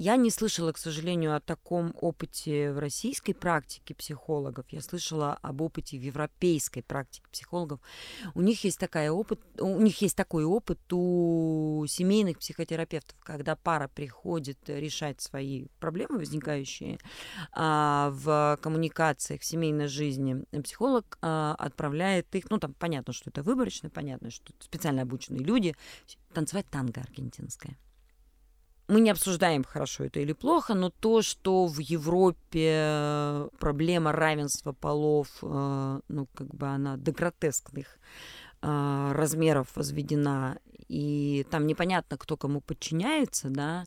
Я 0.00 0.16
не 0.16 0.30
слышала, 0.30 0.72
к 0.72 0.78
сожалению, 0.78 1.36
о 1.36 1.40
таком 1.40 1.94
опыте 2.00 2.72
в 2.72 2.78
российской 2.78 3.34
практике 3.34 3.94
психологов. 3.94 4.64
Я 4.70 4.80
слышала 4.80 5.34
об 5.42 5.60
опыте 5.60 5.98
в 5.98 6.00
европейской 6.00 6.80
практике 6.80 7.26
психологов. 7.30 7.80
У 8.34 8.40
них 8.40 8.64
есть 8.64 8.78
такая 8.78 9.10
опыт, 9.12 9.38
у 9.58 9.78
них 9.78 10.00
есть 10.00 10.16
такой 10.16 10.44
опыт 10.44 10.80
у 10.90 11.84
семейных 11.86 12.38
психотерапевтов, 12.38 13.18
когда 13.20 13.56
пара 13.56 13.88
приходит 13.88 14.56
решать 14.70 15.20
свои 15.20 15.66
проблемы 15.80 16.16
возникающие 16.16 16.98
а, 17.52 18.08
в 18.14 18.58
коммуникациях 18.62 19.42
в 19.42 19.44
семейной 19.44 19.88
жизни. 19.88 20.46
Психолог 20.62 21.18
а, 21.20 21.54
отправляет 21.58 22.34
их, 22.34 22.48
ну 22.48 22.56
там 22.56 22.72
понятно, 22.72 23.12
что 23.12 23.28
это 23.28 23.42
выборочно, 23.42 23.90
понятно, 23.90 24.30
что 24.30 24.54
специально 24.60 25.02
обученные 25.02 25.44
люди 25.44 25.76
танцевать 26.32 26.64
танго 26.70 27.02
аргентинское 27.02 27.76
мы 28.90 29.00
не 29.00 29.10
обсуждаем, 29.10 29.64
хорошо 29.64 30.04
это 30.04 30.20
или 30.20 30.32
плохо, 30.32 30.74
но 30.74 30.90
то, 30.90 31.22
что 31.22 31.66
в 31.66 31.78
Европе 31.78 33.48
проблема 33.58 34.12
равенства 34.12 34.72
полов, 34.72 35.28
э, 35.42 36.00
ну, 36.08 36.26
как 36.34 36.54
бы 36.54 36.66
она 36.66 36.96
до 36.96 37.12
гротескных 37.12 37.98
э, 38.62 39.12
размеров 39.12 39.68
возведена, 39.76 40.58
и 40.88 41.46
там 41.50 41.66
непонятно, 41.66 42.18
кто 42.18 42.36
кому 42.36 42.60
подчиняется, 42.60 43.48
да, 43.48 43.84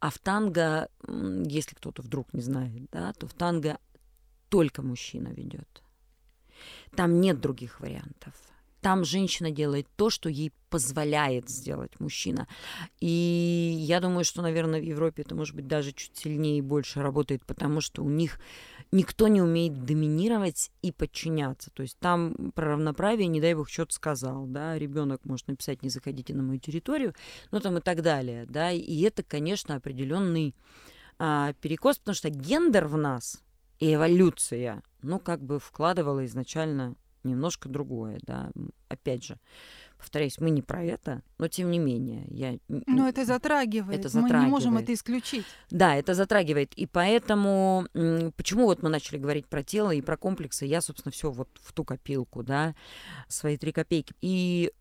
а 0.00 0.10
в 0.10 0.18
танго, 0.18 0.88
если 1.06 1.76
кто-то 1.76 2.02
вдруг 2.02 2.32
не 2.34 2.40
знает, 2.40 2.88
да, 2.90 3.12
то 3.12 3.28
в 3.28 3.34
танго 3.34 3.78
только 4.48 4.82
мужчина 4.82 5.28
ведет. 5.28 5.82
Там 6.96 7.20
нет 7.20 7.40
других 7.40 7.80
вариантов. 7.80 8.34
Там 8.80 9.04
женщина 9.04 9.50
делает 9.50 9.86
то, 9.96 10.10
что 10.10 10.28
ей 10.28 10.52
позволяет 10.68 11.48
сделать 11.48 11.98
мужчина. 12.00 12.48
И 13.00 13.74
я 13.78 14.00
думаю, 14.00 14.24
что, 14.24 14.42
наверное, 14.42 14.80
в 14.80 14.84
Европе 14.84 15.22
это 15.22 15.34
может 15.34 15.54
быть 15.54 15.66
даже 15.66 15.92
чуть 15.92 16.16
сильнее 16.16 16.58
и 16.58 16.62
больше 16.62 17.02
работает, 17.02 17.44
потому 17.44 17.80
что 17.80 18.02
у 18.02 18.08
них 18.08 18.38
никто 18.92 19.28
не 19.28 19.42
умеет 19.42 19.84
доминировать 19.84 20.70
и 20.82 20.92
подчиняться. 20.92 21.70
То 21.70 21.82
есть 21.82 21.98
там 21.98 22.52
про 22.54 22.70
равноправие, 22.70 23.28
не 23.28 23.40
дай 23.40 23.54
бог, 23.54 23.68
что-то 23.68 23.94
сказал, 23.94 24.46
да, 24.46 24.78
ребенок 24.78 25.24
может 25.24 25.48
написать, 25.48 25.82
не 25.82 25.90
заходите 25.90 26.34
на 26.34 26.42
мою 26.42 26.60
территорию, 26.60 27.14
ну 27.50 27.60
там 27.60 27.78
и 27.78 27.80
так 27.80 28.02
далее, 28.02 28.46
да, 28.48 28.70
и 28.70 29.00
это, 29.02 29.22
конечно, 29.22 29.76
определенный 29.76 30.54
а, 31.18 31.52
перекос, 31.60 31.98
потому 31.98 32.14
что 32.14 32.30
гендер 32.30 32.86
в 32.86 32.96
нас 32.96 33.42
и 33.78 33.94
эволюция, 33.94 34.82
ну, 35.02 35.18
как 35.18 35.42
бы 35.42 35.58
вкладывала 35.58 36.24
изначально 36.26 36.94
немножко 37.24 37.68
другое, 37.68 38.18
да, 38.22 38.50
опять 38.88 39.24
же, 39.24 39.38
повторяюсь, 39.98 40.38
мы 40.40 40.50
не 40.50 40.62
про 40.62 40.82
это, 40.82 41.22
но 41.38 41.48
тем 41.48 41.70
не 41.70 41.78
менее, 41.78 42.24
я... 42.28 42.58
Но 42.68 43.08
это 43.08 43.24
затрагивает, 43.24 44.00
это 44.00 44.08
затрагивает. 44.08 44.40
мы 44.40 44.46
не 44.46 44.50
можем 44.50 44.76
это 44.78 44.92
исключить. 44.94 45.44
Да, 45.70 45.94
это 45.94 46.14
затрагивает, 46.14 46.72
и 46.74 46.86
поэтому, 46.86 47.86
почему 48.36 48.64
вот 48.64 48.82
мы 48.82 48.88
начали 48.88 49.18
говорить 49.18 49.46
про 49.46 49.62
тело 49.62 49.90
и 49.90 50.00
про 50.00 50.16
комплексы, 50.16 50.64
я, 50.64 50.80
собственно, 50.80 51.12
все 51.12 51.30
вот 51.30 51.48
в 51.62 51.72
ту 51.72 51.84
копилку, 51.84 52.42
да, 52.42 52.74
свои 53.28 53.56
три 53.56 53.72
копейки. 53.72 54.14
И 54.20 54.72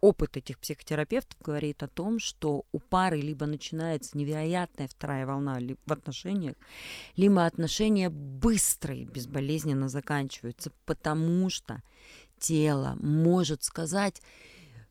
опыт 0.00 0.36
этих 0.36 0.58
психотерапевтов 0.58 1.40
говорит 1.40 1.82
о 1.82 1.88
том, 1.88 2.18
что 2.18 2.64
у 2.72 2.78
пары 2.78 3.20
либо 3.20 3.46
начинается 3.46 4.16
невероятная 4.16 4.88
вторая 4.88 5.26
волна 5.26 5.58
в 5.86 5.92
отношениях, 5.92 6.56
либо 7.16 7.46
отношения 7.46 8.10
быстро 8.10 8.94
и 8.94 9.04
безболезненно 9.04 9.88
заканчиваются, 9.88 10.72
потому 10.84 11.48
что 11.50 11.82
тело 12.38 12.96
может 13.00 13.64
сказать 13.64 14.20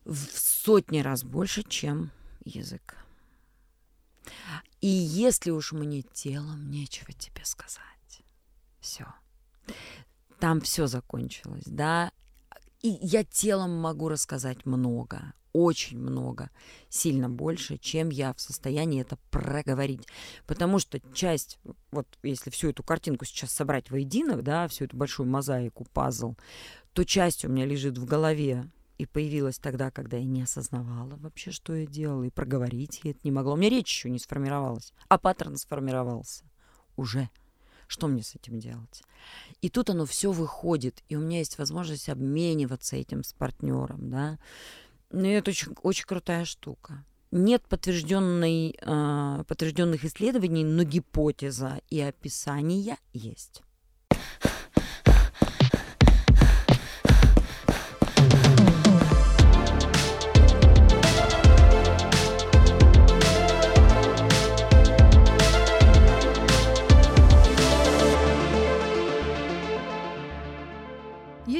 в 0.04 0.16
сотни 0.16 1.00
раз 1.00 1.24
больше, 1.24 1.62
чем 1.62 2.10
язык. 2.44 2.96
И 4.80 4.88
если 4.88 5.50
уж 5.50 5.72
мне 5.72 6.02
телом 6.02 6.70
нечего 6.70 7.12
тебе 7.12 7.44
сказать, 7.44 8.22
все, 8.80 9.06
там 10.38 10.60
все 10.60 10.86
закончилось, 10.86 11.64
да, 11.66 12.12
и 12.82 12.98
я 13.02 13.24
телом 13.24 13.76
могу 13.76 14.08
рассказать 14.08 14.64
много, 14.64 15.32
очень 15.52 15.98
много, 15.98 16.50
сильно 16.88 17.28
больше, 17.28 17.76
чем 17.78 18.10
я 18.10 18.32
в 18.32 18.40
состоянии 18.40 19.02
это 19.02 19.18
проговорить. 19.30 20.06
Потому 20.46 20.78
что 20.78 21.00
часть, 21.12 21.58
вот 21.90 22.06
если 22.22 22.50
всю 22.50 22.70
эту 22.70 22.82
картинку 22.82 23.24
сейчас 23.24 23.50
собрать 23.52 23.90
воедино, 23.90 24.40
да, 24.40 24.68
всю 24.68 24.84
эту 24.84 24.96
большую 24.96 25.28
мозаику, 25.28 25.86
пазл, 25.92 26.34
то 26.92 27.04
часть 27.04 27.44
у 27.44 27.48
меня 27.48 27.66
лежит 27.66 27.98
в 27.98 28.04
голове 28.04 28.70
и 28.98 29.06
появилась 29.06 29.58
тогда, 29.58 29.90
когда 29.90 30.18
я 30.18 30.24
не 30.24 30.42
осознавала 30.42 31.16
вообще, 31.16 31.50
что 31.50 31.74
я 31.74 31.86
делала, 31.86 32.24
и 32.24 32.30
проговорить 32.30 33.00
я 33.02 33.12
это 33.12 33.20
не 33.24 33.30
могла. 33.30 33.54
У 33.54 33.56
меня 33.56 33.70
речь 33.70 33.88
еще 33.88 34.10
не 34.10 34.18
сформировалась, 34.18 34.92
а 35.08 35.18
паттерн 35.18 35.56
сформировался 35.56 36.44
уже 36.96 37.30
что 37.90 38.06
мне 38.06 38.22
с 38.22 38.36
этим 38.36 38.60
делать? 38.60 39.02
И 39.62 39.68
тут 39.68 39.90
оно 39.90 40.06
все 40.06 40.30
выходит, 40.30 41.02
и 41.08 41.16
у 41.16 41.20
меня 41.20 41.38
есть 41.38 41.58
возможность 41.58 42.08
обмениваться 42.08 42.94
этим 42.94 43.24
с 43.24 43.32
партнером, 43.32 44.10
да. 44.10 44.38
Ну, 45.10 45.26
это 45.26 45.50
очень, 45.50 45.74
очень 45.82 46.06
крутая 46.06 46.44
штука. 46.44 47.04
Нет 47.32 47.62
подтвержденной, 47.68 48.76
э, 48.80 49.44
подтвержденных 49.46 50.04
исследований, 50.04 50.64
но 50.64 50.84
гипотеза 50.84 51.80
и 51.90 52.00
описание 52.00 52.96
есть. 53.12 53.62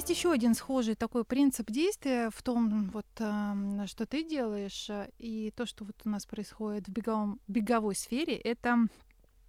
Еще 0.09 0.33
один 0.33 0.55
схожий 0.55 0.95
такой 0.95 1.25
принцип 1.25 1.71
действия 1.71 2.31
в 2.33 2.43
том, 2.43 2.91
вот, 2.91 3.07
что 3.15 4.07
ты 4.07 4.25
делаешь, 4.25 4.89
э, 4.89 5.11
и 5.19 5.53
то, 5.55 5.67
что 5.67 5.85
вот 5.85 5.97
у 6.05 6.09
нас 6.09 6.25
происходит 6.27 6.87
в 6.87 6.91
беговом, 6.91 7.41
беговой 7.49 7.95
сфере, 7.95 8.37
это 8.37 8.87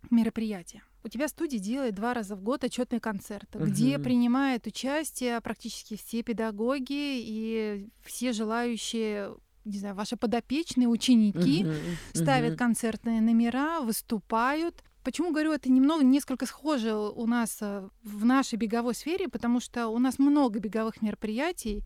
мероприятие. 0.10 0.84
У 1.04 1.08
тебя 1.08 1.28
студия 1.28 1.60
делает 1.60 1.96
два 1.96 2.14
раза 2.14 2.36
в 2.36 2.44
год 2.44 2.64
отчетные 2.64 3.00
концерты, 3.00 3.58
угу. 3.58 3.68
где 3.68 3.98
принимают 3.98 4.68
участие 4.68 5.40
практически 5.42 5.96
все 5.96 6.24
педагоги 6.24 6.90
и 6.90 7.90
все 8.04 8.34
желающие 8.34 9.36
не 9.64 9.78
знаю, 9.78 9.94
ваши 9.94 10.18
подопечные 10.18 10.88
ученики 10.88 11.64
uh 11.64 11.96
ставят 12.14 12.58
концертные 12.58 13.22
номера, 13.22 13.82
выступают. 13.82 14.84
Почему 15.04 15.32
говорю, 15.32 15.52
это 15.52 15.72
немного, 15.72 16.04
несколько 16.04 16.46
схоже 16.46 16.96
у 16.96 17.26
нас 17.26 17.58
э, 17.62 17.90
в 18.04 18.26
нашей 18.26 18.58
беговой 18.58 18.94
сфере, 18.94 19.28
потому 19.28 19.60
что 19.60 19.88
у 19.88 19.98
нас 19.98 20.20
много 20.20 20.60
беговых 20.60 21.02
мероприятий, 21.02 21.84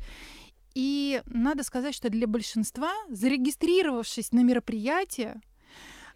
и 0.74 1.22
надо 1.26 1.64
сказать, 1.64 1.96
что 1.96 2.10
для 2.10 2.28
большинства, 2.28 2.92
зарегистрировавшись 3.10 4.34
на 4.34 4.44
мероприятие, 4.44 5.40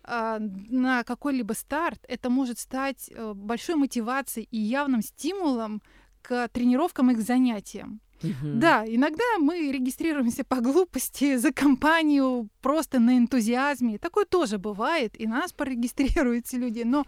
а, 0.04 0.40
на 0.40 1.04
какой-либо 1.04 1.54
старт, 1.54 2.00
это 2.08 2.30
может 2.30 2.60
стать 2.60 3.10
э, 3.10 3.34
большой 3.34 3.76
мотивацией 3.76 4.48
и 4.52 4.58
явным 4.58 5.02
стимулом 5.02 5.82
к 6.22 6.50
тренировкам 6.50 7.12
и 7.12 7.16
к 7.16 7.22
занятиям. 7.22 8.02
Да, 8.44 8.86
иногда 8.86 9.24
мы 9.40 9.72
регистрируемся 9.72 10.44
по 10.44 10.58
глупости 10.58 11.38
за 11.38 11.52
компанию, 11.52 12.50
просто 12.62 13.00
на 13.00 13.18
энтузиазме. 13.18 13.98
Такое 13.98 14.26
тоже 14.26 14.58
бывает, 14.58 15.20
и 15.20 15.28
нас 15.28 15.54
порегистрируются 15.54 16.58
люди. 16.64 16.84
Но 16.84 17.06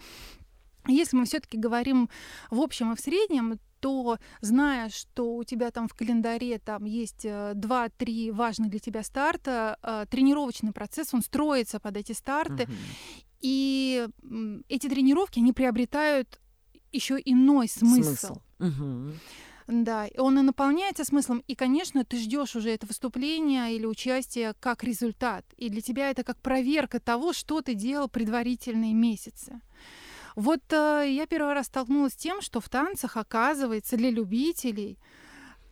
если 0.87 1.17
мы 1.17 1.25
все-таки 1.25 1.57
говорим 1.57 2.09
в 2.49 2.59
общем 2.59 2.91
и 2.91 2.95
в 2.95 2.99
среднем, 2.99 3.59
то 3.79 4.17
зная, 4.41 4.89
что 4.89 5.35
у 5.35 5.43
тебя 5.43 5.71
там 5.71 5.87
в 5.87 5.93
календаре 5.93 6.59
там 6.59 6.85
есть 6.85 7.25
2-3 7.25 8.29
э, 8.29 8.31
важных 8.31 8.69
для 8.69 8.79
тебя 8.79 9.03
старта, 9.03 9.77
э, 9.81 10.05
тренировочный 10.09 10.71
процесс, 10.71 11.13
он 11.13 11.21
строится 11.21 11.79
под 11.79 11.97
эти 11.97 12.11
старты. 12.13 12.63
uh 12.63 12.73
И 13.41 14.07
эти 14.69 14.87
тренировки, 14.87 15.39
они 15.39 15.51
приобретают 15.51 16.39
еще 16.91 17.19
иной 17.25 17.67
смысл. 17.67 18.03
смысл. 18.03 18.41
uh 18.59 19.13
да, 19.71 20.07
он 20.17 20.37
и 20.37 20.41
наполняется 20.41 21.05
смыслом, 21.05 21.43
и, 21.47 21.55
конечно, 21.55 22.03
ты 22.03 22.17
ждешь 22.17 22.55
уже 22.55 22.71
это 22.71 22.85
выступление 22.85 23.73
или 23.73 23.85
участие 23.85 24.53
как 24.59 24.83
результат. 24.83 25.45
И 25.57 25.69
для 25.69 25.81
тебя 25.81 26.09
это 26.09 26.23
как 26.23 26.37
проверка 26.37 26.99
того, 26.99 27.31
что 27.33 27.61
ты 27.61 27.73
делал 27.73 28.09
предварительные 28.09 28.93
месяцы. 28.93 29.61
Вот 30.35 30.61
э, 30.71 31.05
я 31.09 31.25
первый 31.25 31.53
раз 31.53 31.67
столкнулась 31.67 32.13
с 32.13 32.17
тем, 32.17 32.41
что 32.41 32.59
в 32.59 32.69
танцах, 32.69 33.17
оказывается, 33.17 33.97
для 33.97 34.09
любителей 34.09 34.97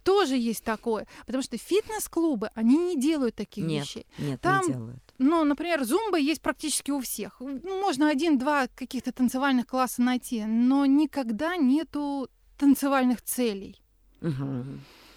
тоже 0.03 0.37
есть 0.37 0.63
такое. 0.63 1.07
Потому 1.25 1.43
что 1.43 1.57
фитнес-клубы, 1.57 2.49
они 2.55 2.77
не 2.77 2.99
делают 2.99 3.35
таких 3.35 3.65
нет, 3.65 3.83
вещей. 3.83 4.07
Нет, 4.17 4.41
Там, 4.41 4.61
не 4.65 4.73
делают. 4.73 5.13
Ну, 5.17 5.43
например, 5.43 5.83
зумба 5.83 6.17
есть 6.17 6.41
практически 6.41 6.91
у 6.91 7.01
всех. 7.01 7.37
Ну, 7.39 7.81
можно 7.81 8.09
один-два 8.09 8.67
каких-то 8.67 9.11
танцевальных 9.11 9.67
класса 9.67 10.01
найти, 10.01 10.45
но 10.45 10.85
никогда 10.85 11.57
нету 11.57 12.29
танцевальных 12.57 13.21
целей. 13.21 13.81
Угу. 14.21 14.65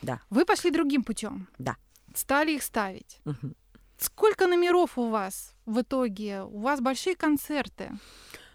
Да. 0.02 0.20
Вы 0.30 0.44
пошли 0.44 0.70
другим 0.70 1.04
путем. 1.04 1.48
Да. 1.58 1.76
Стали 2.14 2.52
их 2.52 2.62
ставить. 2.62 3.20
Угу. 3.24 3.54
Сколько 3.98 4.46
номеров 4.46 4.98
у 4.98 5.08
вас 5.08 5.54
в 5.64 5.80
итоге? 5.80 6.42
У 6.42 6.60
вас 6.60 6.80
большие 6.80 7.14
концерты. 7.14 7.90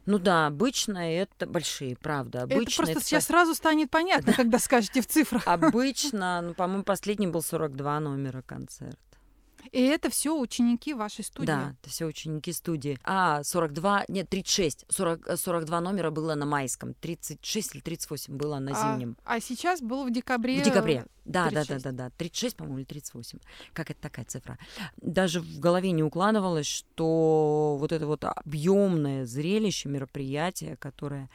Ну 0.05 0.19
да, 0.19 0.47
обычно 0.47 0.99
это 1.13 1.45
большие, 1.45 1.97
правда. 1.97 2.43
Обычно 2.43 2.61
это 2.61 2.75
просто 2.75 2.91
это... 2.99 3.03
сейчас 3.03 3.25
сразу 3.25 3.53
станет 3.53 3.91
понятно, 3.91 4.33
когда 4.33 4.57
скажете 4.57 5.01
в 5.01 5.07
цифрах. 5.07 5.43
Обычно, 5.45 6.41
ну, 6.41 6.53
по-моему, 6.53 6.83
последний 6.83 7.27
был 7.27 7.41
42 7.41 7.99
номера 7.99 8.41
концерт. 8.41 8.99
И 9.72 9.82
это 9.82 10.10
все 10.10 10.36
ученики 10.38 10.93
вашей 10.93 11.24
студии? 11.24 11.45
Да, 11.45 11.76
это 11.82 11.89
все 11.89 12.05
ученики 12.05 12.51
студии. 12.53 12.97
А, 13.03 13.43
42, 13.43 14.05
нет, 14.08 14.30
36. 14.30 14.86
40, 14.89 15.38
42 15.38 15.82
номера 15.82 16.12
было 16.12 16.36
на 16.36 16.45
майском, 16.45 16.93
36 16.93 17.76
или 17.76 17.82
38 17.82 18.36
было 18.36 18.60
на 18.60 18.72
а, 18.72 18.93
зимнем. 18.93 19.18
А, 19.26 19.36
а 19.36 19.39
сейчас 19.39 19.82
было 19.82 20.05
в 20.05 20.12
декабре? 20.12 20.62
В 20.62 20.64
декабре, 20.64 21.05
да, 21.26 21.49
36. 21.49 21.84
да, 21.84 21.91
да, 21.91 21.97
да, 21.97 22.10
да. 22.10 22.16
36, 22.18 22.55
по-моему, 22.55 22.80
или 22.80 22.86
38. 22.86 23.39
Как 23.74 23.91
это 23.91 24.01
такая 24.01 24.26
цифра? 24.26 24.58
Даже 24.97 25.41
в 25.41 25.60
голове 25.60 25.91
не 25.91 26.03
укладывалось, 26.03 26.68
что 26.68 27.78
вот 27.80 27.91
это 27.91 28.08
вот 28.08 28.24
объемное 28.24 29.26
зрелище, 29.26 29.89
мероприятие, 29.89 30.78
которое 30.78 31.30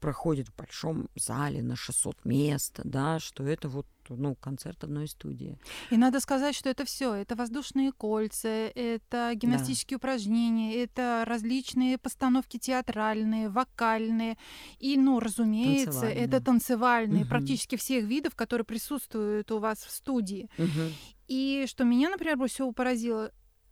проходит 0.00 0.48
в 0.48 0.56
большом 0.56 1.08
зале 1.14 1.62
на 1.62 1.76
600 1.76 2.24
мест, 2.24 2.80
да, 2.84 3.18
что 3.20 3.44
это 3.44 3.68
вот 3.68 3.86
ну, 4.08 4.34
концерт 4.34 4.82
одной 4.82 5.06
студии. 5.06 5.58
И 5.90 5.96
надо 5.96 6.20
сказать, 6.20 6.56
что 6.56 6.68
это 6.68 6.84
все, 6.84 7.14
это 7.14 7.36
воздушные 7.36 7.92
кольца, 7.92 8.48
это 8.48 9.32
гимнастические 9.34 9.98
да. 9.98 10.00
упражнения, 10.00 10.74
это 10.82 11.24
различные 11.26 11.98
постановки 11.98 12.58
театральные, 12.58 13.48
вокальные, 13.48 14.36
и, 14.78 14.96
ну, 14.96 15.20
разумеется, 15.20 15.92
танцевальные. 15.92 16.24
это 16.24 16.40
танцевальные, 16.40 17.22
угу. 17.22 17.30
практически 17.30 17.76
всех 17.76 18.04
видов, 18.04 18.34
которые 18.34 18.64
присутствуют 18.64 19.50
у 19.52 19.58
вас 19.58 19.78
в 19.78 19.90
студии. 19.90 20.48
Угу. 20.58 20.92
И 21.28 21.66
что 21.68 21.84
меня, 21.84 22.10
например, 22.10 22.36
больше 22.36 22.54
всего 22.54 22.72
поразило, 22.72 23.30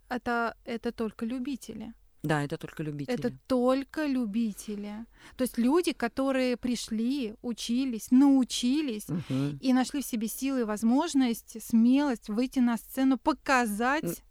это, 0.08 0.56
это 0.64 0.92
только 0.92 1.26
любители. 1.26 1.94
Да, 2.22 2.42
это 2.42 2.58
только 2.58 2.82
любители. 2.82 3.14
Это 3.14 3.32
только 3.46 4.06
любители. 4.06 5.06
То 5.36 5.42
есть 5.42 5.56
люди, 5.56 5.92
которые 5.92 6.56
пришли, 6.56 7.34
учились, 7.42 8.10
научились 8.10 9.08
угу. 9.08 9.58
и 9.60 9.72
нашли 9.72 10.02
в 10.02 10.06
себе 10.06 10.26
силы 10.26 10.60
и 10.60 10.64
возможность, 10.64 11.62
смелость 11.64 12.28
выйти 12.28 12.58
на 12.58 12.76
сцену, 12.76 13.18
показать 13.18 14.22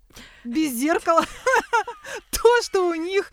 без 0.43 0.73
зеркала 0.73 1.25
то, 2.31 2.61
что 2.63 2.89
у 2.89 2.93
них 2.95 3.31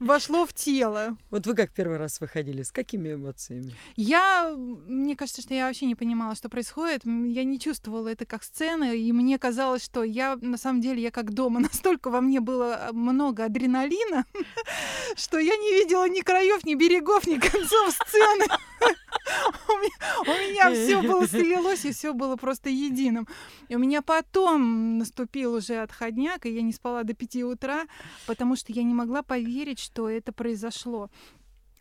вошло 0.00 0.46
в 0.46 0.52
тело. 0.52 1.16
Вот 1.30 1.46
вы 1.46 1.54
как 1.54 1.72
первый 1.72 1.98
раз 1.98 2.20
выходили, 2.20 2.62
с 2.62 2.72
какими 2.72 3.14
эмоциями? 3.14 3.74
Я, 3.96 4.54
мне 4.56 5.16
кажется, 5.16 5.42
что 5.42 5.54
я 5.54 5.66
вообще 5.66 5.86
не 5.86 5.94
понимала, 5.94 6.34
что 6.34 6.48
происходит. 6.48 7.02
Я 7.04 7.44
не 7.44 7.58
чувствовала 7.58 8.08
это 8.08 8.26
как 8.26 8.42
сцена, 8.42 8.94
и 8.94 9.12
мне 9.12 9.38
казалось, 9.38 9.84
что 9.84 10.04
я, 10.04 10.36
на 10.40 10.56
самом 10.56 10.80
деле, 10.80 11.02
я 11.02 11.10
как 11.10 11.32
дома. 11.32 11.60
Настолько 11.70 12.10
во 12.10 12.20
мне 12.20 12.40
было 12.40 12.90
много 12.92 13.44
адреналина, 13.44 14.24
что 15.16 15.38
я 15.38 15.56
не 15.56 15.72
видела 15.72 16.08
ни 16.08 16.20
краев, 16.20 16.64
ни 16.64 16.74
берегов, 16.74 17.26
ни 17.26 17.36
концов 17.36 17.92
сцены. 17.92 18.46
У 20.20 20.30
меня 20.30 20.72
все 20.72 21.02
было 21.02 21.26
слилось, 21.26 21.84
и 21.84 21.92
все 21.92 22.12
было 22.12 22.36
просто 22.36 22.70
единым. 22.70 23.26
И 23.68 23.76
у 23.76 23.78
меня 23.78 24.02
потом 24.02 24.98
наступил 24.98 25.54
уже 25.54 25.82
отходняк, 25.82 26.46
и 26.46 26.50
я 26.50 26.62
не 26.62 26.72
спала 26.72 27.04
до 27.04 27.14
пяти 27.14 27.44
утра, 27.44 27.86
потому 28.26 28.56
что 28.56 28.72
я 28.72 28.82
не 28.82 28.94
могла 28.94 29.22
поверить, 29.22 29.78
что 29.80 30.08
это 30.08 30.32
произошло. 30.32 31.10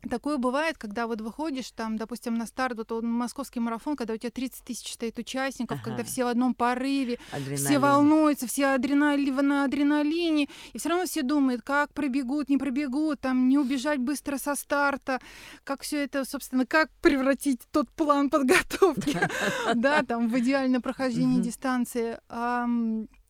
Такое 0.10 0.38
бывает, 0.38 0.78
когда 0.78 1.08
вот 1.08 1.20
выходишь 1.20 1.72
там, 1.72 1.98
допустим, 1.98 2.36
на 2.36 2.46
старт, 2.46 2.78
вот 2.78 3.04
московский 3.04 3.60
марафон, 3.60 3.98
когда 3.98 4.14
у 4.14 4.18
тебя 4.18 4.32
30 4.32 4.64
тысяч 4.64 4.94
стоит 4.94 5.20
участников, 5.20 5.80
ага. 5.82 5.90
когда 5.90 6.04
все 6.06 6.24
в 6.24 6.28
одном 6.28 6.54
порыве, 6.54 7.20
Адреналин. 7.32 7.58
все 7.58 7.80
волнуются, 7.80 8.48
все 8.48 8.68
адреналин, 8.68 9.46
на 9.46 9.66
адреналине, 9.66 10.48
и 10.72 10.78
все 10.78 10.90
равно 10.90 11.06
все 11.06 11.22
думают, 11.22 11.64
как 11.64 11.94
пробегут, 11.94 12.48
не 12.48 12.58
пробегут, 12.58 13.20
там 13.20 13.50
не 13.50 13.58
убежать 13.58 14.00
быстро 14.00 14.38
со 14.38 14.56
старта, 14.56 15.20
как 15.66 15.82
все 15.82 16.06
это, 16.06 16.24
собственно, 16.24 16.66
как 16.66 16.90
превратить 17.02 17.60
тот 17.72 17.90
план 17.92 18.30
подготовки, 18.30 19.20
да, 19.76 20.04
там 20.04 20.30
в 20.30 20.40
идеальное 20.40 20.80
прохождение 20.80 21.42
дистанции 21.42 22.20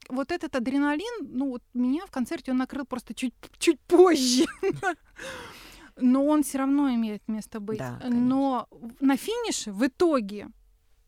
вот 0.10 0.32
этот 0.32 0.56
адреналин, 0.56 1.30
ну 1.32 1.50
вот 1.50 1.64
меня 1.74 2.06
в 2.06 2.12
концерте 2.12 2.52
он 2.52 2.58
накрыл 2.58 2.86
просто 2.86 3.14
чуть, 3.14 3.34
чуть 3.58 3.80
позже. 3.82 4.46
Но 6.02 6.26
он 6.26 6.44
все 6.44 6.60
равно 6.60 6.94
имеет 6.94 7.28
место 7.28 7.60
быть. 7.60 7.80
Да, 7.80 8.00
Но 8.08 8.68
на 9.00 9.18
финише, 9.18 9.72
в 9.72 9.86
итоге, 9.86 10.50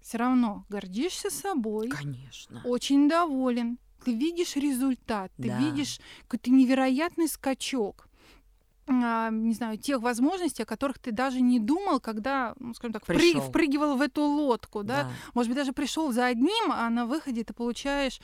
все 0.01 0.17
равно 0.17 0.65
гордишься 0.69 1.29
собой. 1.29 1.89
Конечно. 1.89 2.61
Очень 2.65 3.07
доволен. 3.07 3.77
Ты 4.03 4.15
видишь 4.15 4.55
результат, 4.55 5.31
ты 5.37 5.47
да. 5.47 5.59
видишь 5.59 5.99
какой-то 6.23 6.49
невероятный 6.49 7.27
скачок 7.27 8.07
а, 8.87 9.29
не 9.29 9.53
знаю, 9.53 9.77
тех 9.77 10.01
возможностей, 10.01 10.63
о 10.63 10.65
которых 10.65 10.99
ты 10.99 11.11
даже 11.11 11.41
не 11.41 11.59
думал, 11.59 11.99
когда, 11.99 12.55
ну, 12.59 12.73
скажем 12.73 12.93
так, 12.93 13.03
впрыг, 13.03 13.41
впрыгивал 13.41 13.95
в 13.95 14.01
эту 14.01 14.23
лодку, 14.23 14.83
да? 14.83 15.03
да. 15.03 15.09
Может 15.33 15.49
быть, 15.49 15.57
даже 15.57 15.71
пришел 15.71 16.11
за 16.11 16.25
одним, 16.25 16.71
а 16.71 16.89
на 16.89 17.05
выходе 17.05 17.43
ты 17.43 17.53
получаешь 17.53 18.19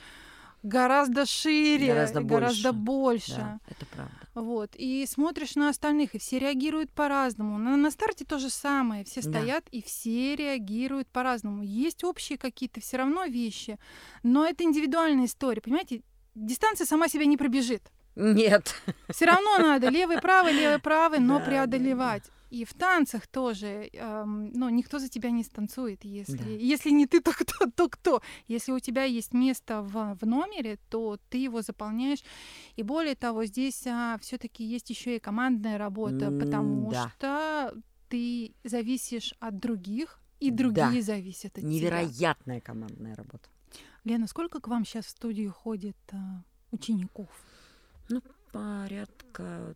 гораздо 0.62 1.26
шире, 1.26 1.88
гораздо 1.88 2.20
больше. 2.20 2.40
Гораздо 2.40 2.72
больше. 2.72 3.36
Да, 3.36 3.60
это 3.68 3.86
правда. 3.86 4.14
Вот. 4.34 4.70
И 4.74 5.04
смотришь 5.06 5.56
на 5.56 5.68
остальных, 5.68 6.14
и 6.14 6.18
все 6.18 6.38
реагируют 6.38 6.92
по-разному. 6.92 7.58
На, 7.58 7.76
на 7.76 7.90
старте 7.90 8.24
то 8.24 8.38
же 8.38 8.50
самое. 8.50 9.04
Все 9.04 9.20
стоят, 9.22 9.64
да. 9.64 9.78
и 9.78 9.82
все 9.82 10.36
реагируют 10.36 11.08
по-разному. 11.08 11.62
Есть 11.62 12.04
общие 12.04 12.38
какие-то 12.38 12.80
все 12.80 12.98
равно 12.98 13.24
вещи, 13.24 13.78
но 14.22 14.46
это 14.46 14.64
индивидуальная 14.64 15.26
история. 15.26 15.60
Понимаете, 15.60 16.02
дистанция 16.34 16.86
сама 16.86 17.08
себя 17.08 17.26
не 17.26 17.36
пробежит. 17.36 17.90
Нет. 18.14 18.74
Все 19.10 19.26
равно 19.26 19.58
надо 19.58 19.88
левый, 19.88 20.20
правый, 20.20 20.52
левый, 20.52 20.80
правый, 20.80 21.20
но 21.20 21.38
да, 21.38 21.44
преодолевать. 21.44 22.24
Да, 22.24 22.30
да. 22.30 22.37
И 22.50 22.64
в 22.64 22.72
танцах 22.74 23.26
тоже, 23.26 23.90
эм, 23.92 24.52
ну, 24.52 24.68
никто 24.70 24.98
за 24.98 25.08
тебя 25.08 25.30
не 25.30 25.44
станцует. 25.44 26.04
Если, 26.04 26.36
да. 26.36 26.44
если 26.44 26.90
не 26.90 27.06
ты, 27.06 27.20
то 27.20 27.32
кто, 27.32 27.70
то 27.70 27.88
кто. 27.88 28.22
Если 28.46 28.72
у 28.72 28.78
тебя 28.78 29.04
есть 29.04 29.34
место 29.34 29.82
в, 29.82 30.16
в 30.20 30.26
номере, 30.26 30.78
то 30.88 31.18
ты 31.28 31.38
его 31.38 31.62
заполняешь. 31.62 32.22
И 32.76 32.82
более 32.82 33.14
того, 33.14 33.44
здесь 33.44 33.86
а, 33.86 34.18
все-таки 34.20 34.64
есть 34.64 34.88
еще 34.90 35.16
и 35.16 35.18
командная 35.18 35.78
работа, 35.78 36.26
mm, 36.26 36.40
потому 36.40 36.90
да. 36.90 37.12
что 37.16 37.74
ты 38.08 38.54
зависишь 38.64 39.34
от 39.40 39.58
других, 39.58 40.20
и 40.40 40.50
другие 40.50 41.00
да. 41.00 41.02
зависят 41.02 41.58
от 41.58 41.64
Невероятная 41.64 42.60
тебя. 42.60 42.66
командная 42.66 43.14
работа. 43.14 43.48
Лена, 44.04 44.26
сколько 44.26 44.60
к 44.60 44.68
вам 44.68 44.84
сейчас 44.84 45.06
в 45.06 45.10
студию 45.10 45.52
ходит 45.52 45.96
а, 46.12 46.42
учеников? 46.70 47.28
Ну, 48.08 48.22
порядка 48.52 49.74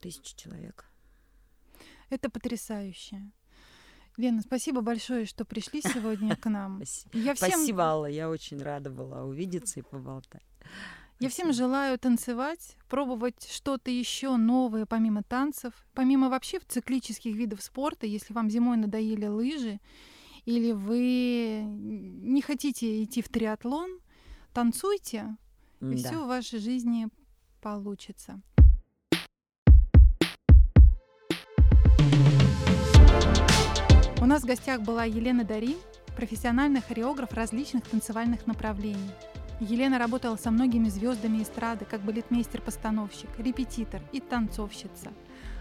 тысячи 0.00 0.36
человек. 0.36 0.89
Это 2.10 2.28
потрясающе. 2.28 3.30
Лена, 4.16 4.42
спасибо 4.42 4.80
большое, 4.80 5.24
что 5.24 5.44
пришли 5.44 5.80
сегодня 5.80 6.36
к 6.36 6.50
нам. 6.50 6.82
Я 7.12 7.34
всем... 7.34 7.50
Спасибо, 7.50 7.84
Алла. 7.84 8.06
Я 8.06 8.28
очень 8.28 8.60
рада 8.62 8.90
была 8.90 9.24
увидеться 9.24 9.80
и 9.80 9.82
поболтать. 9.82 10.42
Я 11.20 11.28
всем 11.28 11.52
желаю 11.52 11.98
танцевать, 11.98 12.76
пробовать 12.88 13.46
что-то 13.50 13.90
еще 13.90 14.36
новое 14.36 14.86
помимо 14.86 15.22
танцев, 15.22 15.74
помимо 15.94 16.30
вообще 16.30 16.60
циклических 16.66 17.34
видов 17.34 17.62
спорта. 17.62 18.06
Если 18.06 18.32
вам 18.32 18.50
зимой 18.50 18.78
надоели 18.78 19.26
лыжи 19.26 19.80
или 20.46 20.72
вы 20.72 21.62
не 21.62 22.40
хотите 22.40 23.04
идти 23.04 23.20
в 23.20 23.28
триатлон, 23.28 24.00
танцуйте, 24.54 25.36
и 25.80 25.94
да. 25.94 25.96
все 25.96 26.24
в 26.24 26.26
вашей 26.26 26.58
жизни 26.58 27.08
получится. 27.60 28.40
У 34.22 34.26
нас 34.26 34.42
в 34.42 34.46
гостях 34.46 34.82
была 34.82 35.04
Елена 35.04 35.44
Дари, 35.44 35.78
профессиональный 36.14 36.82
хореограф 36.82 37.32
различных 37.32 37.84
танцевальных 37.84 38.46
направлений. 38.46 39.10
Елена 39.60 39.98
работала 39.98 40.36
со 40.36 40.50
многими 40.50 40.90
звездами 40.90 41.42
эстрады, 41.42 41.86
как 41.86 42.02
балетмейстер-постановщик, 42.02 43.30
репетитор 43.38 44.02
и 44.12 44.20
танцовщица. 44.20 45.10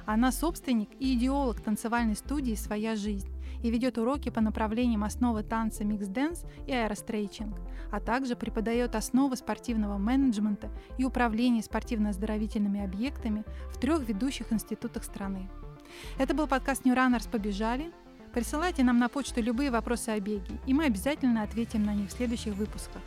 Она 0.05 0.33
собственник 0.33 0.89
и 0.99 1.13
идеолог 1.13 1.61
танцевальной 1.61 2.17
студии 2.17 2.55
«Своя 2.55 2.97
жизнь» 2.97 3.29
и 3.63 3.71
ведет 3.71 3.97
уроки 3.97 4.27
по 4.27 4.41
направлениям 4.41 5.05
основы 5.05 5.43
танца 5.43 5.85
mix 5.85 6.07
dance 6.07 6.43
и 6.67 6.73
аэрострейчинг, 6.73 7.55
а 7.93 8.01
также 8.01 8.35
преподает 8.35 8.93
основы 8.93 9.37
спортивного 9.37 9.97
менеджмента 9.97 10.69
и 10.97 11.05
управления 11.05 11.63
спортивно-оздоровительными 11.63 12.83
объектами 12.83 13.45
в 13.69 13.79
трех 13.79 14.05
ведущих 14.05 14.51
институтах 14.51 15.05
страны. 15.05 15.49
Это 16.17 16.33
был 16.33 16.47
подкаст 16.47 16.83
New 16.85 16.93
Runners 16.93 17.29
«Побежали», 17.29 17.91
Присылайте 18.33 18.83
нам 18.83 18.99
на 18.99 19.09
почту 19.09 19.41
любые 19.41 19.71
вопросы 19.71 20.09
о 20.09 20.19
беге, 20.19 20.59
и 20.67 20.73
мы 20.73 20.85
обязательно 20.85 21.41
ответим 21.41 21.83
на 21.83 21.95
них 21.95 22.09
в 22.09 22.13
следующих 22.13 22.53
выпусках. 22.53 23.01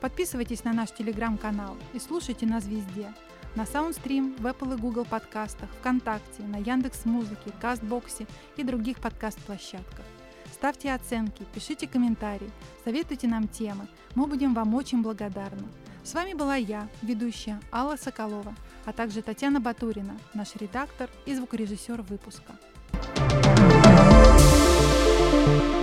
Подписывайтесь 0.00 0.64
на 0.64 0.72
наш 0.72 0.90
телеграм-канал 0.90 1.76
и 1.92 2.00
слушайте 2.00 2.44
нас 2.44 2.66
везде. 2.66 3.14
На 3.54 3.62
Soundstream, 3.62 4.40
в 4.40 4.46
Apple 4.46 4.76
и 4.76 4.80
Google 4.80 5.04
подкастах, 5.04 5.70
ВКонтакте, 5.78 6.42
на 6.42 6.56
Яндекс 6.56 7.04
Музыке, 7.04 7.52
Кастбоксе 7.60 8.26
и 8.56 8.64
других 8.64 8.98
подкаст-площадках. 8.98 10.04
Ставьте 10.52 10.92
оценки, 10.92 11.44
пишите 11.54 11.86
комментарии, 11.86 12.50
советуйте 12.84 13.28
нам 13.28 13.46
темы. 13.46 13.86
Мы 14.16 14.26
будем 14.26 14.54
вам 14.54 14.74
очень 14.74 15.02
благодарны. 15.02 15.68
С 16.02 16.14
вами 16.14 16.34
была 16.34 16.56
я, 16.56 16.88
ведущая 17.00 17.60
Алла 17.72 17.96
Соколова, 17.96 18.54
а 18.84 18.92
также 18.92 19.22
Татьяна 19.22 19.60
Батурина, 19.60 20.18
наш 20.34 20.56
редактор 20.56 21.08
и 21.26 21.34
звукорежиссер 21.34 22.02
выпуска. 22.02 22.52
Thank 25.44 25.64
you. 25.64 25.73